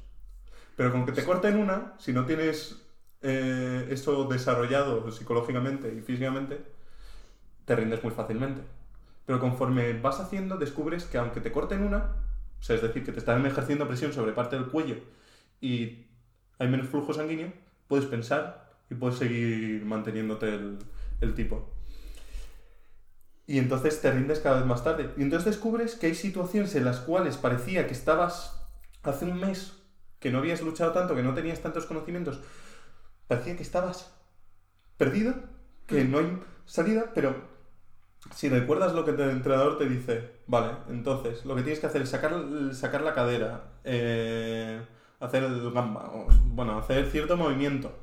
[0.76, 2.86] Pero con que te corten una, si no tienes
[3.22, 6.60] eh, eso desarrollado psicológicamente y físicamente,
[7.64, 8.62] te rindes muy fácilmente.
[9.24, 12.12] Pero conforme vas haciendo, descubres que aunque te corten una,
[12.60, 14.96] o sea, es decir, que te están ejerciendo presión sobre parte del cuello
[15.60, 16.06] y
[16.58, 17.52] hay menos flujo sanguíneo,
[17.88, 20.78] puedes pensar y puedes seguir manteniéndote el,
[21.20, 21.72] el tipo.
[23.46, 25.10] Y entonces te rindes cada vez más tarde.
[25.16, 28.60] Y entonces descubres que hay situaciones en las cuales parecía que estabas
[29.02, 29.72] hace un mes,
[30.18, 32.40] que no habías luchado tanto, que no tenías tantos conocimientos,
[33.28, 34.12] parecía que estabas
[34.96, 35.34] perdido,
[35.86, 37.36] que no hay salida, pero
[38.34, 42.02] si recuerdas lo que el entrenador te dice, vale, entonces lo que tienes que hacer
[42.02, 42.34] es sacar,
[42.72, 44.80] sacar la cadera, eh,
[45.20, 47.96] hacer el gamba, o, bueno, hacer cierto movimiento,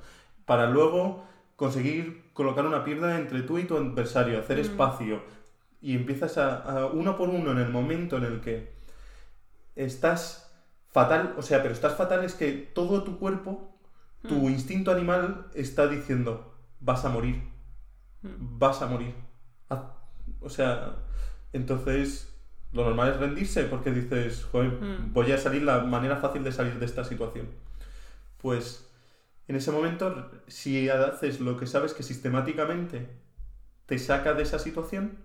[0.45, 1.25] para luego
[1.63, 4.61] conseguir colocar una pierna entre tú y tu adversario, hacer Mm.
[4.67, 5.21] espacio,
[5.81, 8.73] y empiezas a, a uno por uno en el momento en el que
[9.75, 10.51] estás
[10.91, 13.51] fatal, o sea, pero estás fatal es que todo tu cuerpo,
[14.27, 14.49] tu Mm.
[14.51, 17.37] instinto animal está diciendo, vas a morir,
[18.21, 18.59] Mm.
[18.59, 19.13] vas a morir.
[20.41, 20.95] O sea,
[21.53, 22.29] entonces
[22.73, 24.71] lo normal es rendirse porque dices, joder,
[25.13, 27.47] voy a salir la manera fácil de salir de esta situación.
[28.41, 28.89] Pues
[29.47, 33.09] en ese momento, si haces lo que sabes que sistemáticamente
[33.85, 35.17] te saca de esa situación,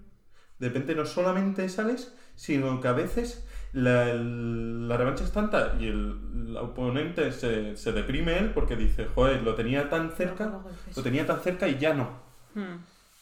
[0.58, 5.86] de repente no solamente sales, sino que a veces la, la revancha es tanta y
[5.86, 6.18] el,
[6.48, 10.62] el oponente se, se deprime él porque dice, joder, lo tenía tan cerca,
[10.96, 12.10] lo tenía tan cerca y ya no.
[12.54, 12.78] Hmm.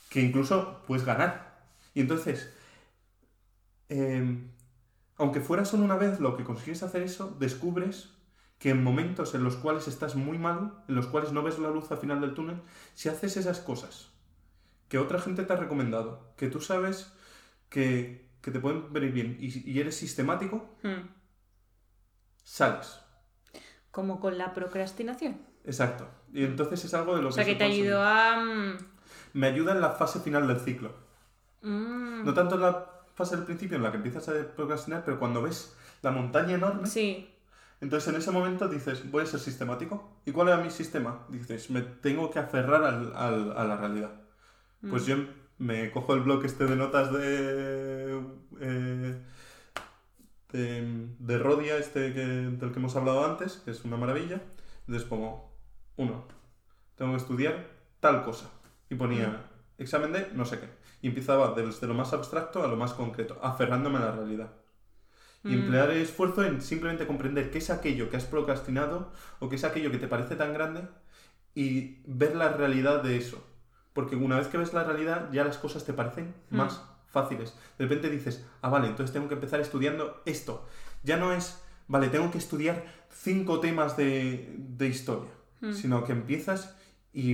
[0.08, 1.60] Que incluso puedes ganar.
[1.94, 2.52] Y entonces,
[3.88, 4.38] eh,
[5.16, 8.15] aunque fuera solo una vez lo que consigues hacer eso, descubres
[8.58, 11.70] que en momentos en los cuales estás muy mal, en los cuales no ves la
[11.70, 12.60] luz al final del túnel,
[12.94, 14.10] si haces esas cosas
[14.88, 17.12] que otra gente te ha recomendado, que tú sabes
[17.68, 21.08] que, que te pueden venir bien y, y eres sistemático, Hmm.
[22.42, 23.00] sales.
[23.90, 25.38] Como con la procrastinación.
[25.64, 26.06] Exacto.
[26.32, 28.36] Y entonces es algo de lo O sea, que que se te ayudó a...
[28.36, 28.76] mm,
[29.34, 30.92] Me ayuda en la fase final del ciclo.
[31.62, 35.18] mm, No tanto en la fase del principio en la que empiezas a procrastinar, pero
[35.18, 37.32] cuando ves la montaña enorme, Sí.
[37.80, 40.18] Entonces en ese momento dices, voy a ser sistemático.
[40.24, 41.26] ¿Y cuál era mi sistema?
[41.28, 44.12] Dices, me tengo que aferrar al- al- a la realidad.
[44.88, 45.06] Pues Mm.
[45.06, 45.16] yo
[45.58, 48.20] me cojo el blog este de notas de...
[48.60, 49.22] eh,
[50.52, 54.40] de, de Rodia, este que, del que hemos hablado antes, que es una maravilla.
[54.86, 55.52] Entonces pongo,
[55.96, 56.24] uno,
[56.94, 57.66] tengo que estudiar
[58.00, 58.48] tal cosa.
[58.88, 60.68] Y ponía examen de no sé qué.
[61.02, 64.50] Y empezaba desde lo más abstracto a lo más concreto, aferrándome a la realidad.
[65.46, 65.60] Y Mm.
[65.60, 69.64] emplear el esfuerzo en simplemente comprender qué es aquello que has procrastinado o qué es
[69.64, 70.82] aquello que te parece tan grande
[71.54, 73.42] y ver la realidad de eso.
[73.92, 76.56] Porque una vez que ves la realidad, ya las cosas te parecen Mm.
[76.56, 77.54] más fáciles.
[77.78, 80.66] De repente dices, ah, vale, entonces tengo que empezar estudiando esto.
[81.02, 85.72] Ya no es, vale, tengo que estudiar cinco temas de, de historia, Mm.
[85.72, 86.76] sino que empiezas
[87.14, 87.32] y,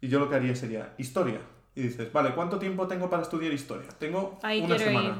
[0.00, 1.40] y yo lo que haría sería historia.
[1.74, 3.88] Y dices, vale, ¿cuánto tiempo tengo para estudiar historia?
[3.98, 5.08] Tengo Ahí una semana.
[5.08, 5.14] ir.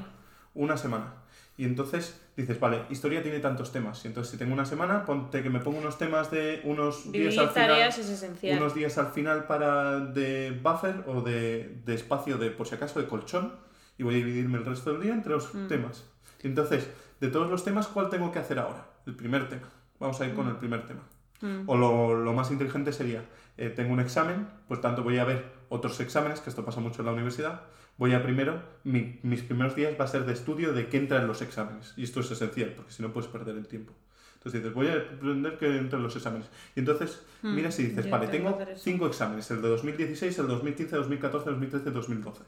[0.54, 1.14] Una semana.
[1.58, 4.02] Y entonces dices, vale, historia tiene tantos temas.
[4.04, 7.36] Y entonces si tengo una semana, ponte que me pongo unos temas de unos días
[7.36, 8.58] al final tareas es esencial.
[8.58, 13.00] unos días al final para de buffer o de, de espacio de, por si acaso,
[13.00, 13.52] de colchón
[13.98, 15.66] y voy a dividirme el resto del día entre los Mm.
[15.66, 16.04] temas.
[16.44, 16.88] Entonces,
[17.20, 18.86] de todos los temas, ¿cuál tengo que hacer ahora?
[19.04, 19.68] El primer tema.
[19.98, 21.00] Vamos a ir con el primer tema.
[21.40, 21.68] Mm.
[21.68, 23.24] O lo, lo más inteligente sería,
[23.56, 27.02] eh, tengo un examen, pues tanto voy a ver otros exámenes, que esto pasa mucho
[27.02, 27.62] en la universidad,
[27.96, 31.20] voy a primero, mi- mis primeros días va a ser de estudio de qué entra
[31.20, 31.94] en los exámenes.
[31.96, 33.92] Y esto es esencial, porque si no puedes perder el tiempo.
[34.34, 36.48] Entonces dices, voy a aprender qué entra en los exámenes.
[36.76, 40.38] Y entonces Mm, miras y dices, yo vale, tengo que cinco exámenes, el de 2016,
[40.38, 42.44] el 2015, 2014, 2013, 2012.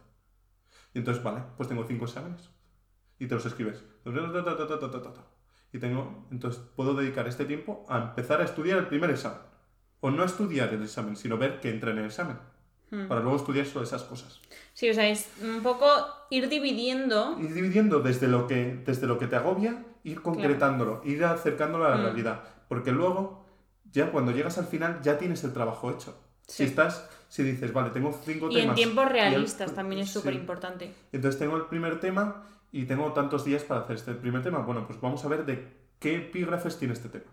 [0.95, 2.49] Y entonces, vale, pues tengo cinco exámenes.
[3.19, 3.85] Y te los escribes.
[5.73, 9.39] Y tengo, entonces puedo dedicar este tiempo a empezar a estudiar el primer examen.
[10.01, 12.39] O no estudiar el examen, sino ver qué entra en el examen.
[12.91, 13.07] Mm.
[13.07, 14.41] Para luego estudiar solo esas cosas.
[14.73, 15.87] Sí, o sea, es un poco
[16.31, 17.37] ir dividiendo.
[17.39, 21.91] Ir dividiendo desde lo que, desde lo que te agobia, ir concretándolo, ir acercándolo a
[21.91, 22.03] la Mm.
[22.05, 22.43] realidad.
[22.69, 23.45] Porque luego,
[23.93, 26.19] ya cuando llegas al final, ya tienes el trabajo hecho.
[26.49, 26.65] Sí.
[26.65, 28.77] Si estás, si dices, vale, tengo cinco Y en temas.
[28.77, 30.15] tiempos el- realistas también es sí.
[30.15, 30.93] súper importante.
[31.13, 34.59] Entonces tengo el primer tema y tengo tantos días para hacer este primer tema.
[34.61, 35.67] Bueno, pues vamos a ver de
[35.99, 37.31] qué epígrafes tiene este tema.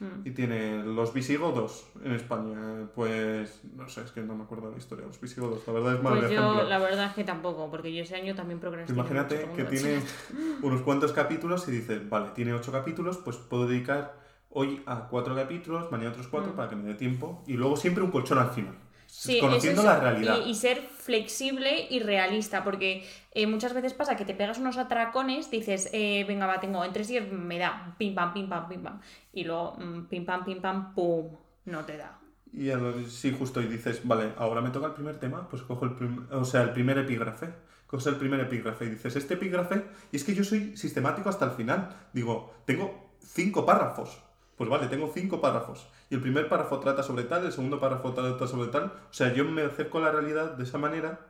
[0.00, 0.26] Mm.
[0.26, 2.88] Y tiene los visigodos en España.
[2.94, 5.06] Pues no sé, es que no me acuerdo de la historia.
[5.06, 8.02] Los visigodos, la verdad es mal Pues yo, la verdad es que tampoco, porque yo
[8.02, 8.96] ese año también procrastiné.
[8.98, 10.00] Imagínate mucho que tiene
[10.62, 14.14] unos cuantos capítulos y dices, vale, tiene ocho capítulos, pues puedo dedicar
[14.50, 16.56] hoy a cuatro capítulos, mañana otros cuatro Mm.
[16.56, 17.42] para que me dé tiempo.
[17.48, 18.74] Y luego siempre un colchón al final.
[19.20, 20.38] Sí, conociendo eso es- la realidad.
[20.46, 24.76] Y, y ser flexible y realista, porque eh, muchas veces pasa que te pegas unos
[24.78, 28.68] atracones, dices, eh, venga, va, tengo en tres días me da, pim pam, pim pam,
[28.68, 29.00] pim pam.
[29.32, 31.26] Y luego, mm, pim pam, pim pam, pum,
[31.66, 32.18] no te da.
[32.52, 35.84] Y lo- sí, justo, y dices, vale, ahora me toca el primer tema, pues cojo
[35.84, 37.52] el, prim- o sea, el primer epígrafe.
[37.86, 39.82] Coges el primer epígrafe y dices, este epígrafe,
[40.12, 41.88] y es que yo soy sistemático hasta el final.
[42.12, 44.22] Digo, tengo cinco párrafos.
[44.56, 45.88] Pues vale, tengo cinco párrafos.
[46.10, 48.84] Y el primer párrafo trata sobre tal, el segundo párrafo trata sobre tal.
[48.84, 51.20] O sea, yo me acerco a la realidad de esa manera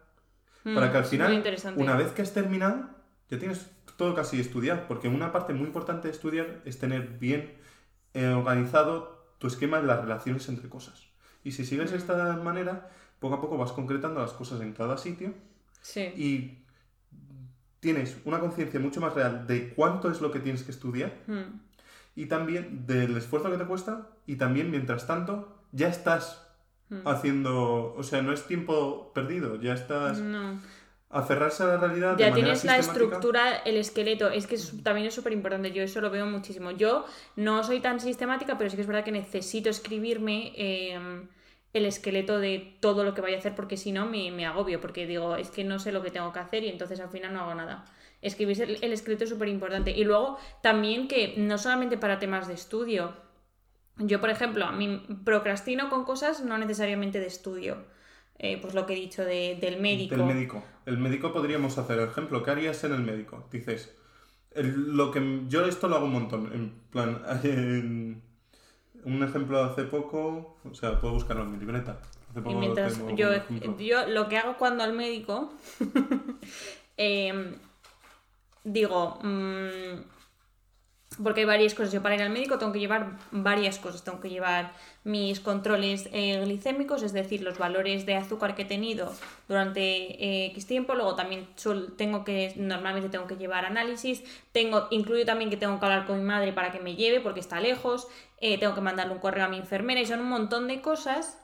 [0.63, 1.45] para Mm, que al final,
[1.77, 2.89] una vez que has terminado,
[3.31, 4.83] ya tienes todo casi estudiado.
[4.87, 7.55] Porque una parte muy importante de estudiar es tener bien
[8.15, 11.07] eh, organizado tu esquema de las relaciones entre cosas.
[11.45, 11.97] Y si sigues Mm.
[11.97, 12.89] esta manera,
[13.19, 15.35] poco a poco vas concretando las cosas en cada sitio
[15.83, 16.01] Sí.
[16.17, 16.65] y
[17.81, 21.61] tienes una conciencia mucho más real de cuánto es lo que tienes que estudiar Mm.
[22.19, 26.45] Y también del esfuerzo que te cuesta y también mientras tanto ya estás
[26.91, 27.07] Mm.
[27.07, 30.59] haciendo, o sea, no es tiempo perdido, ya estás No.
[31.11, 34.31] aferrarse a la realidad Ya tienes la estructura, el esqueleto.
[34.31, 35.71] Es que es- también es súper importante.
[35.73, 36.71] Yo eso lo veo muchísimo.
[36.73, 37.05] Yo
[37.37, 40.99] no soy tan sistemática, pero sí que es verdad que necesito escribirme eh,
[41.75, 44.81] el esqueleto de todo lo que vaya a hacer, porque si no me, me agobio.
[44.81, 47.33] Porque digo, es que no sé lo que tengo que hacer y entonces al final
[47.35, 47.85] no hago nada.
[48.21, 49.91] Escribir el, el esqueleto es súper importante.
[49.93, 53.13] Y luego también que no solamente para temas de estudio.
[53.99, 57.77] Yo, por ejemplo, a mí procrastino con cosas no necesariamente de estudio.
[58.41, 60.15] Eh, pues lo que he dicho de- del médico.
[60.17, 60.63] Del médico.
[60.87, 62.43] El médico podríamos hacer el ejemplo.
[62.45, 63.49] ¿Qué harías en el médico?
[63.51, 63.93] Dices,
[64.53, 66.53] el- lo que yo esto lo hago un montón.
[66.53, 68.23] En plan, en-
[69.05, 72.01] un ejemplo hace poco, o sea, puedo buscarlo en mi libreta.
[72.31, 75.53] Hace Y poco mientras tengo yo, yo lo que hago cuando al médico,
[76.97, 77.55] em,
[78.73, 80.19] digo, mm,
[81.23, 81.93] porque hay varias cosas.
[81.93, 84.05] Yo para ir al médico tengo que llevar varias cosas.
[84.05, 84.73] Tengo que llevar
[85.05, 89.13] mis controles eh, glicémicos, es decir, los valores de azúcar que he tenido
[89.49, 90.95] durante eh, X tiempo.
[90.95, 91.49] Luego también
[91.97, 94.23] tengo que, normalmente tengo que llevar análisis.
[94.53, 97.41] Tengo, incluyo también que tengo que hablar con mi madre para que me lleve porque
[97.41, 98.07] está lejos.
[98.41, 101.39] Eh, tengo que mandarle un correo a mi enfermera y son un montón de cosas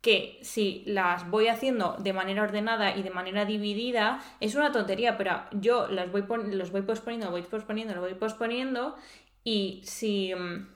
[0.00, 5.18] que si las voy haciendo de manera ordenada y de manera dividida, es una tontería,
[5.18, 8.96] pero yo las voy los voy posponiendo, los voy posponiendo, los voy posponiendo
[9.44, 10.34] y si...
[10.34, 10.68] mm,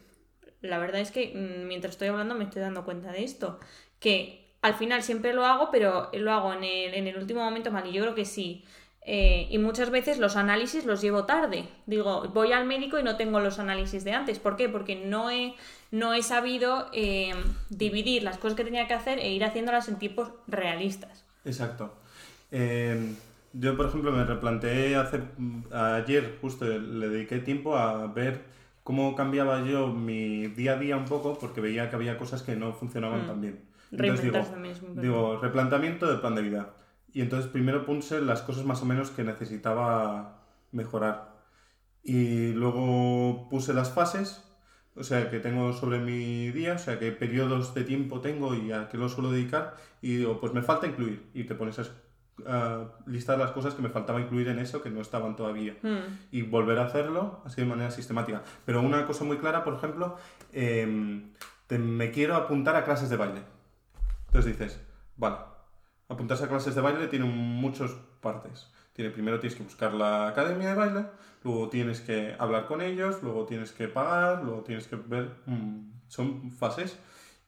[0.62, 3.60] La verdad es que mm, mientras estoy hablando me estoy dando cuenta de esto,
[4.00, 7.70] que al final siempre lo hago, pero lo hago en el, en el último momento
[7.70, 8.64] mal y yo creo que sí.
[9.06, 11.68] Eh, y muchas veces los análisis los llevo tarde.
[11.86, 14.38] Digo, voy al médico y no tengo los análisis de antes.
[14.38, 14.70] ¿Por qué?
[14.70, 15.54] Porque no he,
[15.94, 17.34] no he sabido eh,
[17.70, 21.24] dividir las cosas que tenía que hacer e ir haciéndolas en tiempos realistas.
[21.44, 21.94] Exacto.
[22.50, 23.14] Eh,
[23.52, 25.20] yo, por ejemplo, me replanteé hace,
[25.72, 28.42] ayer, justo le dediqué tiempo a ver
[28.82, 32.56] cómo cambiaba yo mi día a día un poco, porque veía que había cosas que
[32.56, 33.26] no funcionaban Mm.
[33.26, 33.60] tan bien.
[33.92, 36.70] Entonces digo, también digo, replanteamiento del plan de vida.
[37.12, 40.42] Y entonces primero puse las cosas más o menos que necesitaba
[40.72, 41.32] mejorar.
[42.02, 44.43] Y luego puse las fases,
[44.96, 48.70] o sea, que tengo sobre mi día, o sea, qué periodos de tiempo tengo y
[48.72, 49.76] a qué lo suelo dedicar.
[50.02, 51.30] Y digo, pues me falta incluir.
[51.34, 51.84] Y te pones a,
[53.06, 55.76] listar las cosas que me faltaba incluir en eso que no estaban todavía.
[55.82, 55.98] Mm,
[56.32, 58.42] Y volver a hacerlo así de manera sistemática.
[58.66, 60.16] Pero una cosa muy clara, por ejemplo,
[60.52, 61.30] em,
[61.66, 63.42] te- me quiero apuntar a clases de baile.
[64.26, 64.80] Entonces dices,
[65.16, 65.36] vale,
[66.08, 68.68] apuntarse a clases de baile tiene muchas partes.
[68.92, 71.06] Tiene, primero tienes que buscar la academia de baile,
[71.44, 75.30] luego tienes que hablar con ellos, luego tienes que pagar, luego tienes que ver...
[75.46, 76.98] mm, son fases.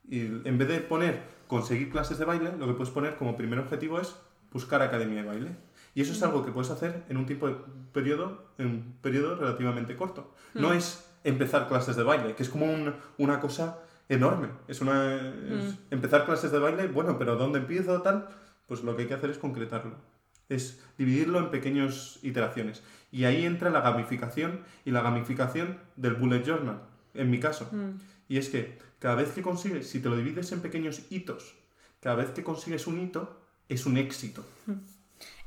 [0.09, 3.59] Y en vez de poner conseguir clases de baile, lo que puedes poner como primer
[3.59, 4.15] objetivo es
[4.53, 5.57] buscar academia de baile.
[5.95, 7.57] Y eso es algo que puedes hacer en un tiempo de
[7.93, 10.33] periodo, en un periodo relativamente corto.
[10.55, 13.79] No es empezar clases de baile, que es como un- una cosa
[14.09, 14.49] enorme.
[14.69, 18.29] Es una es empezar clases de baile, bueno, pero ¿dónde empiezo tal?
[18.67, 19.95] Pues lo que hay que hacer es concretarlo.
[20.49, 22.83] Es dividirlo en pequeñas iteraciones.
[23.11, 26.83] Y ahí entra la gamificación y la gamificación del bullet journal,
[27.15, 27.69] en mi caso.
[27.73, 28.01] mm.
[28.29, 31.55] Y es que cada vez que consigues, si te lo divides en pequeños hitos,
[32.01, 34.45] cada vez que consigues un hito, es un éxito.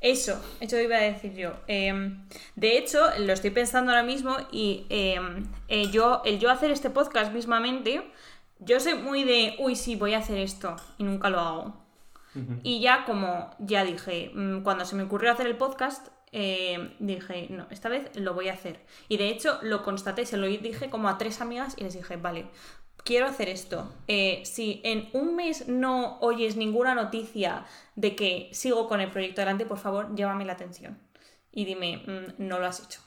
[0.02, 1.54] Eso, eso iba a decir yo.
[1.68, 2.16] Eh,
[2.56, 5.20] de hecho, lo estoy pensando ahora mismo y eh,
[5.68, 8.02] eh, yo, el yo hacer este podcast mismamente,
[8.60, 11.90] yo soy muy de, uy, sí, voy a hacer esto y nunca lo hago.
[12.64, 17.48] Y ya como ya dije, mm, cuando se me ocurrió hacer el podcast, eh, dije,
[17.50, 18.80] no, esta vez lo voy a hacer.
[19.08, 22.18] Y de hecho lo constaté, se lo dije como a tres amigas y les dije,
[22.18, 22.46] vale,
[23.04, 23.92] quiero hacer esto.
[24.08, 27.66] Eh, si en un mes no oyes ninguna noticia
[27.96, 31.00] de que sigo con el proyecto adelante, por favor, llévame la atención.
[31.52, 33.02] Y dime, mm, no lo has hecho.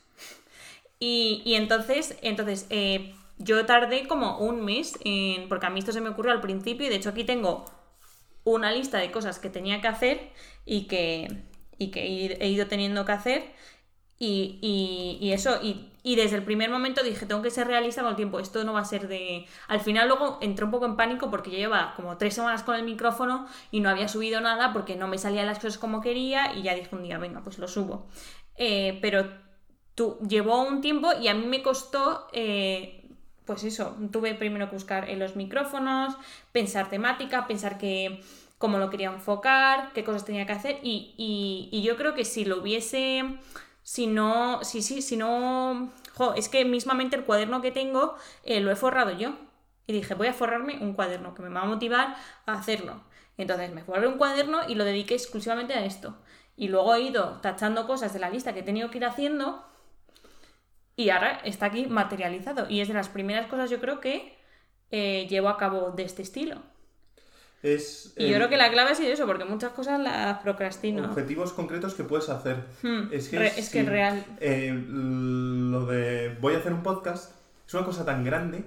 [0.99, 5.93] Y, y entonces, entonces eh, yo tardé como un mes, en, porque a mí esto
[5.93, 7.65] se me ocurrió al principio y de hecho aquí tengo
[8.45, 10.31] una lista de cosas que tenía que hacer
[10.65, 11.45] y que,
[11.83, 13.53] y que he ido teniendo que hacer.
[14.25, 18.17] Y, eso, y, y desde el primer momento dije, tengo que ser realista con el
[18.17, 19.47] tiempo, esto no va a ser de...
[19.67, 22.77] Al final luego entré un poco en pánico porque yo llevaba como tres semanas con
[22.77, 26.55] el micrófono y no había subido nada porque no me salían las cosas como quería
[26.55, 28.07] y ya dije un día, venga, pues lo subo.
[28.57, 29.29] Eh, pero
[29.97, 33.09] tú, llevó un tiempo y a mí me costó, eh,
[33.45, 36.15] pues eso, tuve primero que buscar en los micrófonos,
[36.53, 38.21] pensar temática, pensar que
[38.63, 42.47] cómo lo quería enfocar, qué cosas tenía que hacer y, y- yo creo que si
[42.47, 43.25] lo hubiese,
[43.83, 48.61] si no, sí, sí, si no, jo, es que mismamente el cuaderno que tengo eh,
[48.61, 49.35] lo he forrado yo
[49.87, 52.17] y dije voy a forrarme un cuaderno que me va a motivar
[52.47, 53.03] a hacerlo.
[53.39, 56.19] Entonces me forré un cuaderno y lo dediqué exclusivamente a esto.
[56.57, 59.65] Y luego he ido tachando cosas de la lista que he tenido que ir haciendo
[60.97, 62.69] y ahora está aquí materializado.
[62.69, 64.39] Y es de las primeras cosas yo creo que
[64.91, 66.63] eh, llevo a cabo de este estilo.
[67.63, 71.05] Es Y yo creo que la clave sido eso, porque muchas cosas las procrastino.
[71.05, 72.65] objetivos concretos que puedes hacer.
[72.83, 74.25] Hmm, Es que, re- es que real.
[74.41, 77.35] eh, lo de voy a hacer un podcast
[77.67, 78.65] es una cosa tan grande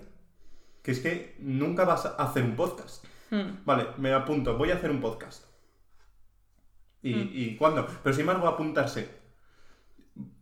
[0.81, 3.03] que es que nunca vas a hacer un podcast.
[3.31, 5.43] Hmm, Vale, me apunto, voy a hacer un podcast.
[7.03, 7.30] ¿Y, Hmm.
[7.34, 7.85] ¿y cuándo?
[8.01, 9.09] Pero sin embargo, apuntarse.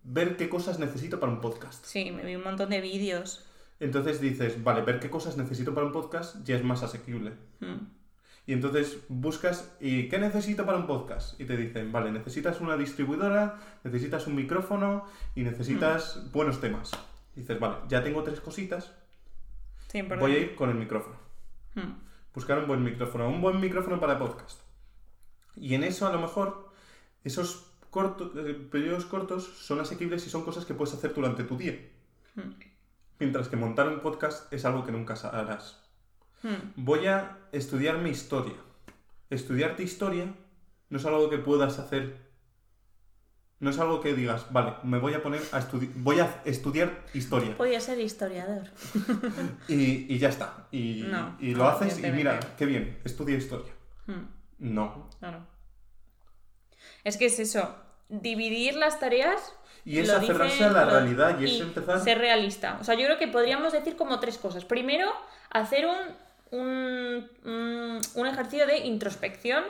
[0.04, 1.84] Ver qué cosas necesito para un podcast.
[1.86, 3.46] Sí, me vi un montón de vídeos.
[3.80, 7.32] Entonces dices, vale, ver qué cosas necesito para un podcast ya es más asequible.
[7.60, 7.88] Hmm.
[8.46, 11.40] Y entonces buscas, ¿y qué necesito para un podcast?
[11.40, 16.32] Y te dicen, vale, necesitas una distribuidora, necesitas un micrófono y necesitas Mm.
[16.34, 16.92] buenos temas.
[17.36, 18.92] Y dices, vale, ya tengo tres cositas,
[19.90, 21.16] Sí, voy a ir con el micrófono.
[21.76, 21.94] Mm.
[22.34, 24.60] Buscar un buen micrófono, un buen micrófono para podcast.
[25.56, 26.72] Y en eso a lo mejor
[27.24, 31.58] esos cortos, eh, periodos cortos son asequibles y son cosas que puedes hacer durante tu
[31.58, 31.80] día.
[32.36, 32.42] Mm.
[33.20, 35.80] Mientras que montar un podcast es algo que nunca harás.
[36.44, 36.84] Mm.
[36.84, 38.56] Voy a estudiar mi historia.
[39.30, 40.26] Estudiarte historia
[40.90, 42.18] no es algo que puedas hacer.
[43.60, 45.92] No es algo que digas, vale, me voy a poner a estudiar.
[45.96, 47.56] Voy a estudiar historia.
[47.56, 48.68] Podía ser historiador.
[49.70, 50.68] Y, y ya está.
[50.72, 53.72] Y, No, y lo no, haces y mira, qué bien, estudia historia.
[54.08, 54.74] Mm.
[54.76, 55.10] No.
[55.20, 55.46] Claro.
[57.06, 57.74] Es que es eso.
[58.10, 59.54] Dividir las tareas.
[59.86, 62.00] Y es aferrarse dice- a la realidad y es empezar.
[62.02, 62.78] Ser realista.
[62.80, 64.64] O sea, yo creo que podríamos decir como tres cosas.
[64.66, 65.10] Primero,
[65.50, 65.98] hacer un,
[66.54, 69.64] un, un- un ejercicio de introspección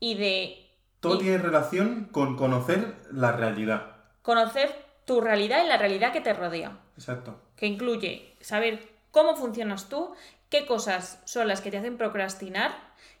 [0.00, 0.66] y de
[1.00, 3.96] Todo y- tiene relación con conocer la realidad.
[4.22, 4.68] conocer
[5.06, 6.78] tu realidad y la realidad que te rodea.
[6.96, 7.40] Exacto.
[7.56, 8.80] que incluye saber
[9.10, 10.12] cómo funcionas tú,
[10.50, 12.72] qué cosas son las que te hacen procrastinar,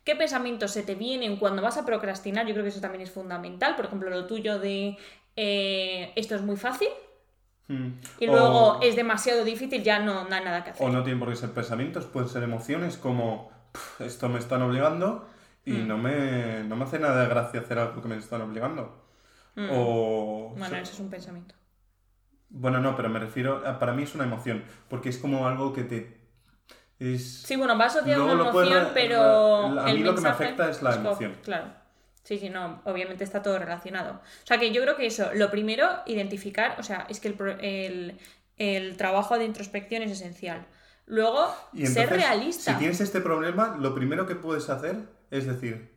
[0.04, 3.10] qué pensamientos se te vienen cuando vas a procrastinar, yo creo que eso también es
[3.10, 4.96] fundamental, por ejemplo, lo tuyo de
[5.36, 6.88] eh, esto es muy fácil
[7.68, 7.88] Mm.
[8.20, 10.86] y O- luego es demasiado difícil, ya no, no hay nada que hacer.
[10.86, 14.62] O no tienen por qué ser pensamientos, pueden ser emociones como "Pff, esto me están
[14.62, 15.28] obligando
[15.64, 15.88] y Mm.
[15.88, 19.04] no, me, no me hace nada de gracia hacer algo que me están obligando.
[19.54, 19.68] Mm.
[19.72, 20.54] O...
[20.56, 21.54] Bueno, o- eso es un pensamiento.
[22.50, 25.72] Bueno, no, pero me refiero, a- para mí es una emoción, porque es como algo
[25.74, 26.18] que te...
[26.98, 27.42] Es...
[27.42, 29.74] Sí, bueno, va asociado a Luego una puedes emoción, re- pero.
[29.74, 31.36] re- a el mí lo que me afecta es la co- emoción.
[31.44, 31.66] Claro.
[32.28, 34.16] Sí, sí, no, obviamente está todo relacionado.
[34.16, 37.40] O sea que yo creo que eso, lo primero, identificar, o sea, es que el,
[37.62, 38.18] el,
[38.58, 40.66] el trabajo de introspección es esencial.
[41.06, 42.74] Luego, Y ser realista.
[42.74, 45.90] Si tienes este problema, lo primero que puedes hacer es decir,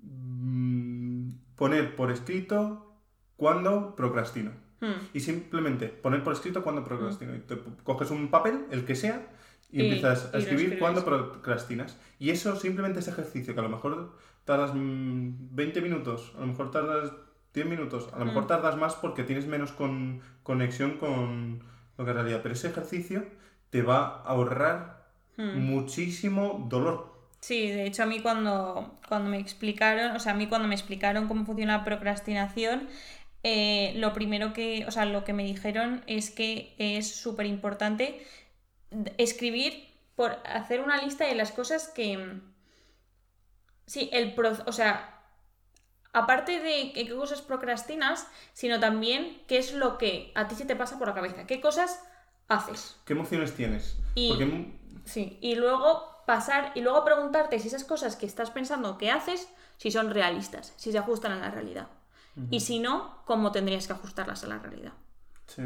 [0.00, 2.96] mm, poner por escrito
[3.36, 4.52] cuando procrastino.
[4.80, 4.94] Hmm.
[5.12, 7.34] Y simplemente poner por escrito cuando procrastino.
[7.34, 9.26] Y te coges un papel, el que sea,
[9.72, 11.98] y, Y- empiezas a escribir cuando procrastinas.
[12.18, 16.46] Y eso simplemente es ejercicio, que a lo mejor tardas mm, 20 minutos, a lo
[16.48, 17.12] mejor tardas
[17.54, 18.48] 10 minutos, a lo mejor Mm.
[18.48, 21.62] tardas más porque tienes menos con- conexión con
[21.98, 22.40] lo que es realidad.
[22.42, 23.24] Pero ese ejercicio
[23.70, 25.02] te va a ahorrar
[25.36, 25.58] Hmm.
[25.58, 27.10] muchísimo dolor.
[27.40, 30.74] Sí, de hecho a mí cuando, cuando me explicaron, o sea, a mí cuando me
[30.74, 32.88] explicaron cómo funciona la procrastinación,
[33.42, 38.22] eh, lo primero que, o sea, lo que me dijeron es que es súper importante
[39.18, 42.40] escribir, por hacer una lista de las cosas que...
[43.86, 45.22] Sí, el pro- o sea,
[46.12, 50.76] aparte de qué cosas procrastinas, sino también qué es lo que a ti se te
[50.76, 52.02] pasa por la cabeza, qué cosas
[52.48, 52.96] haces.
[53.04, 53.96] ¿Qué emociones tienes?
[54.14, 54.72] Y- Porque
[55.04, 59.48] Sí, y luego pasar y luego preguntarte si esas cosas que estás pensando que haces,
[59.78, 61.88] si son realistas, si se ajustan a la realidad.
[62.50, 64.92] Y si no, cómo tendrías que ajustarlas a la realidad.
[65.56, 65.62] Sí,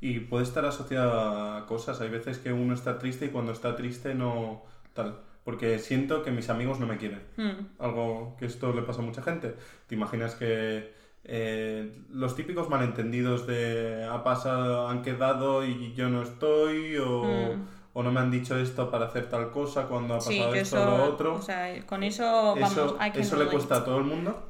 [0.00, 2.00] y puede estar asociada a cosas.
[2.00, 4.62] Hay veces que uno está triste y cuando está triste no
[4.94, 5.20] tal.
[5.44, 7.22] Porque siento que mis amigos no me quieren.
[7.36, 9.54] Hmm, Algo que esto le pasa a mucha gente.
[9.86, 10.92] Te imaginas que
[11.24, 17.22] eh, los típicos malentendidos de ha pasado, han quedado y yo no estoy, o,
[17.56, 17.66] Mm.
[17.94, 20.60] o no me han dicho esto para hacer tal cosa cuando ha Sí, pasado que
[20.60, 21.34] esto o lo otro.
[21.34, 24.49] o sea, con eso vamos, eso eso le cuesta a todo el mundo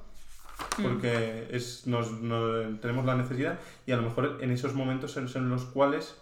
[0.82, 5.28] porque es, nos, no- tenemos la necesidad y a lo mejor en esos momentos en,
[5.34, 6.16] en los cuales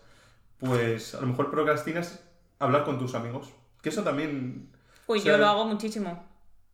[0.59, 2.20] pues a lo mejor procrastinas
[2.59, 3.48] hablar con tus amigos
[3.82, 4.70] que eso también
[5.06, 6.24] Uy, o sea, yo lo hago muchísimo.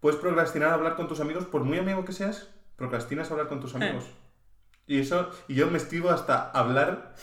[0.00, 3.74] puedes procrastinar hablar con tus amigos por muy amigo que seas procrastinas hablar con tus
[3.74, 4.04] amigos
[4.86, 7.14] y eso y yo me escribo hasta hablar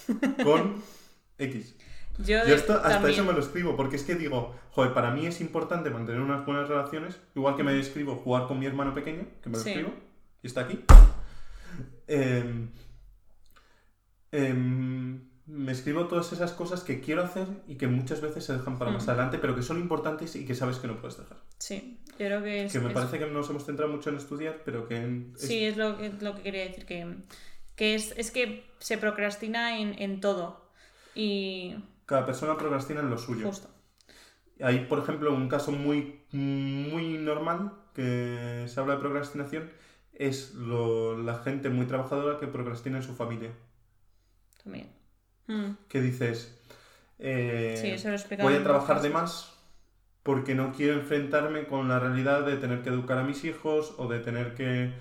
[0.44, 0.76] con
[1.38, 1.76] X
[2.20, 3.14] Yo, yo esto, hasta también.
[3.14, 6.46] eso me lo escribo, porque es que digo, joder, para mí es importante mantener unas
[6.46, 9.70] buenas relaciones, igual que me escribo jugar con mi hermano pequeño, que me lo Sí.
[9.72, 9.92] escribo,
[10.44, 10.84] y está aquí.
[12.08, 12.70] Em,
[14.32, 18.78] em, me escribo todas esas cosas que quiero hacer y que muchas veces se dejan
[18.80, 19.10] para más Mm.
[19.10, 21.38] adelante, pero que son importantes y que sabes que no puedes dejar.
[21.58, 22.72] Sí, yo creo que es...
[22.72, 25.42] Que me es- parece que nos hemos centrado mucho en estudiar, pero que en- es-
[25.48, 27.16] Sí, es lo que, lo que quería decir, que,
[27.76, 30.70] que es, es que se procrastina en, en todo.
[31.16, 33.48] Y cada persona procrastina en lo suyo.
[33.48, 33.70] justo.
[34.62, 39.70] Hay, por ejemplo, un caso muy, muy normal que se habla de procrastinación,
[40.28, 43.52] es lo- la gente muy trabajadora que procrastina en su familia.
[44.64, 44.90] También.
[45.48, 46.58] Mm, Que dices,
[47.20, 49.54] eh, Sí, eso lo voy a trabajar de más
[50.24, 54.08] porque no quiero enfrentarme con la realidad de tener que educar a mis hijos o
[54.08, 54.94] de tener que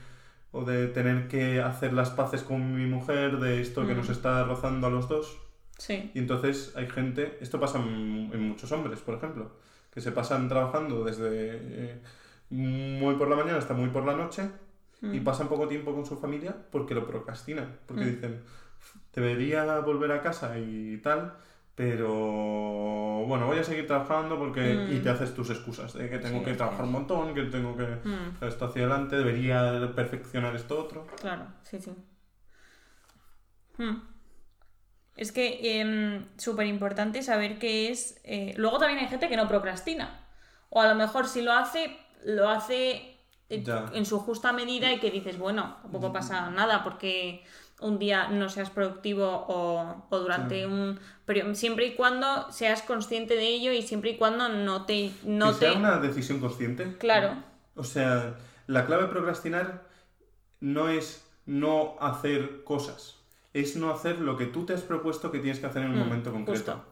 [0.52, 4.42] o de tener que hacer las paces con mi mujer de esto que nos está
[4.44, 5.38] rozando a los dos.
[5.78, 6.10] Sí.
[6.12, 9.52] Y entonces hay gente, esto pasa en, en muchos hombres, por ejemplo,
[9.92, 12.02] que se pasan trabajando desde eh,
[12.50, 14.50] muy por la mañana hasta muy por la noche
[15.02, 18.08] y pasan poco tiempo con su familia porque lo procrastinan, porque Mm.
[18.08, 18.42] dicen,
[19.14, 21.34] debería volver a casa y tal,
[21.74, 22.08] pero
[23.26, 24.60] bueno, voy a seguir trabajando porque...
[24.74, 24.92] Mm.
[24.96, 26.56] Y te haces tus excusas de que tengo Sí, que sí.
[26.58, 27.84] trabajar un montón, que tengo que...
[27.84, 31.06] Mm, Esto hacia adelante, debería perfeccionar esto otro.
[31.20, 31.92] claro, sí, sí.
[33.78, 33.96] Mm.
[35.16, 38.20] Es que súper importante saber qué es...
[38.24, 40.26] eh, Luego también hay gente que no procrastina.
[40.70, 43.19] O a lo mejor si lo hace, lo hace eh,
[43.50, 43.90] Ya.
[43.94, 47.44] en su justa medida y que dices, bueno, tampoco pasa nada porque
[47.80, 50.64] un día no seas productivo o, o durante Sí.
[50.64, 55.10] un periodo, siempre y cuando seas consciente de ello y siempre y cuando no te...
[55.24, 55.58] No que te...
[55.70, 56.96] sea una decisión consciente.
[56.98, 57.34] Claro,
[57.74, 58.36] O sea,
[58.66, 59.88] la clave de procrastinar
[60.60, 63.16] no es no hacer cosas,
[63.54, 65.96] es no hacer lo que tú te has propuesto que tienes que hacer en un
[65.96, 66.72] Mm, momento concreto.
[66.72, 66.84] justo.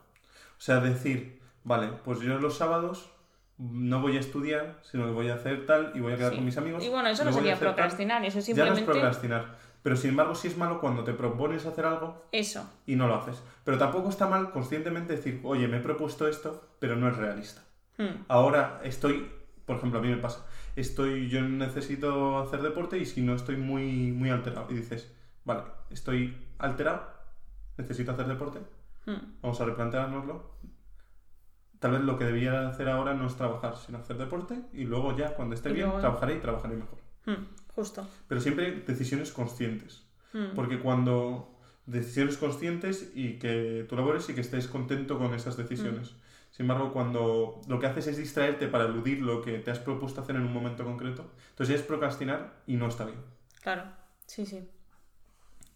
[0.56, 3.10] O sea, decir, vale, pues yo los sábados
[3.58, 6.36] no voy a estudiar, sino que voy a hacer tal y voy a quedar Sí.
[6.36, 6.84] con mis amigos.
[6.84, 7.74] Y bueno, eso no sería hacer tal.
[7.74, 8.84] procrastinar, eso Ya no es simplemente...
[8.84, 9.68] procrastinar.
[9.82, 12.68] Pero sin embargo, sí es malo cuando te propones hacer algo Eso.
[12.86, 13.42] y no lo haces.
[13.64, 17.62] Pero tampoco está mal conscientemente decir, oye, me he propuesto esto, pero no es realista.
[17.96, 19.30] Mm, Ahora estoy,
[19.64, 20.44] por ejemplo, a mí me pasa,
[20.76, 25.12] estoy, yo necesito hacer deporte y si no estoy muy, muy alterado y dices,
[25.44, 27.08] vale, estoy alterado,
[27.76, 28.58] necesito hacer deporte,
[29.06, 30.57] mm, vamos a replanteárnoslo.
[31.78, 35.16] Tal vez lo que debiera hacer ahora no es trabajar, sino hacer deporte y luego
[35.16, 36.98] ya cuando esté Y bien luego- trabajaré y trabajaré mejor.
[37.26, 38.06] mm, justo.
[38.26, 40.04] Pero siempre decisiones conscientes.
[40.32, 41.54] Mm, Porque cuando
[41.86, 46.14] decisiones conscientes y que tú labores y que estés contento con esas decisiones.
[46.50, 50.20] Sin embargo, cuando lo que haces es distraerte para eludir lo que te has propuesto
[50.20, 53.18] hacer en un momento concreto, entonces ya es procrastinar y no está bien.
[53.62, 53.84] Claro,
[54.26, 54.68] sí, sí.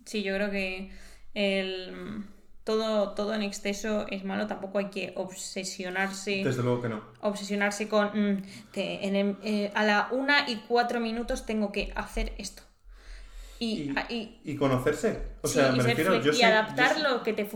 [0.05, 0.91] Sí, yo creo que
[1.35, 2.25] el...
[2.65, 6.43] todo, todo en exceso es malo, tampoco hay que obsesionarse.
[6.45, 7.03] Desde luego que no.
[7.21, 11.93] obsesionarse con mm, que en el- eh, a la una y cuatro minutos tengo que
[11.97, 12.63] hacer esto.
[13.59, 15.23] Y, Y- a- y- Y conocerse.
[15.41, 17.23] O sí, sea, y me ser refiero, flex- yo y sé- adaptar yo sé- lo
[17.23, 17.49] que te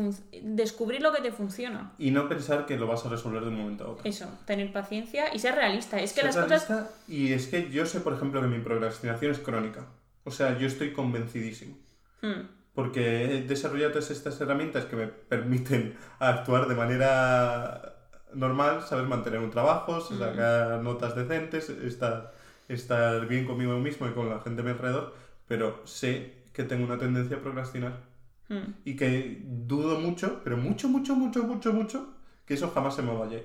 [0.43, 1.95] descubrir lo que te funciona.
[1.99, 4.09] Y no pensar que lo vas a resolver de un momento a otro.
[4.09, 5.99] Eso, tener paciencia y ser realista.
[6.01, 6.91] Es que Ser las cosas.
[7.09, 9.87] Y es que yo sé, por ejemplo, que mi procrastinación es crónica.
[10.23, 11.77] O sea, yo estoy convencidísimo.
[12.23, 12.43] Mm,
[12.77, 17.97] Porque he desarrollado todas estas herramientas que me permiten actuar de manera
[18.35, 22.35] normal, saber mantener un trabajo, sacar notas decentes, estar,
[22.69, 25.15] estar bien conmigo mismo y con la gente a mi alrededor,
[25.48, 28.03] pero sé que tengo una tendencia a procrastinar
[28.51, 33.03] mm, y que dudo mucho, pero mucho, mucho, mucho, mucho, mucho, que eso jamás se
[33.03, 33.40] me vaya.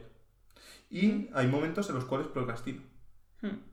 [0.90, 2.82] Y hay momentos en los cuales procrastino.
[3.42, 3.72] mm.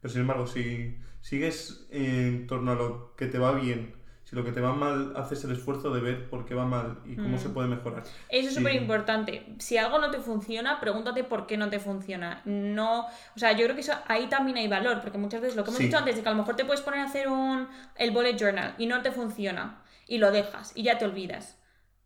[0.00, 3.99] Pero sin embargo, si sigues en torno a lo que te va bien,
[4.30, 7.00] si lo que te va mal haces el esfuerzo de ver por qué va mal
[7.04, 7.40] y cómo Mm.
[7.40, 8.04] se puede mejorar.
[8.28, 8.60] Eso es Sí.
[8.60, 9.56] súper importante.
[9.58, 12.40] Si algo no te funciona, pregúntate por qué no te funciona.
[12.44, 15.64] No, o sea, yo creo que eso, ahí también hay valor, porque muchas veces lo
[15.64, 15.86] que hemos Sí.
[15.86, 18.36] dicho antes, de que a lo mejor te puedes poner a hacer un, el bullet
[18.38, 21.56] journal y no te funciona y lo dejas y ya te olvidas.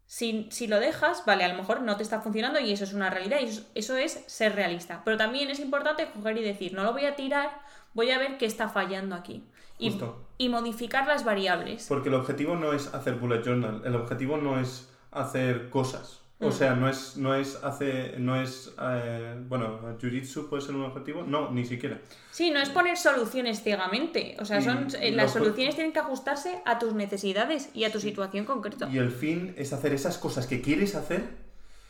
[0.07, 2.93] Si, si lo dejas, vale, a lo mejor no te está funcionando y eso es
[2.95, 5.03] una realidad y eso, eso es ser realista.
[5.05, 7.51] Pero también es importante coger y decir, no lo voy a tirar,
[7.95, 9.45] voy a ver qué está fallando aquí.
[9.79, 11.87] Y, modificar las variables.
[11.89, 16.21] Porque el objetivo no es hacer bullet journal, el objetivo no es hacer cosas.
[16.41, 16.53] O Mm.
[16.53, 21.23] sea, no es, no es hacer, no es, eh, bueno, jiu-jitsu puede ser un objetivo,
[21.23, 22.01] no, ni siquiera.
[22.33, 24.37] Sí, no es poner soluciones ciegamente.
[24.41, 28.01] O sea, son, eh, las soluciones tienen que ajustarse a tus necesidades y a tu
[28.01, 28.89] situación concreta.
[28.91, 31.23] Y el fin es hacer esas cosas que quieres hacer,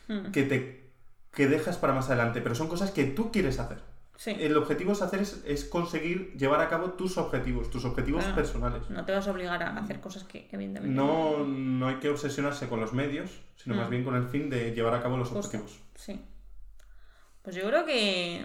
[0.07, 0.85] Mm, que te
[1.33, 3.79] que dejas para más adelante, pero son cosas que tú quieres hacer.
[4.17, 4.35] Sí.
[4.39, 8.89] El objetivo es hacer es, es conseguir llevar a cabo tus objetivos, tus objetivos personales.
[8.89, 12.67] No te vas a obligar a hacer cosas que evidentemente No, no hay que obsesionarse
[12.69, 13.77] con los medios, sino Mm.
[13.79, 15.45] más bien con el fin de llevar a cabo los Justo.
[15.47, 15.79] objetivos.
[15.95, 16.19] Sí.
[17.43, 18.43] Pues yo creo que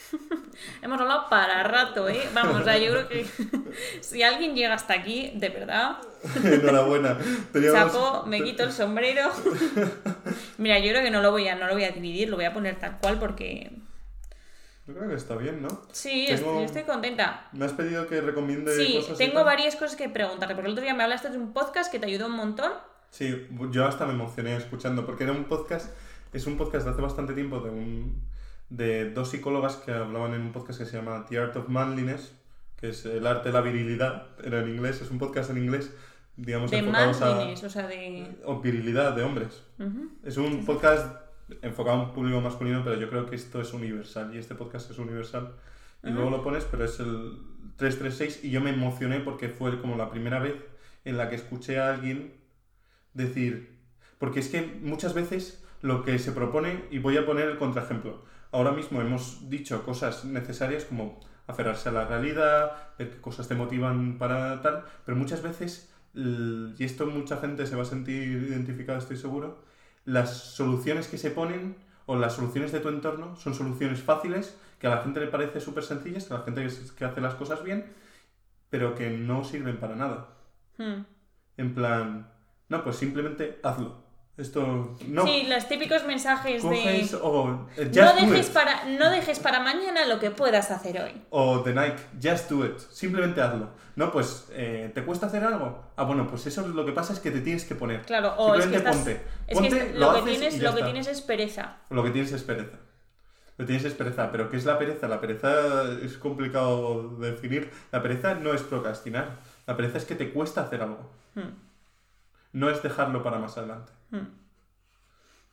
[0.82, 2.22] hemos hablado para rato, ¿eh?
[2.34, 3.26] Vamos, o sea, yo creo que
[4.00, 5.98] si alguien llega hasta aquí, de verdad,
[6.44, 7.18] Enhorabuena.
[7.52, 9.30] Teníamos- chapo, me quito el sombrero.
[10.58, 12.44] Mira, yo creo que no lo voy a, no lo voy a dividir, lo voy
[12.44, 13.70] a poner tal cual porque
[14.90, 15.68] Yo creo que está bien, ¿no?
[15.92, 17.48] sí, Tengo- estoy, yo estoy contenta.
[17.52, 19.18] Me has pedido que recomiende Sí, cosas.
[19.18, 21.98] tengo varias cosas que preguntarte, porque el otro día me hablaste de un podcast que
[22.00, 22.72] te ayudó un montón.
[23.10, 25.90] Sí, yo hasta me emocioné escuchando, porque era un podcast,
[26.32, 28.20] es un podcast de hace bastante tiempo de, un,
[28.68, 32.32] de dos psicólogas que hablaban en un podcast que se llama The Art of Manliness,
[32.76, 35.92] que es el arte de la virilidad, era en inglés, es un podcast en inglés,
[36.36, 37.34] digamos, De enfocados a...
[37.34, 38.26] manliness, o sea, de...
[38.44, 39.62] o virilidad de hombres.
[39.78, 40.10] Ujú.
[40.24, 41.14] Es un podcast
[41.62, 44.90] enfocado a un público masculino, pero yo creo que esto es universal y este podcast
[44.90, 45.54] es universal.
[46.02, 47.38] Y luego lo pones, pero es el
[47.76, 50.54] 336 y yo me emocioné porque fue como la primera vez
[51.04, 52.32] en la que escuché a alguien
[53.14, 53.78] decir,
[54.18, 58.22] porque es que muchas veces lo que se propone, y voy a poner el contraejemplo.
[58.52, 63.54] Ahora mismo hemos dicho cosas necesarias como aferrarse a la realidad, ver qué cosas te
[63.54, 68.98] motivan para tal, pero muchas veces, y esto mucha gente se va a sentir identificada,
[68.98, 69.64] estoy seguro,
[70.04, 74.86] las soluciones que se ponen o las soluciones de tu entorno son soluciones fáciles, que
[74.86, 77.62] a la gente le parece súper sencillas, que a la gente que, hace las cosas
[77.62, 77.92] bien,
[78.68, 80.28] pero que no sirven para nada.
[80.78, 81.02] Hmm.
[81.56, 82.32] En plan,
[82.68, 84.09] no, pues simplemente hazlo.
[84.36, 87.18] Esto, no, Sí, los típicos mensajes coges de...
[87.20, 88.52] o eh, just No do dejes, it.
[88.54, 91.12] para, no dejes para mañana lo que puedas hacer hoy.
[91.28, 92.78] O de Nike, just do it.
[92.78, 93.68] Simplemente hazlo.
[93.96, 95.84] No, pues, eh, ¿te cuesta hacer algo?
[95.96, 98.02] Ah, bueno, pues eso lo que pasa es que te tienes que poner.
[98.02, 98.96] Claro, o es que estás...
[98.96, 99.20] ponte.
[99.46, 101.76] Es Ponte, que lo lo, que tienes, lo que tienes es pereza.
[101.90, 102.78] Lo que tienes es pereza.
[103.58, 104.30] Lo que tienes es pereza.
[104.32, 105.06] ¿Pero qué es la pereza?
[105.06, 107.70] La pereza es complicado de definir.
[107.92, 109.36] La pereza no es procrastinar.
[109.66, 111.10] La pereza es que te cuesta hacer algo.
[111.34, 111.50] Hmm.
[112.54, 113.92] No es dejarlo para más adelante.
[114.10, 114.26] Hmm.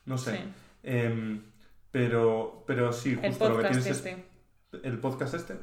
[0.04, 0.36] No sé.
[0.36, 0.42] Sí.
[0.82, 1.42] Em,
[1.90, 4.24] pero, pero sí, El justo lo que es este.
[4.82, 5.56] el podcast este.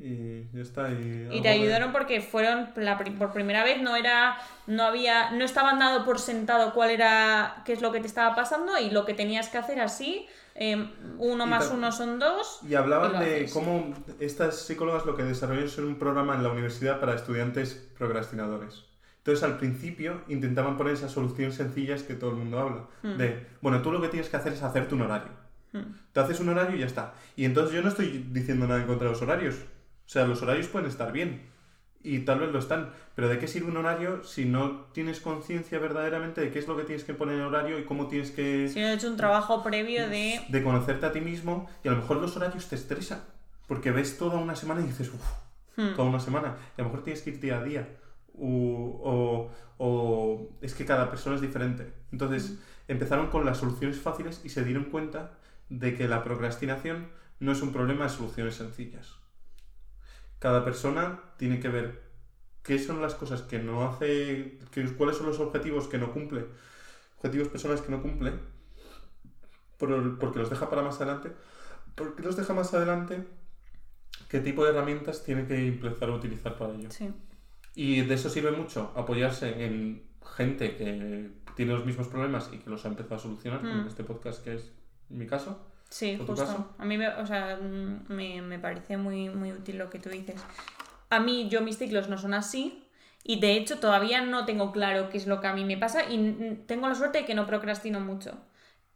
[0.00, 0.90] Y ya está.
[0.92, 5.30] Y, Y te de- ayudaron porque fueron la por primera vez, no era, no había,
[5.32, 8.90] no estaban dado por sentado cuál era, qué es lo que te estaba pasando y
[8.90, 12.60] lo que tenías que hacer así, eh, uno Y más uno son dos.
[12.68, 13.52] Y hablaban y de haces.
[13.52, 18.84] cómo estas psicólogas lo que desarrollaron es un programa en la universidad para estudiantes procrastinadores.
[19.18, 22.86] Entonces al principio intentaban poner esas soluciones sencillas que todo el mundo habla.
[23.02, 23.18] Hmm.
[23.18, 25.32] De, bueno, tú lo que tienes que hacer es hacerte un horario.
[26.12, 27.14] Te haces un horario y ya está.
[27.36, 29.54] Y entonces yo no estoy diciendo nada en contra de los horarios.
[29.54, 31.42] O sea, los horarios pueden estar bien.
[32.02, 32.90] Y tal vez lo están.
[33.14, 36.76] Pero ¿de qué sirve un horario si no tienes conciencia verdaderamente de qué es lo
[36.76, 38.68] que tienes que poner en horario y cómo tienes que...
[38.68, 40.40] Si no he hecho un trabajo previo de...
[40.48, 43.20] de conocerte a ti mismo y a lo mejor los horarios te estresan
[43.66, 45.22] porque ves toda una semana y dices, uff,
[45.78, 45.94] Hmm.
[45.94, 47.88] toda una semana y a lo mejor tienes que ir día a día
[48.40, 51.92] o, o- o es que cada persona es diferente.
[52.12, 52.58] Entonces
[52.88, 55.38] empezaron con las soluciones fáciles y se dieron cuenta
[55.68, 57.08] de que la procrastinación
[57.40, 59.14] no es un problema de soluciones sencillas.
[60.38, 62.02] Cada persona tiene que ver
[62.62, 66.46] qué son las cosas que no hace, que, cuáles son los objetivos que no cumple,
[67.18, 68.32] objetivos personales que no cumple,
[69.78, 71.32] por- porque los deja para más adelante,
[71.94, 73.24] porque los deja más adelante,
[74.28, 76.90] qué tipo de herramientas tiene que empezar a utilizar para ello.
[76.90, 77.12] Sí.
[77.80, 80.02] Y de eso sirve mucho apoyarse en
[80.36, 83.80] gente que tiene los mismos problemas y que los ha empezado a solucionar, como Mm.
[83.82, 84.72] en este podcast que es
[85.10, 85.64] mi caso.
[85.88, 86.44] Sí, ¿En tu justo.
[86.44, 86.74] caso?
[86.76, 90.08] A mí me, o sea, mm, me, me parece muy, muy útil lo que tú
[90.08, 90.42] dices.
[91.08, 92.84] A mí, yo mis ciclos no son así.
[93.22, 96.10] Y de hecho todavía no tengo claro qué es lo que a mí me pasa
[96.10, 98.32] y mm, tengo la suerte de que no procrastino mucho.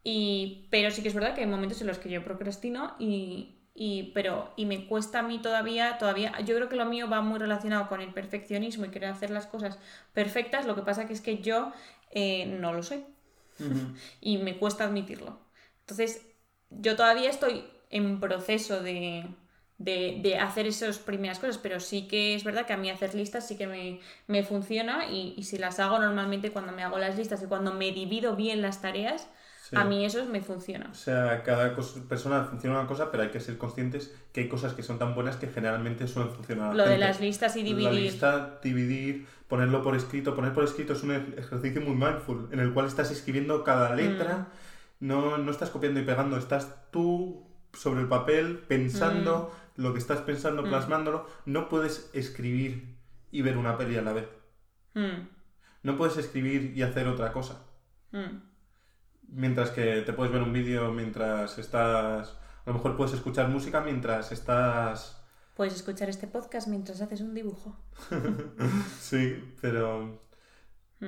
[0.05, 3.59] Y, pero sí que es verdad que hay momentos en los que yo procrastino y,
[3.75, 7.23] y, pero, y me cuesta a mí todavía, todavía, yo creo que lo mío va
[7.23, 9.79] muy relacionado con el perfeccionismo y querer hacer las cosas
[10.13, 11.73] perfectas, lo que pasa que es que yo
[12.11, 13.05] eh, no lo soy
[14.21, 15.39] y me cuesta admitirlo.
[15.81, 16.27] Entonces,
[16.71, 19.27] yo todavía estoy en proceso de,
[19.79, 23.15] de, de hacer esas primeras cosas, pero sí que es verdad que a mí hacer
[23.15, 26.99] listas sí que me, me funciona y, y si las hago normalmente cuando me hago
[26.99, 29.29] las listas y cuando me divido bien las tareas,
[29.73, 29.77] Sí.
[29.79, 30.89] a mí eso me funciona.
[30.91, 31.75] O sea, cada
[32.09, 35.15] persona funciona una cosa, pero hay que ser conscientes que hay cosas que son tan
[35.15, 36.71] buenas que generalmente suelen funcionar.
[36.71, 37.93] a la Lo de las listas y La dividir.
[37.93, 40.35] lista, dividir, ponerlo por escrito.
[40.35, 43.95] Poner por escrito es un ej- ejercicio muy mindful, en el cual estás escribiendo cada
[43.95, 44.49] letra,
[45.01, 45.07] Mm.
[45.07, 50.21] no, no estás copiando y pegando, estás tú sobre el papel pensando lo que estás
[50.21, 50.69] pensando, Mm.
[50.69, 51.27] plasmándolo.
[51.47, 52.99] No puedes escribir
[53.31, 54.29] y ver una peli a la vez.
[54.95, 55.29] Mm,
[55.83, 57.63] No puedes escribir y hacer otra cosa.
[58.13, 58.52] mm.
[59.33, 62.37] Mientras que te puedes ver un vídeo mientras estás...
[62.65, 65.19] A lo mejor puedes escuchar música mientras estás...
[65.57, 67.77] Puedes escuchar este podcast mientras haces un dibujo.
[69.01, 70.21] Sí, pero...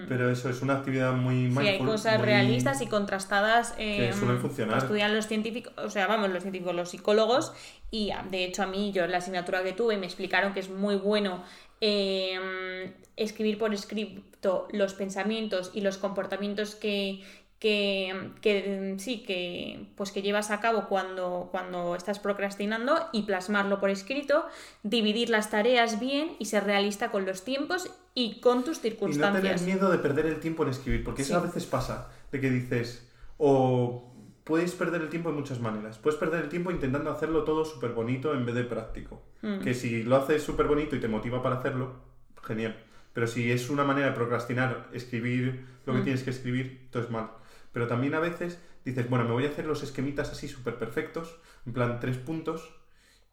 [0.09, 1.52] Pero eso es una actividad muy.
[1.52, 4.78] Sí, hay cosas muy- realistas y contrastadas eh, que suelen funcionar.
[4.78, 7.52] estudian los científicos, o sea, vamos, los científicos, los psicólogos,
[7.92, 10.59] y ah, de hecho a mí, yo en la asignatura que tuve, me explicaron que
[10.59, 11.44] es muy bueno
[11.80, 17.22] eh, escribir por escrito los pensamientos y los comportamientos que,
[17.65, 23.81] que, que, sí, que, pues que llevas a cabo cuando, cuando estás procrastinando y plasmarlo
[23.81, 24.45] por escrito,
[24.82, 28.97] dividir las tareas bien y ser realista con los tiempos y con tus Y no
[28.97, 29.62] tener circunstancias.
[29.62, 33.11] miedo de perder el tiempo en escribir, porque eso a veces pasa, de que dices,
[33.39, 34.12] o
[34.45, 35.97] puedes perder el tiempo de muchas maneras.
[35.97, 39.23] Puedes perder el tiempo intentando hacerlo todo súper bonito en vez de práctico.
[39.41, 39.61] Mm.
[39.61, 41.95] Que si lo haces súper bonito y te motiva para hacerlo,
[42.43, 42.77] genial.
[43.15, 46.05] Pero si es una manera de procrastinar, escribir lo que Mm.
[46.05, 47.31] tienes que escribir, entonces mal.
[47.74, 51.36] Pero también a veces dices, bueno, me voy a hacer los esquemitas así súper perfectos,
[51.66, 52.74] en plan tres puntos,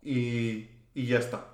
[0.01, 1.45] y, y ya está.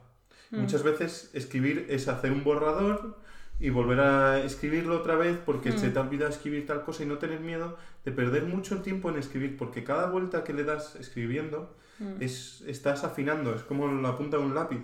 [0.52, 0.62] Mm.
[0.62, 3.18] Muchas veces escribir es hacer un borrador
[3.60, 5.78] y volver a escribirlo otra vez porque Mm.
[5.78, 8.82] se te ha olvidado escribir tal cosa y no tener miedo de perder mucho el
[8.84, 12.22] tiempo en escribir porque cada vuelta que le das escribiendo Mm.
[12.22, 14.82] es, estás afinando, es como la punta de un lápiz,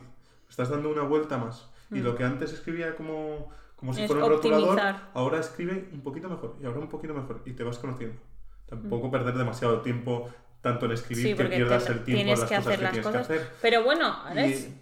[0.50, 2.04] estás dando una vuelta más y Mm.
[2.04, 3.52] lo que antes escribía como,
[3.84, 4.80] como si Es fuera un rotulador,
[5.14, 8.16] ahora escribe un poquito mejor y ahora un poquito mejor y te vas conociendo.
[8.16, 8.70] Mm.
[8.70, 10.30] Tampoco perder demasiado tiempo
[10.62, 13.28] tanto en escribir Sí, que pierdas el tiempo tienes las que cosas que tienes cosas.
[13.28, 13.50] que hacer.
[13.62, 14.74] Pero bueno, Y-.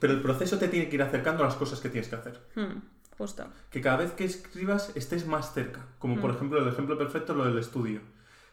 [0.00, 2.40] Pero el proceso te tiene que ir acercando a las cosas que tienes que hacer.
[2.56, 2.80] Hmm,
[3.16, 3.46] justo.
[3.70, 5.86] Que cada vez que escribas estés más cerca.
[6.00, 6.34] Como por Mm.
[6.34, 8.00] ejemplo el ejemplo perfecto, lo del estudio.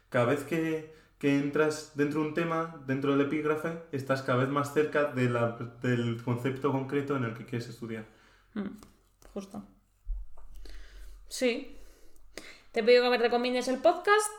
[0.10, 4.50] Cada vez que, que entras dentro de un tema, dentro del epígrafe, estás cada vez
[4.50, 8.06] más cerca de la- del concepto concreto en el que quieres estudiar.
[8.54, 8.78] Hmm,
[9.34, 9.64] justo.
[11.30, 11.78] Sí.
[12.74, 14.32] Te pido que me recomiendes el podcast.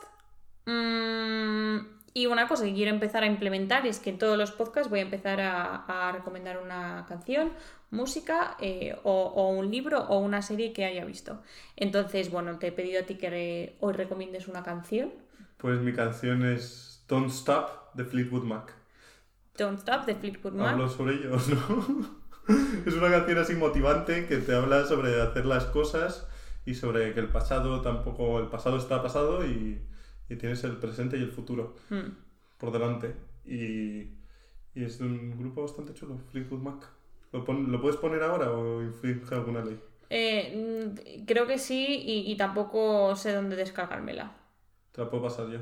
[0.65, 1.79] Mm,
[2.13, 4.99] y una cosa que quiero empezar a implementar es que en todos los podcasts voy
[4.99, 7.51] a empezar a, a recomendar una canción,
[7.89, 11.41] música eh, o, o un libro o una serie que haya visto.
[11.75, 15.11] Entonces, bueno, te he pedido a ti que re- hoy recomiendes una canción.
[15.57, 18.73] Pues mi canción es Don't Stop de Fleetwood Mac.
[19.57, 20.73] Don't Stop de Fleetwood Mac.
[20.73, 22.21] Hablo sobre ellos, ¿no?
[22.85, 26.27] es una canción así motivante que te habla sobre hacer las cosas
[26.71, 29.81] y sobre que el pasado tampoco, el pasado está pasado y,
[30.29, 32.11] y tienes el presente y el futuro Hmm.
[32.57, 33.15] por delante.
[33.45, 34.01] Y,
[34.75, 36.89] y es de un grupo bastante chulo, Fleetwood Mac.
[37.33, 39.79] ¿Lo, pon- ¿Lo puedes poner ahora o infringe alguna ley?
[40.09, 44.33] Eh, mm, creo que sí y, y tampoco sé dónde descargármela.
[44.93, 45.59] Te la puedo pasar yo.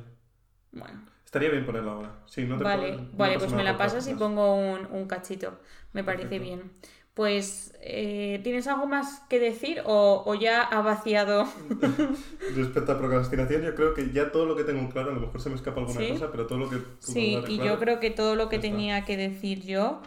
[0.72, 2.24] Bueno, Estaría bien ponerla ahora.
[2.28, 5.08] Sí, no te vale, puedo- no vale, pues me la pasas y pongo un, un
[5.08, 5.60] cachito.
[5.94, 6.44] Me parece Perfecto.
[6.44, 6.72] bien.
[7.20, 11.46] Pues, eh, ¿tienes algo más que decir o, o ya ha vaciado?
[12.56, 15.42] Respecto a procrastinación, yo creo que ya todo lo que tengo claro, a lo mejor
[15.42, 16.14] se me escapa alguna ¿Sí?
[16.14, 18.70] cosa, pero todo lo que Sí, y claro, yo creo que todo lo que está.
[18.70, 20.02] tenía que decir yo,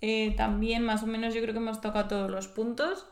[0.00, 3.06] eh, también más o menos yo creo que hemos tocado todos los puntos.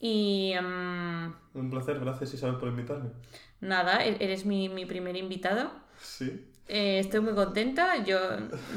[0.00, 3.08] Y mm, Un placer, gracias Isabel por invitarme.
[3.60, 5.70] nada, e- eres mi, mi primer invitado.
[6.00, 6.47] Sí.
[6.68, 8.18] Eh, estoy muy contenta, yo,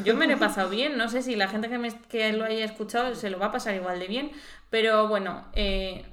[0.05, 2.45] yo me lo he pasado bien, no sé si la gente que, me, que lo
[2.45, 4.31] haya escuchado se lo va a pasar igual de bien,
[4.69, 6.05] pero bueno, eh,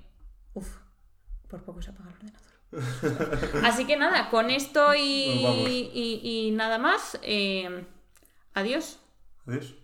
[0.54, 0.68] uf,
[1.48, 3.64] por poco se apaga el ordenador.
[3.64, 7.84] Así que nada, con esto y, y nada más, eh,
[8.54, 8.98] adiós.
[9.46, 9.74] Adiós.